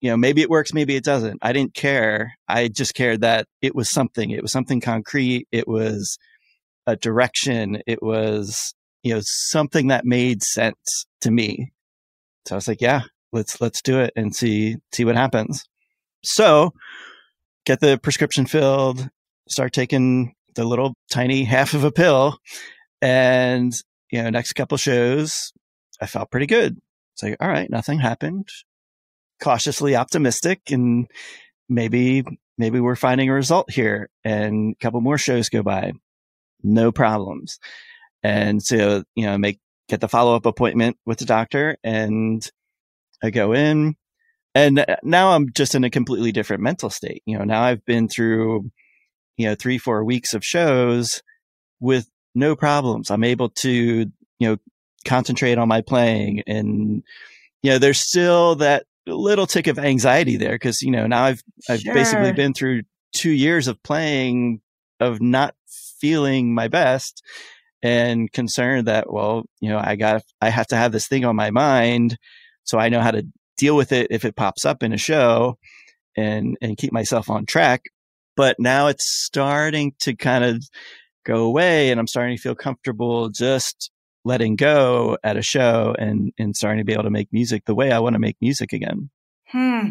you 0.00 0.10
know, 0.10 0.16
maybe 0.16 0.42
it 0.42 0.50
works, 0.50 0.74
maybe 0.74 0.94
it 0.94 1.04
doesn't. 1.04 1.38
I 1.42 1.52
didn't 1.52 1.74
care. 1.74 2.34
I 2.48 2.68
just 2.68 2.94
cared 2.94 3.22
that 3.22 3.46
it 3.62 3.74
was 3.74 3.90
something. 3.90 4.30
It 4.30 4.42
was 4.42 4.52
something 4.52 4.80
concrete. 4.80 5.46
It 5.52 5.66
was 5.66 6.18
a 6.86 6.96
direction. 6.96 7.82
It 7.86 8.02
was, 8.02 8.74
you 9.02 9.14
know, 9.14 9.20
something 9.22 9.88
that 9.88 10.04
made 10.04 10.42
sense 10.42 11.06
to 11.20 11.30
me. 11.30 11.72
So 12.46 12.54
I 12.54 12.56
was 12.56 12.68
like, 12.68 12.80
yeah, 12.80 13.02
let's, 13.32 13.60
let's 13.60 13.82
do 13.82 14.00
it 14.00 14.12
and 14.16 14.34
see, 14.34 14.76
see 14.92 15.04
what 15.04 15.16
happens. 15.16 15.64
So 16.24 16.72
get 17.64 17.80
the 17.80 17.98
prescription 17.98 18.46
filled, 18.46 19.08
start 19.48 19.72
taking 19.72 20.34
the 20.54 20.64
little 20.64 20.94
tiny 21.10 21.44
half 21.44 21.74
of 21.74 21.84
a 21.84 21.92
pill. 21.92 22.38
And, 23.00 23.72
you 24.10 24.22
know, 24.22 24.30
next 24.30 24.52
couple 24.52 24.76
shows, 24.78 25.52
I 26.00 26.06
felt 26.06 26.30
pretty 26.30 26.46
good. 26.46 26.78
It's 27.14 27.22
like, 27.22 27.36
all 27.40 27.48
right, 27.48 27.70
nothing 27.70 27.98
happened. 27.98 28.48
Cautiously 29.42 29.96
optimistic 29.96 30.60
and 30.70 31.08
maybe, 31.68 32.24
maybe 32.58 32.80
we're 32.80 32.96
finding 32.96 33.28
a 33.28 33.34
result 33.34 33.70
here 33.70 34.08
and 34.24 34.74
a 34.74 34.82
couple 34.82 35.00
more 35.00 35.18
shows 35.18 35.48
go 35.48 35.62
by. 35.62 35.92
No 36.62 36.92
problems. 36.92 37.58
And 38.22 38.62
so, 38.62 39.04
you 39.14 39.26
know, 39.26 39.36
make, 39.38 39.58
get 39.88 40.00
the 40.00 40.08
follow 40.08 40.36
up 40.36 40.46
appointment 40.46 40.96
with 41.04 41.18
the 41.18 41.24
doctor 41.24 41.76
and 41.82 42.48
I 43.22 43.30
go 43.30 43.52
in 43.52 43.96
and 44.54 44.78
uh, 44.78 44.96
now 45.02 45.32
I'm 45.32 45.52
just 45.52 45.74
in 45.74 45.84
a 45.84 45.90
completely 45.90 46.30
different 46.30 46.62
mental 46.62 46.90
state. 46.90 47.22
You 47.26 47.38
know, 47.38 47.44
now 47.44 47.62
I've 47.62 47.84
been 47.84 48.08
through 48.08 48.70
you 49.36 49.46
know, 49.46 49.54
three, 49.54 49.78
four 49.78 50.04
weeks 50.04 50.34
of 50.34 50.44
shows 50.44 51.22
with 51.80 52.08
no 52.34 52.56
problems. 52.56 53.10
I'm 53.10 53.24
able 53.24 53.48
to, 53.50 53.70
you 53.70 54.48
know, 54.48 54.56
concentrate 55.04 55.58
on 55.58 55.68
my 55.68 55.80
playing 55.80 56.42
and, 56.46 57.02
you 57.62 57.70
know, 57.70 57.78
there's 57.78 58.00
still 58.00 58.56
that 58.56 58.86
little 59.06 59.46
tick 59.46 59.66
of 59.66 59.78
anxiety 59.78 60.36
there 60.36 60.52
because, 60.52 60.82
you 60.82 60.90
know, 60.90 61.06
now 61.06 61.24
I've, 61.24 61.42
I've 61.68 61.80
sure. 61.80 61.94
basically 61.94 62.32
been 62.32 62.54
through 62.54 62.82
two 63.12 63.30
years 63.30 63.68
of 63.68 63.82
playing 63.82 64.60
of 65.00 65.20
not 65.20 65.54
feeling 66.02 66.54
my 66.54 66.68
best 66.68 67.22
and 67.82 68.30
concerned 68.32 68.88
that, 68.88 69.12
well, 69.12 69.44
you 69.60 69.68
know, 69.70 69.80
I 69.82 69.96
got, 69.96 70.22
I 70.40 70.50
have 70.50 70.66
to 70.68 70.76
have 70.76 70.92
this 70.92 71.08
thing 71.08 71.24
on 71.24 71.36
my 71.36 71.50
mind 71.50 72.18
so 72.64 72.78
I 72.78 72.88
know 72.90 73.00
how 73.00 73.12
to 73.12 73.26
deal 73.56 73.76
with 73.76 73.92
it 73.92 74.08
if 74.10 74.24
it 74.24 74.36
pops 74.36 74.64
up 74.64 74.82
in 74.82 74.92
a 74.92 74.98
show 74.98 75.56
and, 76.16 76.56
and 76.60 76.76
keep 76.76 76.92
myself 76.92 77.30
on 77.30 77.46
track 77.46 77.82
but 78.36 78.56
now 78.58 78.88
it's 78.88 79.06
starting 79.06 79.94
to 80.00 80.14
kind 80.14 80.44
of 80.44 80.64
go 81.24 81.44
away 81.44 81.90
and 81.90 82.00
I'm 82.00 82.06
starting 82.06 82.36
to 82.36 82.42
feel 82.42 82.54
comfortable 82.54 83.28
just 83.28 83.90
letting 84.24 84.56
go 84.56 85.18
at 85.22 85.36
a 85.36 85.42
show 85.42 85.94
and, 85.98 86.32
and 86.38 86.56
starting 86.56 86.78
to 86.78 86.84
be 86.84 86.92
able 86.92 87.04
to 87.04 87.10
make 87.10 87.32
music 87.32 87.64
the 87.64 87.74
way 87.74 87.92
I 87.92 87.98
want 87.98 88.14
to 88.14 88.20
make 88.20 88.36
music 88.40 88.72
again. 88.72 89.10
Hmm. 89.48 89.88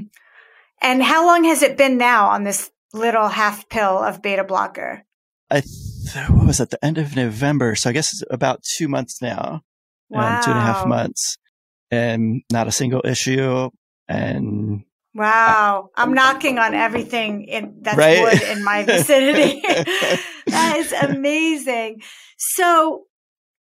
And 0.82 1.04
how 1.04 1.28
long 1.28 1.43
has 1.43 1.62
it 1.62 1.78
been 1.78 1.97
now 1.97 2.30
on 2.30 2.43
this 2.43 2.71
little 2.93 3.28
half 3.28 3.69
pill 3.69 3.97
of 3.97 4.21
beta 4.21 4.43
blocker? 4.43 5.04
I 5.50 5.62
th- 5.62 5.91
what 6.30 6.48
was 6.48 6.62
at 6.62 6.70
the 6.70 6.84
end 6.84 6.98
of 6.98 7.16
November. 7.16 7.76
So 7.76 7.90
I 7.90 7.94
guess 7.94 8.14
it's 8.14 8.24
about 8.30 8.64
two 8.64 8.88
months 8.88 9.22
now. 9.22 9.62
Wow. 10.10 10.38
Um, 10.38 10.44
two 10.44 10.52
and 10.52 10.60
a 10.60 10.64
half 10.64 10.86
months 10.86 11.38
and 11.90 12.42
not 12.52 12.68
a 12.68 12.72
single 12.72 13.02
issue. 13.06 13.70
And 14.08 14.84
Wow. 15.14 15.90
I'm 15.96 16.14
knocking 16.14 16.58
on 16.58 16.74
everything 16.74 17.44
in 17.44 17.80
that's 17.82 17.98
right? 17.98 18.22
wood 18.22 18.42
in 18.44 18.64
my 18.64 18.84
vicinity. 18.86 19.62
that 20.48 20.76
is 20.78 20.92
amazing. 21.10 22.02
So, 22.38 23.04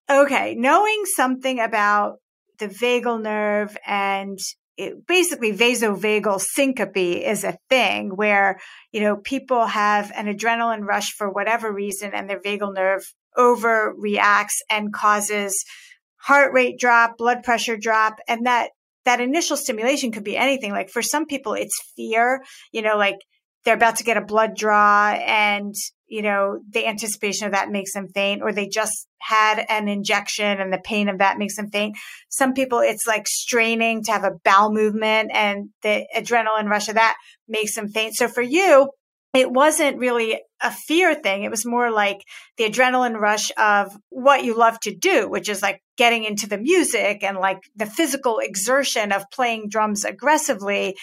okay, 0.10 0.56
knowing 0.56 1.04
something 1.16 1.60
about 1.60 2.18
the 2.60 2.68
vagal 2.68 3.22
nerve 3.22 3.78
and 3.86 4.38
it, 4.80 5.06
basically 5.06 5.52
vasovagal 5.52 6.40
syncope 6.40 6.96
is 6.96 7.44
a 7.44 7.58
thing 7.70 8.16
where, 8.16 8.60
you 8.94 9.02
know, 9.02 9.18
people 9.18 9.66
have 9.66 10.12
an 10.16 10.26
adrenaline 10.26 10.86
rush 10.86 11.12
for 11.18 11.30
whatever 11.30 11.72
reason 11.72 12.12
and 12.14 12.30
their 12.30 12.40
vagal 12.40 12.74
nerve 12.74 13.04
overreacts 13.38 14.58
and 14.70 14.94
causes 14.94 15.66
heart 16.16 16.54
rate 16.54 16.80
drop, 16.80 17.18
blood 17.18 17.44
pressure 17.44 17.78
drop, 17.78 18.20
and 18.28 18.46
that 18.46 18.70
that 19.06 19.20
initial 19.20 19.58
stimulation 19.58 20.12
could 20.12 20.24
be 20.24 20.38
anything. 20.38 20.72
Like 20.72 20.90
for 20.90 21.02
some 21.02 21.26
people, 21.26 21.54
it's 21.54 21.78
fear, 21.96 22.42
you 22.72 22.82
know, 22.82 22.98
like 22.98 23.18
they're 23.66 23.76
about 23.76 23.98
to 23.98 24.04
get 24.04 24.18
a 24.18 24.22
blood 24.22 24.56
draw 24.56 25.10
and, 25.12 25.76
you 26.10 26.22
know, 26.22 26.60
the 26.72 26.88
anticipation 26.88 27.46
of 27.46 27.54
that 27.54 27.70
makes 27.70 27.94
them 27.94 28.08
faint, 28.14 28.42
or 28.42 28.52
they 28.52 28.68
just 28.68 29.08
had 29.20 29.66
an 29.70 29.88
injection 29.88 30.60
and 30.60 30.74
the 30.74 30.82
pain 30.84 31.10
of 31.10 31.20
that 31.20 31.38
makes 31.38 31.56
them 31.56 31.70
faint. 31.70 31.98
Some 32.30 32.54
people, 32.54 32.80
it's 32.80 33.06
like 33.06 33.28
straining 33.28 34.04
to 34.04 34.12
have 34.12 34.24
a 34.24 34.38
bowel 34.44 34.72
movement 34.72 35.32
and 35.34 35.70
the 35.84 36.08
adrenaline 36.16 36.70
rush 36.70 36.90
of 36.90 36.96
that 36.96 37.16
makes 37.48 37.76
them 37.76 37.90
faint. 37.90 38.16
So 38.16 38.28
for 38.28 38.42
you, 38.42 38.90
it 39.34 39.52
wasn't 39.52 40.00
really 40.00 40.42
a 40.62 40.72
fear 40.72 41.14
thing. 41.14 41.44
It 41.44 41.52
was 41.52 41.66
more 41.66 41.92
like 41.92 42.24
the 42.58 42.64
adrenaline 42.64 43.20
rush 43.20 43.52
of 43.58 43.96
what 44.10 44.44
you 44.44 44.58
love 44.58 44.80
to 44.82 44.96
do, 44.96 45.30
which 45.30 45.50
is 45.50 45.62
like 45.62 45.82
getting 45.98 46.24
into 46.24 46.48
the 46.48 46.58
music 46.58 47.24
and 47.24 47.38
like 47.38 47.60
the 47.76 47.86
physical 47.86 48.40
exertion 48.40 49.12
of 49.12 49.30
playing 49.32 49.70
drums 49.70 50.04
aggressively. 50.04 50.96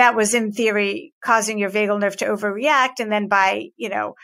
That 0.00 0.16
was 0.16 0.32
in 0.32 0.52
theory 0.52 1.12
causing 1.22 1.58
your 1.58 1.68
vagal 1.68 2.00
nerve 2.00 2.16
to 2.16 2.24
overreact. 2.24 3.00
And 3.00 3.12
then 3.12 3.28
by, 3.28 3.68
you 3.76 3.90
know, 3.90 4.14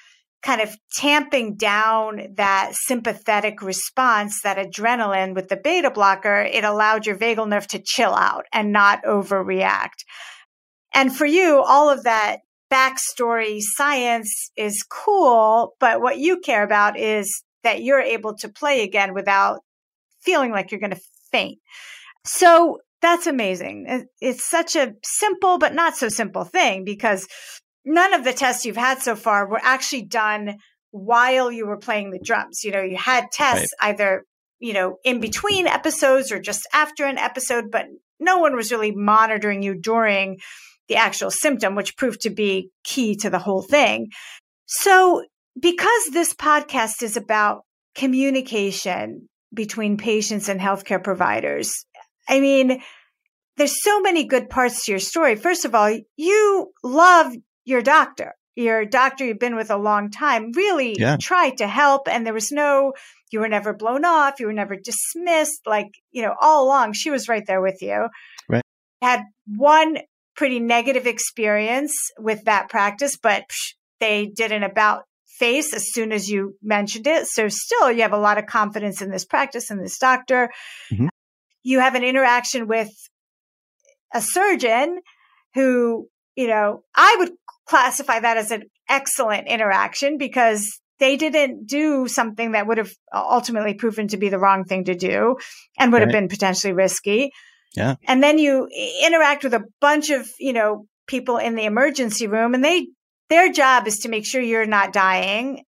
kind 0.43 0.62
of 0.62 0.74
tamping 0.95 1.57
down 1.57 2.29
that 2.37 2.70
sympathetic 2.72 3.61
response, 3.61 4.41
that 4.41 4.57
adrenaline 4.57 5.35
with 5.35 5.49
the 5.51 5.57
beta 5.57 5.91
blocker, 5.91 6.41
it 6.41 6.64
allowed 6.64 7.05
your 7.05 7.18
vagal 7.18 7.47
nerve 7.47 7.66
to 7.66 7.79
chill 7.79 8.14
out 8.14 8.47
and 8.55 8.72
not 8.72 9.05
overreact. 9.05 10.07
And 10.95 11.14
for 11.14 11.27
you, 11.27 11.61
all 11.62 11.91
of 11.91 12.05
that 12.05 12.39
backstory 12.72 13.59
science 13.61 14.51
is 14.57 14.83
cool, 14.89 15.74
but 15.79 16.01
what 16.01 16.16
you 16.16 16.41
care 16.41 16.62
about 16.62 16.99
is 16.99 17.43
that 17.64 17.83
you're 17.83 18.01
able 18.01 18.35
to 18.39 18.49
play 18.49 18.83
again 18.83 19.12
without 19.12 19.61
feeling 20.22 20.53
like 20.53 20.70
you're 20.70 20.81
going 20.81 20.95
to 20.95 21.01
faint. 21.31 21.59
So 22.24 22.79
that's 23.07 23.27
amazing. 23.27 24.07
It's 24.21 24.49
such 24.49 24.77
a 24.77 24.95
simple, 25.05 25.59
but 25.59 25.75
not 25.75 25.97
so 25.97 26.09
simple 26.09 26.45
thing 26.45 26.85
because 26.85 27.27
none 27.85 28.13
of 28.13 28.25
the 28.25 28.33
tests 28.33 28.65
you've 28.65 28.77
had 28.77 29.01
so 29.01 29.15
far 29.15 29.49
were 29.49 29.61
actually 29.63 30.03
done 30.03 30.59
while 30.91 31.53
you 31.53 31.67
were 31.67 31.79
playing 31.79 32.11
the 32.11 32.19
drums. 32.19 32.65
You 32.65 32.73
know, 32.73 32.83
you 32.83 32.97
had 32.97 33.27
tests 33.33 33.73
right. 33.81 33.91
either, 33.91 34.25
you 34.59 34.73
know, 34.73 34.97
in 35.05 35.21
between 35.21 35.67
episodes 35.67 36.33
or 36.33 36.41
just 36.41 36.67
after 36.73 37.05
an 37.05 37.19
episode, 37.19 37.71
but 37.71 37.87
no 38.19 38.39
one 38.39 38.57
was 38.57 38.73
really 38.73 38.93
monitoring 38.93 39.63
you 39.63 39.75
during 39.81 40.39
the 40.89 40.97
actual 40.97 41.31
symptom, 41.31 41.75
which 41.75 41.97
proved 41.97 42.23
to 42.23 42.31
be 42.31 42.71
key 42.85 43.17
to 43.17 43.31
the 43.31 43.39
whole 43.39 43.63
thing. 43.63 44.09
So 44.67 45.25
because 45.61 46.07
this 46.13 46.35
podcast 46.35 47.03
is 47.03 47.17
about 47.17 47.63
communication 47.95 49.29
between 49.55 49.97
patients 49.97 50.49
and 50.49 50.61
healthcare 50.61 51.03
providers, 51.03 51.73
I 52.29 52.41
mean, 52.41 52.81
there's 53.57 53.83
so 53.83 54.01
many 54.01 54.25
good 54.25 54.51
parts 54.51 54.85
to 54.85 54.93
your 54.93 54.99
story. 54.99 55.37
First 55.37 55.65
of 55.65 55.75
all, 55.75 55.99
you 56.17 56.73
love 56.83 57.33
your 57.65 57.83
doctor. 57.83 58.35
Your 58.55 58.87
doctor 58.87 59.27
you've 59.27 59.39
been 59.39 59.57
with 59.57 59.71
a 59.71 59.77
long 59.77 60.11
time 60.11 60.53
really 60.53 60.97
yeah. 60.99 61.19
tried 61.21 61.59
to 61.59 61.67
help 61.67 62.09
and 62.09 62.25
there 62.25 62.33
was 62.33 62.51
no 62.51 62.95
you 63.31 63.41
were 63.41 63.49
never 63.49 63.75
blown 63.75 64.05
off, 64.05 64.41
you 64.41 64.47
were 64.47 64.53
never 64.53 64.77
dismissed 64.77 65.63
like, 65.67 65.89
you 66.11 66.23
know, 66.23 66.35
all 66.41 66.65
along 66.65 66.93
she 66.93 67.11
was 67.11 67.29
right 67.29 67.45
there 67.47 67.61
with 67.61 67.83
you. 67.83 68.09
Right. 68.49 68.63
Had 69.03 69.25
one 69.47 69.99
pretty 70.37 70.61
negative 70.61 71.07
experience 71.07 71.93
with 72.19 72.45
that 72.45 72.71
practice, 72.71 73.17
but 73.17 73.43
psh, 73.49 73.75
they 74.01 74.27
did 74.27 74.53
an 74.53 74.63
about 74.63 75.05
face 75.39 75.75
as 75.75 75.93
soon 75.93 76.13
as 76.13 76.31
you 76.31 76.57
mentioned 76.63 77.07
it. 77.07 77.27
So 77.27 77.49
still 77.49 77.93
you 77.93 78.03
have 78.03 78.13
a 78.13 78.19
lot 78.19 78.39
of 78.39 78.47
confidence 78.47 79.03
in 79.03 79.11
this 79.11 79.25
practice 79.25 79.71
and 79.71 79.81
this 79.81 79.99
doctor. 79.99 80.51
Mm-hmm. 80.91 81.09
You 81.63 81.81
have 81.81 81.95
an 81.95 82.05
interaction 82.05 82.69
with 82.69 82.91
a 84.15 84.21
surgeon 84.21 85.01
who, 85.55 86.09
you 86.35 86.49
know, 86.49 86.83
I 86.95 87.17
would 87.19 87.31
classify 87.67 88.21
that 88.21 88.37
as 88.37 88.51
an 88.51 88.65
excellent 88.89 89.49
interaction 89.49 90.19
because 90.19 90.81
they 90.99 91.17
didn't 91.17 91.67
do 91.67 92.09
something 92.09 92.53
that 92.53 92.67
would 92.67 92.79
have 92.79 92.91
ultimately 93.13 93.75
proven 93.75 94.09
to 94.09 94.17
be 94.17 94.29
the 94.29 94.39
wrong 94.39 94.65
thing 94.65 94.85
to 94.85 94.95
do 94.95 95.37
and 95.79 95.93
would 95.93 95.99
right. 95.99 96.09
have 96.09 96.13
been 96.13 96.29
potentially 96.29 96.73
risky. 96.73 97.33
Yeah. 97.75 97.97
And 98.07 98.23
then 98.23 98.39
you 98.39 98.69
interact 99.05 99.45
with 99.45 99.53
a 99.53 99.65
bunch 99.81 100.11
of, 100.11 100.27
you 100.39 100.55
know, 100.55 100.87
people 101.07 101.37
in 101.37 101.55
the 101.55 101.65
emergency 101.65 102.27
room 102.27 102.55
and 102.55 102.65
they, 102.65 102.89
their 103.29 103.53
job 103.53 103.87
is 103.87 103.99
to 104.01 104.09
make 104.09 104.25
sure 104.25 104.41
you're 104.41 104.67
not 104.67 104.93
dying, 104.93 105.65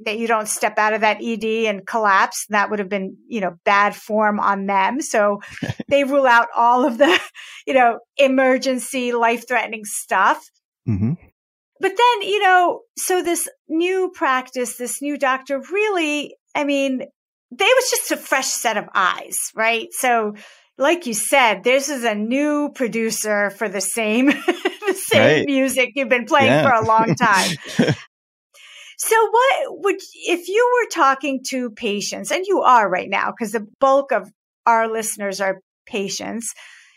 that 0.00 0.18
you 0.18 0.26
don't 0.26 0.48
step 0.48 0.78
out 0.78 0.92
of 0.92 1.00
that 1.00 1.22
ED 1.22 1.44
and 1.66 1.86
collapse. 1.86 2.46
That 2.50 2.70
would 2.70 2.78
have 2.78 2.88
been, 2.88 3.16
you 3.26 3.40
know, 3.40 3.56
bad 3.64 3.94
form 3.94 4.38
on 4.38 4.66
them. 4.66 5.00
So 5.00 5.40
they 5.88 6.04
rule 6.04 6.26
out 6.26 6.48
all 6.56 6.86
of 6.86 6.98
the, 6.98 7.20
you 7.66 7.74
know, 7.74 7.98
emergency 8.16 9.12
life 9.12 9.46
threatening 9.48 9.84
stuff. 9.84 10.48
Mm-hmm. 10.88 11.12
But 11.80 11.92
then, 11.96 12.28
you 12.28 12.42
know, 12.42 12.80
so 12.96 13.22
this 13.22 13.48
new 13.68 14.10
practice, 14.14 14.76
this 14.76 15.00
new 15.00 15.16
doctor 15.16 15.60
really, 15.72 16.36
I 16.54 16.64
mean, 16.64 17.02
they 17.50 17.64
was 17.64 17.90
just 17.90 18.10
a 18.10 18.16
fresh 18.16 18.48
set 18.48 18.76
of 18.76 18.88
eyes, 18.94 19.38
right? 19.54 19.88
So 19.92 20.34
like 20.78 21.06
you 21.06 21.14
said, 21.14 21.64
this 21.64 21.88
is 21.88 22.04
a 22.04 22.14
new 22.14 22.70
producer 22.74 23.50
for 23.50 23.68
the 23.68 23.80
same, 23.80 24.26
the 24.26 24.94
same 24.96 25.38
right. 25.38 25.46
music 25.46 25.90
you've 25.94 26.08
been 26.08 26.24
playing 26.24 26.46
yeah. 26.46 26.62
for 26.62 26.72
a 26.72 26.86
long 26.86 27.14
time. 27.14 27.56
so 28.98 29.30
what 29.30 29.82
would, 29.84 29.96
if 30.26 30.48
you 30.48 30.80
were 30.80 30.90
talking 30.90 31.40
to 31.50 31.70
patients 31.70 32.32
and 32.32 32.44
you 32.46 32.62
are 32.62 32.88
right 32.88 33.08
now, 33.08 33.30
because 33.30 33.52
the 33.52 33.66
bulk 33.80 34.10
of 34.10 34.30
our 34.66 34.90
listeners 34.90 35.40
are 35.40 35.60
patients. 35.86 36.52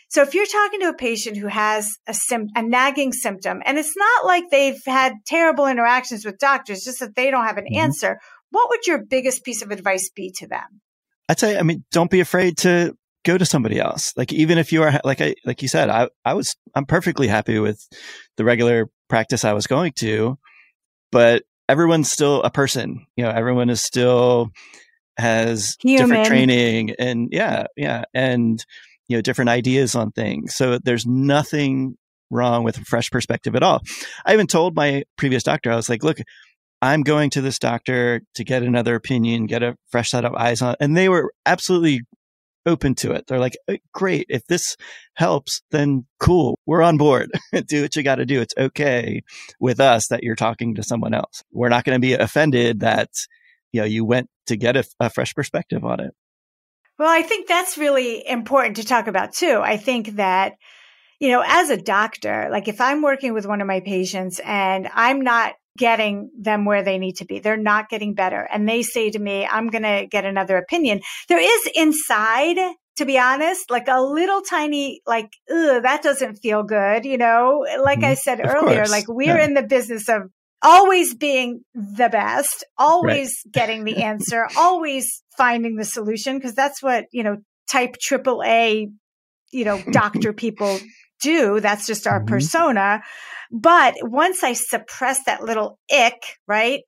So 0.08 0.22
if 0.22 0.34
you're 0.34 0.44
talking 0.44 0.80
to 0.80 0.88
a 0.88 0.94
patient 0.94 1.36
who 1.36 1.46
has 1.46 1.90
a, 2.06 2.12
sim- 2.12 2.48
a 2.56 2.62
nagging 2.62 3.12
symptom 3.12 3.62
and 3.64 3.78
it's 3.78 3.96
not 3.96 4.26
like 4.26 4.44
they've 4.50 4.80
had 4.84 5.14
terrible 5.26 5.66
interactions 5.66 6.24
with 6.24 6.38
doctors, 6.38 6.82
just 6.84 7.00
that 7.00 7.14
they 7.14 7.30
don't 7.30 7.46
have 7.46 7.56
an 7.56 7.64
mm-hmm. 7.64 7.80
answer, 7.80 8.18
what 8.50 8.68
would 8.68 8.86
your 8.86 9.02
biggest 9.04 9.44
piece 9.44 9.62
of 9.62 9.70
advice 9.70 10.10
be 10.14 10.32
to 10.38 10.48
them? 10.48 10.80
I'd 11.28 11.38
say, 11.38 11.56
I 11.56 11.62
mean, 11.62 11.84
don't 11.92 12.10
be 12.10 12.20
afraid 12.20 12.58
to 12.58 12.94
go 13.24 13.38
to 13.38 13.46
somebody 13.46 13.78
else. 13.78 14.12
Like 14.16 14.32
even 14.32 14.58
if 14.58 14.72
you 14.72 14.82
are 14.82 15.00
like 15.04 15.20
I 15.20 15.36
like 15.44 15.62
you 15.62 15.68
said, 15.68 15.88
I 15.88 16.08
I 16.24 16.34
was 16.34 16.56
I'm 16.74 16.84
perfectly 16.84 17.28
happy 17.28 17.60
with 17.60 17.80
the 18.36 18.44
regular 18.44 18.90
practice 19.08 19.44
I 19.44 19.52
was 19.52 19.66
going 19.66 19.92
to, 19.98 20.36
but 21.12 21.44
everyone's 21.68 22.10
still 22.10 22.42
a 22.42 22.50
person. 22.50 23.06
You 23.16 23.24
know, 23.24 23.30
everyone 23.30 23.70
is 23.70 23.82
still 23.82 24.50
has 25.18 25.76
Human. 25.82 26.08
different 26.08 26.26
training 26.26 26.94
and 26.98 27.28
yeah, 27.32 27.66
yeah, 27.76 28.04
and 28.14 28.64
you 29.08 29.16
know 29.16 29.20
different 29.22 29.50
ideas 29.50 29.94
on 29.94 30.12
things. 30.12 30.54
So 30.54 30.78
there's 30.78 31.06
nothing 31.06 31.96
wrong 32.30 32.64
with 32.64 32.78
a 32.78 32.84
fresh 32.84 33.10
perspective 33.10 33.54
at 33.54 33.62
all. 33.62 33.82
I 34.24 34.32
even 34.32 34.46
told 34.46 34.74
my 34.74 35.04
previous 35.16 35.42
doctor, 35.42 35.70
I 35.70 35.76
was 35.76 35.88
like, 35.88 36.02
look, 36.02 36.18
I'm 36.80 37.02
going 37.02 37.30
to 37.30 37.40
this 37.40 37.58
doctor 37.58 38.22
to 38.34 38.44
get 38.44 38.62
another 38.62 38.94
opinion, 38.94 39.46
get 39.46 39.62
a 39.62 39.76
fresh 39.90 40.10
set 40.10 40.24
of 40.24 40.34
eyes 40.34 40.62
on, 40.62 40.74
and 40.80 40.96
they 40.96 41.08
were 41.08 41.32
absolutely 41.46 42.02
open 42.66 42.94
to 42.96 43.12
it. 43.12 43.26
They're 43.26 43.38
like, 43.38 43.56
eh, 43.68 43.78
great. 43.92 44.26
If 44.28 44.46
this 44.46 44.76
helps, 45.14 45.62
then 45.70 46.06
cool. 46.20 46.58
We're 46.66 46.82
on 46.82 46.96
board. 46.96 47.30
do 47.66 47.82
what 47.82 47.96
you 47.96 48.02
got 48.02 48.16
to 48.16 48.26
do. 48.26 48.40
It's 48.40 48.54
okay 48.56 49.22
with 49.60 49.80
us 49.80 50.08
that 50.08 50.22
you're 50.22 50.36
talking 50.36 50.74
to 50.76 50.82
someone 50.82 51.14
else. 51.14 51.42
We're 51.52 51.68
not 51.68 51.84
going 51.84 51.96
to 51.96 52.00
be 52.00 52.14
offended 52.14 52.80
that, 52.80 53.10
you 53.72 53.80
know, 53.80 53.86
you 53.86 54.04
went 54.04 54.28
to 54.46 54.56
get 54.56 54.76
a, 54.76 54.84
a 55.00 55.10
fresh 55.10 55.34
perspective 55.34 55.84
on 55.84 56.00
it. 56.00 56.14
Well, 56.98 57.10
I 57.10 57.22
think 57.22 57.48
that's 57.48 57.78
really 57.78 58.26
important 58.26 58.76
to 58.76 58.84
talk 58.84 59.06
about 59.06 59.32
too. 59.32 59.60
I 59.62 59.76
think 59.76 60.16
that, 60.16 60.54
you 61.18 61.30
know, 61.30 61.42
as 61.44 61.70
a 61.70 61.76
doctor, 61.76 62.48
like 62.50 62.68
if 62.68 62.80
I'm 62.80 63.02
working 63.02 63.32
with 63.32 63.46
one 63.46 63.60
of 63.60 63.66
my 63.66 63.80
patients 63.80 64.40
and 64.44 64.88
I'm 64.94 65.20
not 65.20 65.54
getting 65.78 66.30
them 66.38 66.64
where 66.64 66.82
they 66.82 66.98
need 66.98 67.16
to 67.16 67.24
be. 67.24 67.38
They're 67.38 67.56
not 67.56 67.88
getting 67.88 68.14
better. 68.14 68.46
And 68.50 68.68
they 68.68 68.82
say 68.82 69.10
to 69.10 69.18
me, 69.18 69.46
I'm 69.46 69.68
going 69.68 69.82
to 69.82 70.06
get 70.06 70.24
another 70.24 70.56
opinion. 70.56 71.00
There 71.28 71.40
is 71.40 71.70
inside, 71.74 72.58
to 72.96 73.04
be 73.04 73.18
honest, 73.18 73.70
like 73.70 73.88
a 73.88 74.02
little 74.02 74.42
tiny, 74.42 75.00
like, 75.06 75.30
ugh, 75.50 75.82
that 75.82 76.02
doesn't 76.02 76.36
feel 76.36 76.62
good. 76.62 77.04
You 77.04 77.18
know, 77.18 77.66
like 77.82 78.00
mm-hmm. 78.00 78.10
I 78.10 78.14
said 78.14 78.40
of 78.40 78.50
earlier, 78.50 78.78
course. 78.78 78.90
like 78.90 79.08
we're 79.08 79.38
yeah. 79.38 79.44
in 79.44 79.54
the 79.54 79.62
business 79.62 80.08
of 80.08 80.30
always 80.62 81.14
being 81.14 81.62
the 81.74 82.08
best, 82.08 82.64
always 82.78 83.34
right. 83.44 83.52
getting 83.52 83.84
the 83.84 84.02
answer, 84.02 84.46
always 84.56 85.22
finding 85.36 85.76
the 85.76 85.84
solution. 85.84 86.40
Cause 86.40 86.54
that's 86.54 86.82
what, 86.82 87.06
you 87.12 87.22
know, 87.22 87.38
type 87.70 87.96
triple 88.00 88.42
A, 88.44 88.88
you 89.50 89.64
know, 89.64 89.82
doctor 89.90 90.32
people 90.34 90.78
do. 91.20 91.60
That's 91.60 91.86
just 91.86 92.06
our 92.06 92.20
mm-hmm. 92.20 92.28
persona. 92.28 93.02
But 93.52 93.96
once 94.00 94.42
I 94.42 94.54
suppress 94.54 95.24
that 95.24 95.44
little 95.44 95.78
ick, 95.94 96.38
right? 96.48 96.80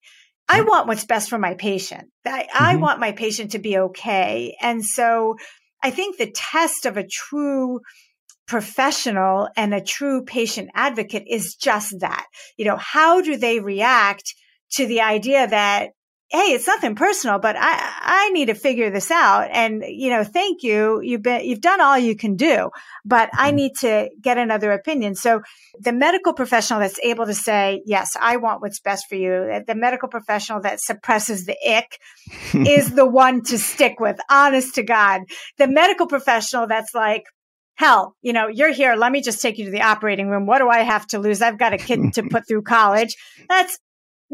I 0.49 0.63
want 0.63 0.87
what's 0.89 1.05
best 1.05 1.31
for 1.31 1.39
my 1.39 1.55
patient. 1.55 2.11
I, 2.27 2.43
mm-hmm. 2.43 2.65
I 2.65 2.77
want 2.77 3.01
my 3.01 3.13
patient 3.13 3.53
to 3.53 3.59
be 3.59 3.79
okay. 3.79 4.57
And 4.61 4.85
so 4.85 5.37
I 5.83 5.91
think 5.91 6.17
the 6.17 6.31
test 6.31 6.87
of 6.87 6.97
a 6.97 7.07
true 7.07 7.81
professional 8.47 9.49
and 9.57 9.73
a 9.73 9.83
true 9.83 10.25
patient 10.25 10.71
advocate 10.75 11.25
is 11.27 11.55
just 11.55 12.01
that. 12.01 12.27
You 12.57 12.67
know, 12.67 12.77
how 12.79 13.21
do 13.21 13.37
they 13.37 13.61
react 13.61 14.35
to 14.73 14.87
the 14.87 15.01
idea 15.01 15.47
that 15.47 15.91
hey, 16.35 16.53
it's 16.53 16.67
nothing 16.67 16.97
personal, 16.97 17.39
but 17.39 17.55
I, 17.57 17.93
I 18.01 18.31
need 18.31 18.47
to 18.47 18.55
figure 18.55 18.91
this 18.91 19.13
out. 19.13 19.49
And, 19.53 19.85
you 19.87 20.11
know, 20.11 20.25
thank 20.25 20.65
you. 20.65 21.01
You've 21.01 21.23
been, 21.23 21.45
you've 21.45 21.61
done 21.61 21.81
all 21.81 21.97
you 21.97 22.17
can 22.17 22.35
do, 22.35 22.71
but 23.05 23.31
I 23.33 23.49
mm-hmm. 23.49 23.57
need 23.57 23.73
to 23.83 24.11
get 24.21 24.37
another 24.37 24.73
opinion. 24.73 25.15
So 25.15 25.43
the 25.79 25.93
medical 25.93 26.35
professional 26.35 26.81
that's 26.81 26.99
able 27.05 27.27
to 27.27 27.35
say, 27.35 27.83
yes, 27.87 28.17
I 28.21 28.39
want 28.39 28.63
what's 28.63 28.81
best 28.81 29.07
for 29.09 29.15
you. 29.15 29.63
The 29.65 29.77
medical 29.77 30.09
professional 30.09 30.61
that 30.63 30.81
suppresses 30.81 31.47
the 31.47 31.57
ick 31.65 32.01
is 32.53 32.91
the 32.97 33.07
one 33.07 33.43
to 33.45 33.57
stick 33.57 34.01
with, 34.01 34.19
honest 34.29 34.75
to 34.75 34.83
God. 34.83 35.21
The 35.59 35.69
medical 35.69 36.09
professional 36.09 36.67
that's 36.67 36.95
like, 36.95 37.23
hell, 37.77 38.17
you 38.23 38.33
know, 38.33 38.49
you're 38.49 38.73
here. 38.73 38.97
Let 38.97 39.13
me 39.13 39.23
just 39.23 39.41
take 39.41 39.59
you 39.59 39.67
to 39.67 39.71
the 39.71 39.83
operating 39.83 40.29
room. 40.29 40.47
What 40.47 40.59
do 40.59 40.69
I 40.69 40.81
have 40.81 41.07
to 41.09 41.21
lose? 41.21 41.43
I've 41.43 41.59
got 41.59 41.75
a 41.75 41.79
kid 41.79 42.15
to 42.15 42.25
put 42.25 42.49
through 42.49 42.63
college. 42.63 43.17
That's 43.49 43.79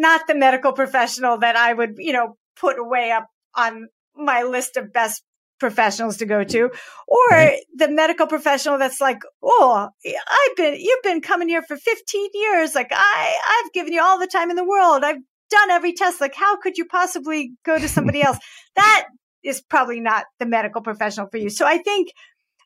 not 0.00 0.26
the 0.26 0.34
medical 0.34 0.72
professional 0.72 1.38
that 1.38 1.56
I 1.56 1.72
would, 1.72 1.96
you 1.98 2.12
know, 2.12 2.36
put 2.58 2.76
way 2.78 3.12
up 3.12 3.26
on 3.54 3.86
my 4.16 4.42
list 4.42 4.76
of 4.76 4.92
best 4.92 5.22
professionals 5.58 6.16
to 6.16 6.24
go 6.24 6.42
to 6.42 6.70
or 7.06 7.26
right. 7.30 7.60
the 7.76 7.90
medical 7.90 8.26
professional 8.26 8.78
that's 8.78 8.98
like 8.98 9.18
oh 9.42 9.90
i've 10.06 10.56
been 10.56 10.74
you've 10.80 11.02
been 11.02 11.20
coming 11.20 11.50
here 11.50 11.62
for 11.62 11.76
15 11.76 12.30
years. 12.32 12.74
Like 12.74 12.88
i 12.92 13.34
i've 13.50 13.72
given 13.72 13.92
you 13.92 14.02
all 14.02 14.18
the 14.18 14.26
time 14.26 14.48
in 14.48 14.56
the 14.56 14.64
world. 14.64 15.04
I've 15.04 15.18
done 15.50 15.70
every 15.70 15.92
test. 15.92 16.18
Like 16.20 16.34
how 16.34 16.56
could 16.56 16.78
you 16.78 16.86
possibly 16.86 17.52
go 17.64 17.78
to 17.78 17.88
somebody 17.88 18.22
else? 18.22 18.38
That 18.76 19.08
is 19.42 19.60
probably 19.60 20.00
not 20.00 20.24
the 20.38 20.46
medical 20.46 20.80
professional 20.80 21.28
for 21.28 21.36
you. 21.36 21.50
So 21.50 21.66
i 21.66 21.76
think 21.78 22.08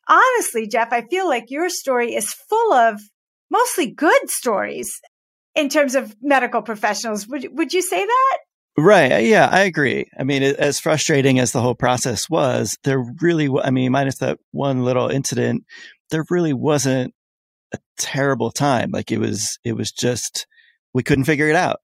honestly 0.07 0.67
jeff 0.67 0.89
i 0.91 1.01
feel 1.01 1.27
like 1.27 1.49
your 1.49 1.67
story 1.67 2.13
is 2.15 2.31
full 2.31 2.73
of 2.73 3.01
mostly 3.49 3.91
good 3.91 4.29
stories 4.29 5.01
in 5.55 5.69
terms 5.69 5.95
of 5.95 6.15
medical 6.21 6.61
professionals. 6.61 7.27
Would 7.27 7.47
would 7.53 7.73
you 7.73 7.81
say 7.81 8.05
that? 8.05 8.37
Right. 8.77 9.11
Uh, 9.11 9.17
yeah, 9.17 9.47
I 9.49 9.61
agree. 9.61 10.09
I 10.19 10.23
mean, 10.23 10.43
as 10.43 10.79
frustrating 10.79 11.39
as 11.39 11.51
the 11.51 11.61
whole 11.61 11.75
process 11.75 12.29
was, 12.29 12.77
there 12.83 13.03
really, 13.21 13.49
I 13.63 13.71
mean, 13.71 13.91
minus 13.91 14.17
that 14.17 14.37
one 14.51 14.83
little 14.83 15.07
incident, 15.07 15.63
there 16.11 16.25
really 16.29 16.51
wasn't 16.51 17.13
a 17.73 17.79
terrible 17.97 18.51
time. 18.51 18.91
Like 18.91 19.11
it 19.11 19.19
was, 19.19 19.59
it 19.63 19.77
was 19.77 19.91
just, 19.91 20.45
we 20.93 21.03
couldn't 21.03 21.23
figure 21.23 21.47
it 21.47 21.55
out. 21.55 21.79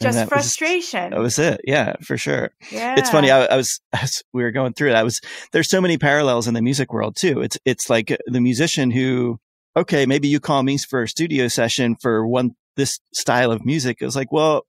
Just 0.00 0.30
frustration. 0.30 1.10
Was, 1.10 1.10
that 1.10 1.20
was 1.20 1.38
it. 1.38 1.60
Yeah, 1.64 1.96
for 2.02 2.16
sure. 2.16 2.52
Yeah. 2.72 2.94
It's 2.96 3.10
funny. 3.10 3.30
I, 3.30 3.44
I 3.44 3.56
was, 3.56 3.78
as 3.92 4.22
we 4.32 4.42
were 4.42 4.50
going 4.50 4.72
through 4.72 4.90
it, 4.90 4.96
I 4.96 5.02
was, 5.02 5.20
there's 5.52 5.68
so 5.68 5.82
many 5.82 5.98
parallels 5.98 6.48
in 6.48 6.54
the 6.54 6.62
music 6.62 6.90
world 6.90 7.16
too. 7.16 7.42
It's, 7.42 7.58
it's 7.66 7.90
like 7.90 8.16
the 8.26 8.40
musician 8.40 8.90
who, 8.90 9.38
okay, 9.76 10.06
maybe 10.06 10.28
you 10.28 10.40
call 10.40 10.62
me 10.62 10.78
for 10.78 11.02
a 11.02 11.08
studio 11.08 11.48
session 11.48 11.96
for 12.00 12.26
one, 12.26 12.56
this 12.80 12.98
style 13.14 13.52
of 13.52 13.64
music. 13.64 13.98
It 14.00 14.04
was 14.04 14.16
like, 14.16 14.32
well, 14.32 14.64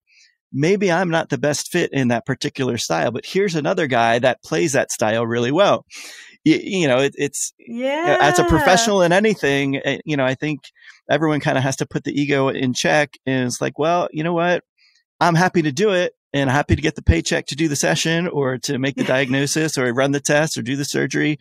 maybe 0.52 0.92
I'm 0.92 1.10
not 1.10 1.30
the 1.30 1.38
best 1.38 1.72
fit 1.72 1.92
in 1.94 2.10
that 2.10 2.26
particular 2.26 2.78
style, 2.78 3.12
but 3.12 3.26
here's 3.26 3.56
another 3.56 3.88
guy 3.88 4.20
that 4.20 4.44
plays 4.44 4.74
that 4.74 4.92
style 4.92 5.26
really 5.26 5.52
well. 5.52 5.86
You, 6.44 6.60
you 6.62 6.88
know, 6.88 6.98
it, 7.00 7.14
it's, 7.18 7.54
yeah. 7.60 8.18
As 8.20 8.40
a 8.40 8.44
professional 8.44 9.02
in 9.02 9.12
anything, 9.12 9.78
eh, 9.78 10.00
you 10.06 10.18
know, 10.18 10.26
I 10.26 10.36
think 10.36 10.62
everyone 11.10 11.40
kind 11.40 11.58
of 11.58 11.64
has 11.64 11.78
to 11.78 11.86
put 11.86 12.04
the 12.04 12.20
ego 12.20 12.50
in 12.50 12.74
check 12.74 13.18
and 13.26 13.48
it's 13.48 13.62
like, 13.62 13.80
well, 13.80 14.10
you 14.12 14.24
know 14.24 14.34
what? 14.34 14.64
I'm 15.20 15.36
happy 15.36 15.62
to 15.62 15.72
do 15.72 15.92
it 15.92 16.14
and 16.34 16.50
happy 16.50 16.76
to 16.76 16.82
get 16.82 16.96
the 16.96 17.04
paycheck 17.04 17.46
to 17.48 17.56
do 17.56 17.68
the 17.68 17.76
session 17.76 18.28
or 18.28 18.58
to 18.60 18.80
make 18.80 18.96
the 18.96 19.04
diagnosis 19.16 19.78
or 19.78 19.94
run 19.94 20.12
the 20.12 20.20
test 20.20 20.58
or 20.58 20.64
do 20.64 20.76
the 20.76 20.86
surgery. 20.86 21.38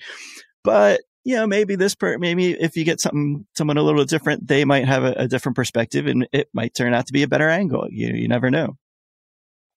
But 0.62 1.00
you 1.24 1.36
know, 1.36 1.46
maybe 1.46 1.76
this 1.76 1.94
per, 1.94 2.18
maybe 2.18 2.52
if 2.52 2.76
you 2.76 2.84
get 2.84 3.00
something, 3.00 3.46
someone 3.56 3.76
a 3.76 3.82
little 3.82 4.04
different, 4.04 4.46
they 4.46 4.64
might 4.64 4.86
have 4.86 5.04
a, 5.04 5.12
a 5.12 5.28
different 5.28 5.56
perspective 5.56 6.06
and 6.06 6.26
it 6.32 6.48
might 6.52 6.74
turn 6.74 6.94
out 6.94 7.06
to 7.06 7.12
be 7.12 7.22
a 7.22 7.28
better 7.28 7.48
angle. 7.48 7.86
You, 7.90 8.08
you 8.14 8.28
never 8.28 8.50
know. 8.50 8.76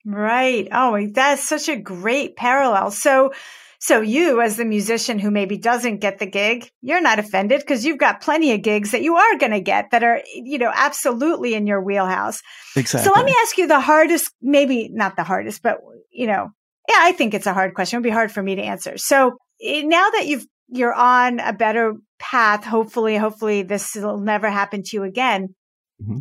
Right. 0.06 0.68
Oh, 0.72 1.08
that's 1.14 1.48
such 1.48 1.70
a 1.70 1.78
great 1.78 2.36
parallel. 2.36 2.92
So, 2.92 3.34
so 3.80 4.02
you 4.02 4.42
as 4.42 4.56
the 4.56 4.66
musician 4.66 5.20
who 5.20 5.32
maybe 5.32 5.58
doesn't 5.58 6.00
get 6.00 6.20
the 6.20 6.26
gig, 6.26 6.70
you're 6.82 7.02
not 7.02 7.20
offended 7.20 7.60
because 7.60 7.86
you've 7.86 7.98
got 7.98 8.22
plenty 8.22 8.54
of 8.54 8.62
gigs 8.62 8.92
that 8.92 9.02
you 9.02 9.16
are 9.16 9.38
going 9.38 9.52
to 9.52 9.60
get 9.60 9.92
that 9.92 10.04
are, 10.04 10.22
you 10.34 10.58
know, 10.58 10.72
absolutely 10.74 11.54
in 11.54 11.68
your 11.68 11.82
wheelhouse. 11.82 12.42
Exactly. 12.76 13.06
So 13.06 13.14
let 13.16 13.26
me 13.26 13.36
ask 13.42 13.58
you 13.58 13.68
the 13.68 13.82
hardest, 13.82 14.32
maybe 14.42 14.90
not 14.90 15.16
the 15.16 15.24
hardest, 15.24 15.62
but 15.62 15.80
you 16.12 16.28
know, 16.28 16.50
yeah, 16.90 16.98
I 17.00 17.12
think 17.14 17.34
it's 17.34 17.48
a 17.48 17.54
hard 17.54 17.74
question. 17.74 17.98
It'd 17.98 18.04
be 18.04 18.10
hard 18.10 18.32
for 18.32 18.44
me 18.44 18.56
to 18.56 18.62
answer. 18.62 18.98
So 18.98 19.38
eh, 19.62 19.84
now 19.84 20.10
that 20.12 20.28
you've, 20.28 20.46
you're 20.74 20.94
on 20.94 21.40
a 21.40 21.54
better 21.54 21.96
path, 22.20 22.64
hopefully, 22.64 23.16
hopefully 23.18 23.64
this 23.64 23.96
will 23.96 24.20
never 24.20 24.50
happen 24.50 24.84
to 24.84 24.98
you 24.98 25.04
again. 25.04 25.56
Mm-hmm 26.02 26.20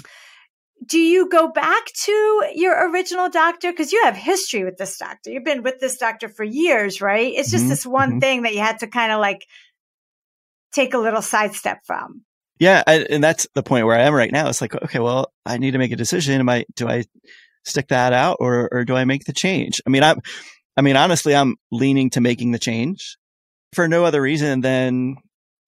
do 0.86 0.98
you 0.98 1.28
go 1.28 1.48
back 1.48 1.86
to 2.04 2.44
your 2.54 2.90
original 2.90 3.28
doctor? 3.28 3.70
Because 3.70 3.92
you 3.92 4.02
have 4.04 4.16
history 4.16 4.64
with 4.64 4.78
this 4.78 4.96
doctor. 4.98 5.30
You've 5.30 5.44
been 5.44 5.62
with 5.62 5.80
this 5.80 5.96
doctor 5.96 6.28
for 6.28 6.44
years, 6.44 7.00
right? 7.00 7.32
It's 7.32 7.50
just 7.50 7.64
mm-hmm. 7.64 7.70
this 7.70 7.86
one 7.86 8.10
mm-hmm. 8.10 8.18
thing 8.18 8.42
that 8.42 8.54
you 8.54 8.60
had 8.60 8.80
to 8.80 8.86
kind 8.86 9.12
of 9.12 9.20
like 9.20 9.46
take 10.74 10.94
a 10.94 10.98
little 10.98 11.22
sidestep 11.22 11.78
from. 11.84 12.22
Yeah, 12.58 12.82
I, 12.86 13.04
and 13.10 13.22
that's 13.22 13.46
the 13.54 13.62
point 13.62 13.86
where 13.86 13.98
I 13.98 14.02
am 14.02 14.14
right 14.14 14.30
now. 14.30 14.48
It's 14.48 14.60
like, 14.60 14.74
okay, 14.74 14.98
well, 14.98 15.32
I 15.44 15.58
need 15.58 15.72
to 15.72 15.78
make 15.78 15.92
a 15.92 15.96
decision. 15.96 16.40
Am 16.40 16.48
I 16.48 16.64
do 16.76 16.88
I 16.88 17.04
stick 17.64 17.88
that 17.88 18.12
out 18.12 18.38
or 18.40 18.68
or 18.72 18.84
do 18.84 18.94
I 18.94 19.04
make 19.04 19.24
the 19.24 19.32
change? 19.32 19.80
I 19.86 19.90
mean, 19.90 20.02
I'm 20.02 20.20
I 20.76 20.82
mean, 20.82 20.96
honestly, 20.96 21.34
I'm 21.34 21.56
leaning 21.70 22.10
to 22.10 22.20
making 22.20 22.52
the 22.52 22.58
change 22.58 23.16
for 23.74 23.88
no 23.88 24.04
other 24.04 24.20
reason 24.20 24.60
than 24.60 25.16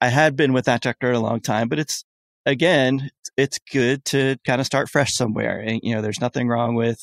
I 0.01 0.09
had 0.09 0.37
been 0.37 0.53
with 0.53 0.67
that 0.67 0.83
doctor 0.83 1.13
a 1.13 1.19
long 1.19 1.41
time, 1.41 1.69
but 1.69 1.79
it's 1.79 2.05
again, 2.47 3.11
it's 3.37 3.59
good 3.73 4.05
to 4.07 4.37
kind 4.47 4.61
of 4.61 4.67
start 4.67 4.89
fresh 4.89 5.13
somewhere. 5.15 5.59
And, 5.61 5.81
you 5.83 5.95
know, 5.95 6.03
there's 6.03 6.21
nothing 6.21 6.49
wrong 6.49 6.75
with, 6.75 6.99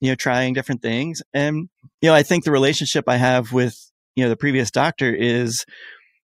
you 0.00 0.10
know, 0.10 0.14
trying 0.14 0.54
different 0.54 0.82
things. 0.82 1.22
And, 1.32 1.68
you 2.02 2.10
know, 2.10 2.14
I 2.14 2.22
think 2.22 2.44
the 2.44 2.50
relationship 2.50 3.04
I 3.08 3.16
have 3.16 3.52
with, 3.52 3.76
you 4.14 4.24
know, 4.24 4.30
the 4.30 4.36
previous 4.36 4.70
doctor 4.70 5.14
is, 5.14 5.64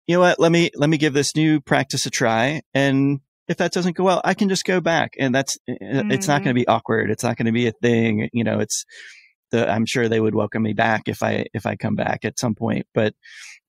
you 0.06 0.16
know 0.16 0.20
what, 0.20 0.40
let 0.40 0.50
me, 0.50 0.70
let 0.74 0.90
me 0.90 0.96
give 0.96 1.12
this 1.12 1.36
new 1.36 1.60
practice 1.60 2.06
a 2.06 2.10
try. 2.10 2.62
And 2.74 3.20
if 3.48 3.58
that 3.58 3.72
doesn't 3.72 3.96
go 3.96 4.04
well, 4.04 4.20
I 4.24 4.34
can 4.34 4.48
just 4.48 4.64
go 4.64 4.80
back 4.80 5.12
and 5.18 5.34
that's, 5.34 5.58
mm-hmm. 5.68 6.10
it's 6.10 6.26
not 6.26 6.42
going 6.42 6.54
to 6.54 6.60
mm-hmm. 6.60 6.64
be 6.64 6.68
awkward. 6.68 7.10
It's 7.10 7.22
not 7.22 7.36
going 7.36 7.46
to 7.46 7.52
be 7.52 7.66
a 7.66 7.72
thing. 7.72 8.28
You 8.32 8.44
know, 8.44 8.58
it's 8.60 8.84
the, 9.50 9.70
I'm 9.70 9.86
sure 9.86 10.08
they 10.08 10.20
would 10.20 10.34
welcome 10.34 10.62
me 10.62 10.72
back 10.72 11.02
if 11.06 11.22
I, 11.22 11.46
if 11.54 11.66
I 11.66 11.76
come 11.76 11.94
back 11.94 12.24
at 12.24 12.38
some 12.38 12.54
point, 12.54 12.86
but 12.94 13.14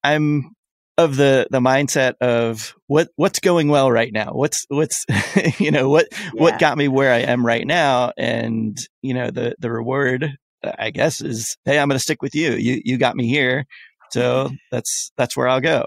I'm 0.04 0.54
of 0.98 1.16
the 1.16 1.48
the 1.50 1.60
mindset 1.60 2.14
of 2.22 2.76
what 2.88 3.10
what's 3.16 3.40
going 3.40 3.68
well 3.68 3.92
right 3.92 4.14
now? 4.14 4.32
What's 4.34 4.66
what's 4.70 5.06
you 5.60 5.72
know 5.72 5.90
what 5.90 6.08
yeah. 6.12 6.30
what 6.34 6.60
got 6.60 6.78
me 6.78 6.88
where 6.88 7.12
i 7.12 7.20
am 7.20 7.46
right 7.46 7.66
now? 7.66 8.12
And 8.18 8.78
you 9.02 9.14
know 9.14 9.32
the 9.32 9.56
the 9.60 9.72
reward 9.72 10.38
i 10.78 10.92
guess 10.92 11.20
is 11.20 11.58
hey 11.66 11.78
i'm 11.78 11.90
going 11.90 11.98
to 11.98 12.04
stick 12.04 12.22
with 12.22 12.36
you. 12.36 12.54
You 12.54 12.82
you 12.84 12.98
got 12.98 13.16
me 13.16 13.28
here. 13.28 13.66
So 14.12 14.52
that's 14.72 15.12
that's 15.18 15.36
where 15.36 15.48
i'll 15.48 15.62
go. 15.62 15.86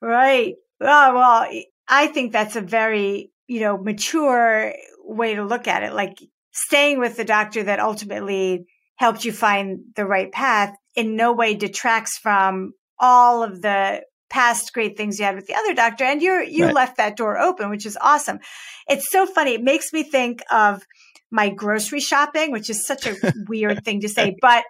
Right. 0.00 0.56
Oh, 0.80 1.14
well 1.14 1.62
i 1.88 2.06
think 2.08 2.32
that's 2.32 2.56
a 2.56 2.60
very 2.60 3.30
you 3.46 3.60
know 3.60 3.78
mature 3.78 4.74
way 5.04 5.34
to 5.34 5.44
look 5.44 5.66
at 5.68 5.82
it. 5.82 5.94
Like 5.94 6.18
staying 6.52 6.98
with 6.98 7.16
the 7.16 7.24
doctor 7.24 7.62
that 7.62 7.80
ultimately 7.80 8.66
helped 8.96 9.24
you 9.24 9.32
find 9.32 9.80
the 9.96 10.04
right 10.04 10.30
path 10.30 10.74
in 10.94 11.16
no 11.16 11.32
way 11.32 11.54
detracts 11.54 12.18
from 12.18 12.72
all 12.98 13.42
of 13.42 13.62
the 13.62 14.02
past 14.32 14.72
great 14.72 14.96
things 14.96 15.18
you 15.18 15.26
had 15.26 15.36
with 15.36 15.46
the 15.46 15.54
other 15.54 15.74
doctor 15.74 16.04
and 16.04 16.22
you're 16.22 16.42
you 16.42 16.64
right. 16.64 16.74
left 16.74 16.96
that 16.96 17.16
door 17.16 17.38
open 17.38 17.68
which 17.68 17.84
is 17.84 17.98
awesome 18.00 18.38
it's 18.88 19.10
so 19.10 19.26
funny 19.26 19.52
it 19.52 19.62
makes 19.62 19.92
me 19.92 20.02
think 20.02 20.42
of 20.50 20.82
my 21.30 21.50
grocery 21.50 22.00
shopping 22.00 22.50
which 22.50 22.70
is 22.70 22.86
such 22.86 23.06
a 23.06 23.14
weird 23.48 23.84
thing 23.84 24.00
to 24.00 24.08
say 24.08 24.34
but 24.40 24.64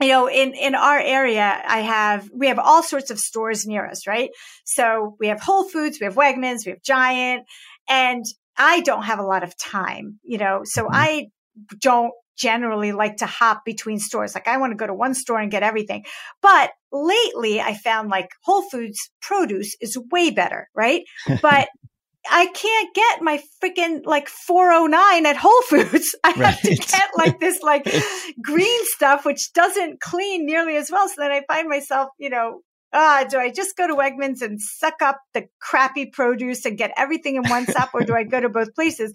you 0.00 0.08
know 0.08 0.28
in 0.28 0.54
in 0.54 0.74
our 0.74 0.98
area 0.98 1.62
i 1.68 1.80
have 1.80 2.28
we 2.34 2.48
have 2.48 2.58
all 2.58 2.82
sorts 2.82 3.12
of 3.12 3.20
stores 3.20 3.64
near 3.64 3.86
us 3.86 4.08
right 4.08 4.30
so 4.64 5.16
we 5.20 5.28
have 5.28 5.40
whole 5.40 5.68
foods 5.68 5.98
we 6.00 6.04
have 6.04 6.16
wegmans 6.16 6.66
we 6.66 6.70
have 6.72 6.82
giant 6.82 7.44
and 7.88 8.24
i 8.56 8.80
don't 8.80 9.04
have 9.04 9.20
a 9.20 9.24
lot 9.24 9.44
of 9.44 9.56
time 9.56 10.18
you 10.24 10.38
know 10.38 10.62
so 10.64 10.82
mm-hmm. 10.82 10.94
i 10.94 11.26
don't 11.78 12.12
generally 12.36 12.92
like 12.92 13.18
to 13.18 13.26
hop 13.26 13.62
between 13.64 13.98
stores. 13.98 14.34
Like 14.34 14.48
I 14.48 14.56
want 14.56 14.72
to 14.72 14.76
go 14.76 14.86
to 14.86 14.94
one 14.94 15.14
store 15.14 15.40
and 15.40 15.50
get 15.50 15.62
everything. 15.62 16.04
But 16.42 16.70
lately 16.92 17.60
I 17.60 17.74
found 17.74 18.10
like 18.10 18.28
Whole 18.44 18.62
Foods 18.70 18.98
produce 19.20 19.76
is 19.80 19.98
way 20.10 20.30
better, 20.30 20.68
right? 20.74 21.02
But 21.42 21.68
I 22.28 22.46
can't 22.46 22.94
get 22.94 23.22
my 23.22 23.42
freaking 23.62 24.04
like 24.04 24.28
409 24.28 25.26
at 25.26 25.36
Whole 25.36 25.62
Foods. 25.62 26.14
I 26.24 26.30
right. 26.30 26.36
have 26.36 26.60
to 26.60 26.74
get 26.74 27.08
like 27.16 27.40
this 27.40 27.62
like 27.62 27.84
green 28.42 28.80
stuff, 28.84 29.24
which 29.24 29.52
doesn't 29.54 30.00
clean 30.00 30.44
nearly 30.46 30.76
as 30.76 30.90
well. 30.90 31.08
So 31.08 31.14
then 31.18 31.30
I 31.30 31.42
find 31.48 31.68
myself, 31.68 32.10
you 32.18 32.28
know, 32.28 32.60
ah, 32.92 33.24
do 33.28 33.38
I 33.38 33.50
just 33.50 33.76
go 33.76 33.86
to 33.86 33.94
Wegmans 33.94 34.42
and 34.42 34.60
suck 34.60 35.00
up 35.02 35.20
the 35.34 35.46
crappy 35.60 36.06
produce 36.06 36.64
and 36.64 36.76
get 36.76 36.92
everything 36.96 37.36
in 37.36 37.48
one 37.48 37.66
stop 37.66 37.90
or 37.94 38.02
do 38.02 38.14
I 38.14 38.24
go 38.24 38.40
to 38.40 38.48
both 38.48 38.74
places? 38.74 39.12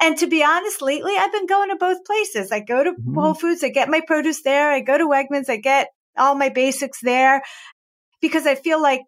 And 0.00 0.16
to 0.18 0.26
be 0.26 0.44
honest, 0.44 0.80
lately 0.80 1.14
I've 1.16 1.32
been 1.32 1.46
going 1.46 1.70
to 1.70 1.76
both 1.76 2.04
places. 2.04 2.52
I 2.52 2.60
go 2.60 2.84
to 2.84 2.92
mm-hmm. 2.92 3.14
Whole 3.14 3.34
Foods, 3.34 3.64
I 3.64 3.68
get 3.68 3.88
my 3.88 4.00
produce 4.06 4.42
there. 4.42 4.70
I 4.70 4.80
go 4.80 4.96
to 4.96 5.06
Wegmans, 5.08 5.48
I 5.48 5.56
get 5.56 5.88
all 6.16 6.34
my 6.34 6.48
basics 6.48 6.98
there 7.02 7.42
because 8.20 8.46
I 8.46 8.54
feel 8.54 8.80
like 8.80 9.02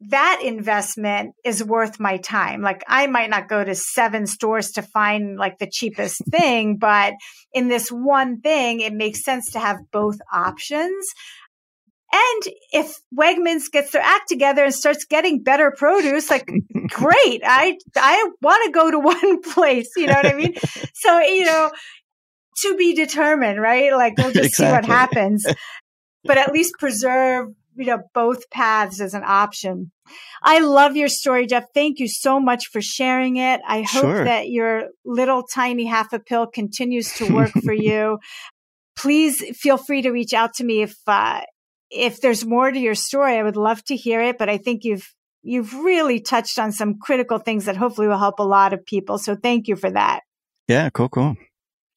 that 0.00 0.40
investment 0.44 1.34
is 1.44 1.62
worth 1.62 1.98
my 1.98 2.18
time. 2.18 2.62
Like 2.62 2.84
I 2.86 3.08
might 3.08 3.30
not 3.30 3.48
go 3.48 3.64
to 3.64 3.74
seven 3.74 4.26
stores 4.26 4.72
to 4.72 4.82
find 4.82 5.36
like 5.36 5.58
the 5.58 5.68
cheapest 5.70 6.22
thing, 6.30 6.76
but 6.76 7.14
in 7.52 7.68
this 7.68 7.90
one 7.90 8.40
thing, 8.40 8.80
it 8.80 8.92
makes 8.92 9.24
sense 9.24 9.52
to 9.52 9.58
have 9.58 9.78
both 9.92 10.18
options. 10.32 11.06
And 12.10 12.42
if 12.72 12.94
Wegmans 13.14 13.70
gets 13.70 13.92
their 13.92 14.02
act 14.02 14.28
together 14.28 14.64
and 14.64 14.74
starts 14.74 15.04
getting 15.04 15.42
better 15.42 15.74
produce, 15.76 16.30
like 16.30 16.46
great. 16.88 17.42
I 17.44 17.76
I 17.96 18.30
want 18.40 18.64
to 18.64 18.70
go 18.72 18.90
to 18.90 18.98
one 19.00 19.42
place, 19.42 19.90
you 19.96 20.06
know 20.06 20.14
what 20.14 20.26
I 20.26 20.34
mean? 20.34 20.54
so, 20.94 21.20
you 21.20 21.44
know, 21.44 21.70
to 22.62 22.76
be 22.76 22.94
determined, 22.94 23.60
right? 23.60 23.92
Like 23.92 24.16
we'll 24.16 24.32
just 24.32 24.50
exactly. 24.50 24.66
see 24.66 24.72
what 24.72 24.84
happens. 24.86 25.46
But 26.24 26.38
at 26.38 26.52
least 26.52 26.74
preserve, 26.78 27.48
you 27.76 27.86
know, 27.86 28.00
both 28.14 28.48
paths 28.50 29.00
as 29.00 29.14
an 29.14 29.22
option. 29.24 29.92
I 30.42 30.60
love 30.60 30.96
your 30.96 31.08
story, 31.08 31.46
Jeff. 31.46 31.64
Thank 31.74 31.98
you 31.98 32.08
so 32.08 32.40
much 32.40 32.66
for 32.72 32.80
sharing 32.80 33.36
it. 33.36 33.60
I 33.66 33.82
hope 33.82 34.02
sure. 34.02 34.24
that 34.24 34.48
your 34.48 34.84
little 35.04 35.42
tiny 35.42 35.86
half 35.86 36.12
a 36.12 36.18
pill 36.18 36.46
continues 36.46 37.12
to 37.14 37.32
work 37.32 37.52
for 37.64 37.72
you. 37.72 38.18
Please 38.96 39.44
feel 39.56 39.76
free 39.76 40.02
to 40.02 40.10
reach 40.10 40.32
out 40.32 40.54
to 40.54 40.64
me 40.64 40.82
if 40.82 40.96
uh, 41.06 41.42
if 41.90 42.20
there's 42.20 42.44
more 42.44 42.70
to 42.70 42.78
your 42.78 42.94
story, 42.94 43.38
I 43.38 43.42
would 43.42 43.56
love 43.56 43.82
to 43.84 43.96
hear 43.96 44.20
it, 44.20 44.38
but 44.38 44.48
I 44.48 44.58
think 44.58 44.84
you've 44.84 45.14
you've 45.42 45.72
really 45.74 46.20
touched 46.20 46.58
on 46.58 46.72
some 46.72 46.98
critical 46.98 47.38
things 47.38 47.66
that 47.66 47.76
hopefully 47.76 48.08
will 48.08 48.18
help 48.18 48.38
a 48.38 48.44
lot 48.44 48.72
of 48.72 48.84
people. 48.84 49.18
So 49.18 49.36
thank 49.36 49.68
you 49.68 49.76
for 49.76 49.90
that. 49.90 50.20
Yeah, 50.66 50.90
cool, 50.90 51.08
cool. 51.08 51.36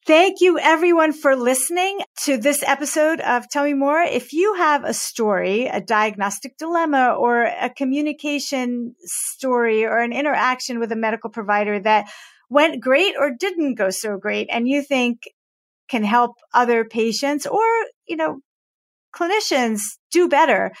Thank 0.04 0.40
you 0.40 0.58
everyone 0.58 1.12
for 1.12 1.36
listening 1.36 2.00
to 2.24 2.36
this 2.36 2.64
episode 2.64 3.20
of 3.20 3.48
Tell 3.48 3.62
Me 3.62 3.72
More. 3.72 4.00
If 4.00 4.32
you 4.32 4.54
have 4.54 4.82
a 4.82 4.94
story, 4.94 5.66
a 5.66 5.80
diagnostic 5.80 6.56
dilemma 6.56 7.14
or 7.16 7.44
a 7.44 7.70
communication 7.70 8.96
story 9.04 9.84
or 9.84 9.98
an 9.98 10.12
interaction 10.12 10.80
with 10.80 10.90
a 10.90 10.96
medical 10.96 11.30
provider 11.30 11.78
that 11.78 12.10
went 12.50 12.82
great 12.82 13.14
or 13.16 13.30
didn't 13.30 13.76
go 13.76 13.90
so 13.90 14.16
great 14.16 14.48
and 14.50 14.66
you 14.66 14.82
think 14.82 15.22
can 15.88 16.02
help 16.02 16.32
other 16.52 16.84
patients 16.84 17.46
or, 17.46 17.62
you 18.08 18.16
know, 18.16 18.40
clinicians 19.14 19.80
do 20.10 20.28
better, 20.28 20.72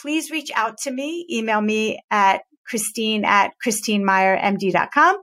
please 0.00 0.30
reach 0.30 0.50
out 0.54 0.78
to 0.78 0.90
me. 0.90 1.26
Email 1.30 1.60
me 1.60 2.00
at 2.10 2.42
Christine 2.66 3.24
at 3.24 3.52
ChristineMeyerMD.com 3.64 5.16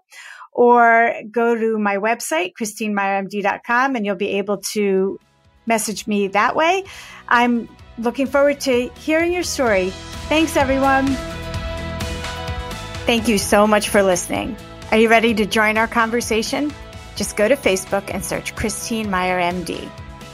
or 0.52 1.14
go 1.32 1.56
to 1.56 1.78
my 1.78 1.98
website, 1.98 2.54
ChristineMeyerMD.com, 2.60 3.96
and 3.96 4.06
you'll 4.06 4.16
be 4.16 4.38
able 4.38 4.58
to 4.74 5.20
message 5.66 6.08
me 6.08 6.30
that 6.30 6.56
way. 6.56 6.84
I'm 7.28 7.70
looking 7.98 8.28
forward 8.28 8.60
to 8.62 8.90
hearing 8.96 9.34
your 9.34 9.44
story. 9.44 9.90
Thanks, 10.30 10.58
everyone. 10.58 11.08
Thank 13.06 13.28
you 13.28 13.38
so 13.38 13.68
much 13.68 13.90
for 13.90 14.04
listening. 14.04 14.58
Are 14.92 14.98
you 14.98 15.10
ready 15.10 15.34
to 15.36 15.46
join 15.46 15.78
our 15.78 15.88
conversation? 15.88 16.74
Just 17.16 17.38
go 17.38 17.48
to 17.48 17.56
Facebook 17.56 18.14
and 18.14 18.24
search 18.24 18.56
Christine 18.56 19.10
Meyer 19.10 19.40
MD. 19.40 19.90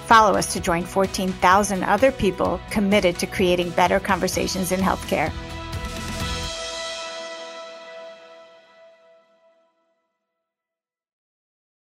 Follow 0.06 0.38
us 0.38 0.52
to 0.54 0.60
join 0.60 0.84
14,000 0.84 1.84
other 1.84 2.12
people 2.12 2.60
committed 2.70 3.18
to 3.20 3.28
creating 3.28 3.70
better 3.72 4.00
conversations 4.00 4.72
in 4.72 4.80
healthcare. 4.80 5.32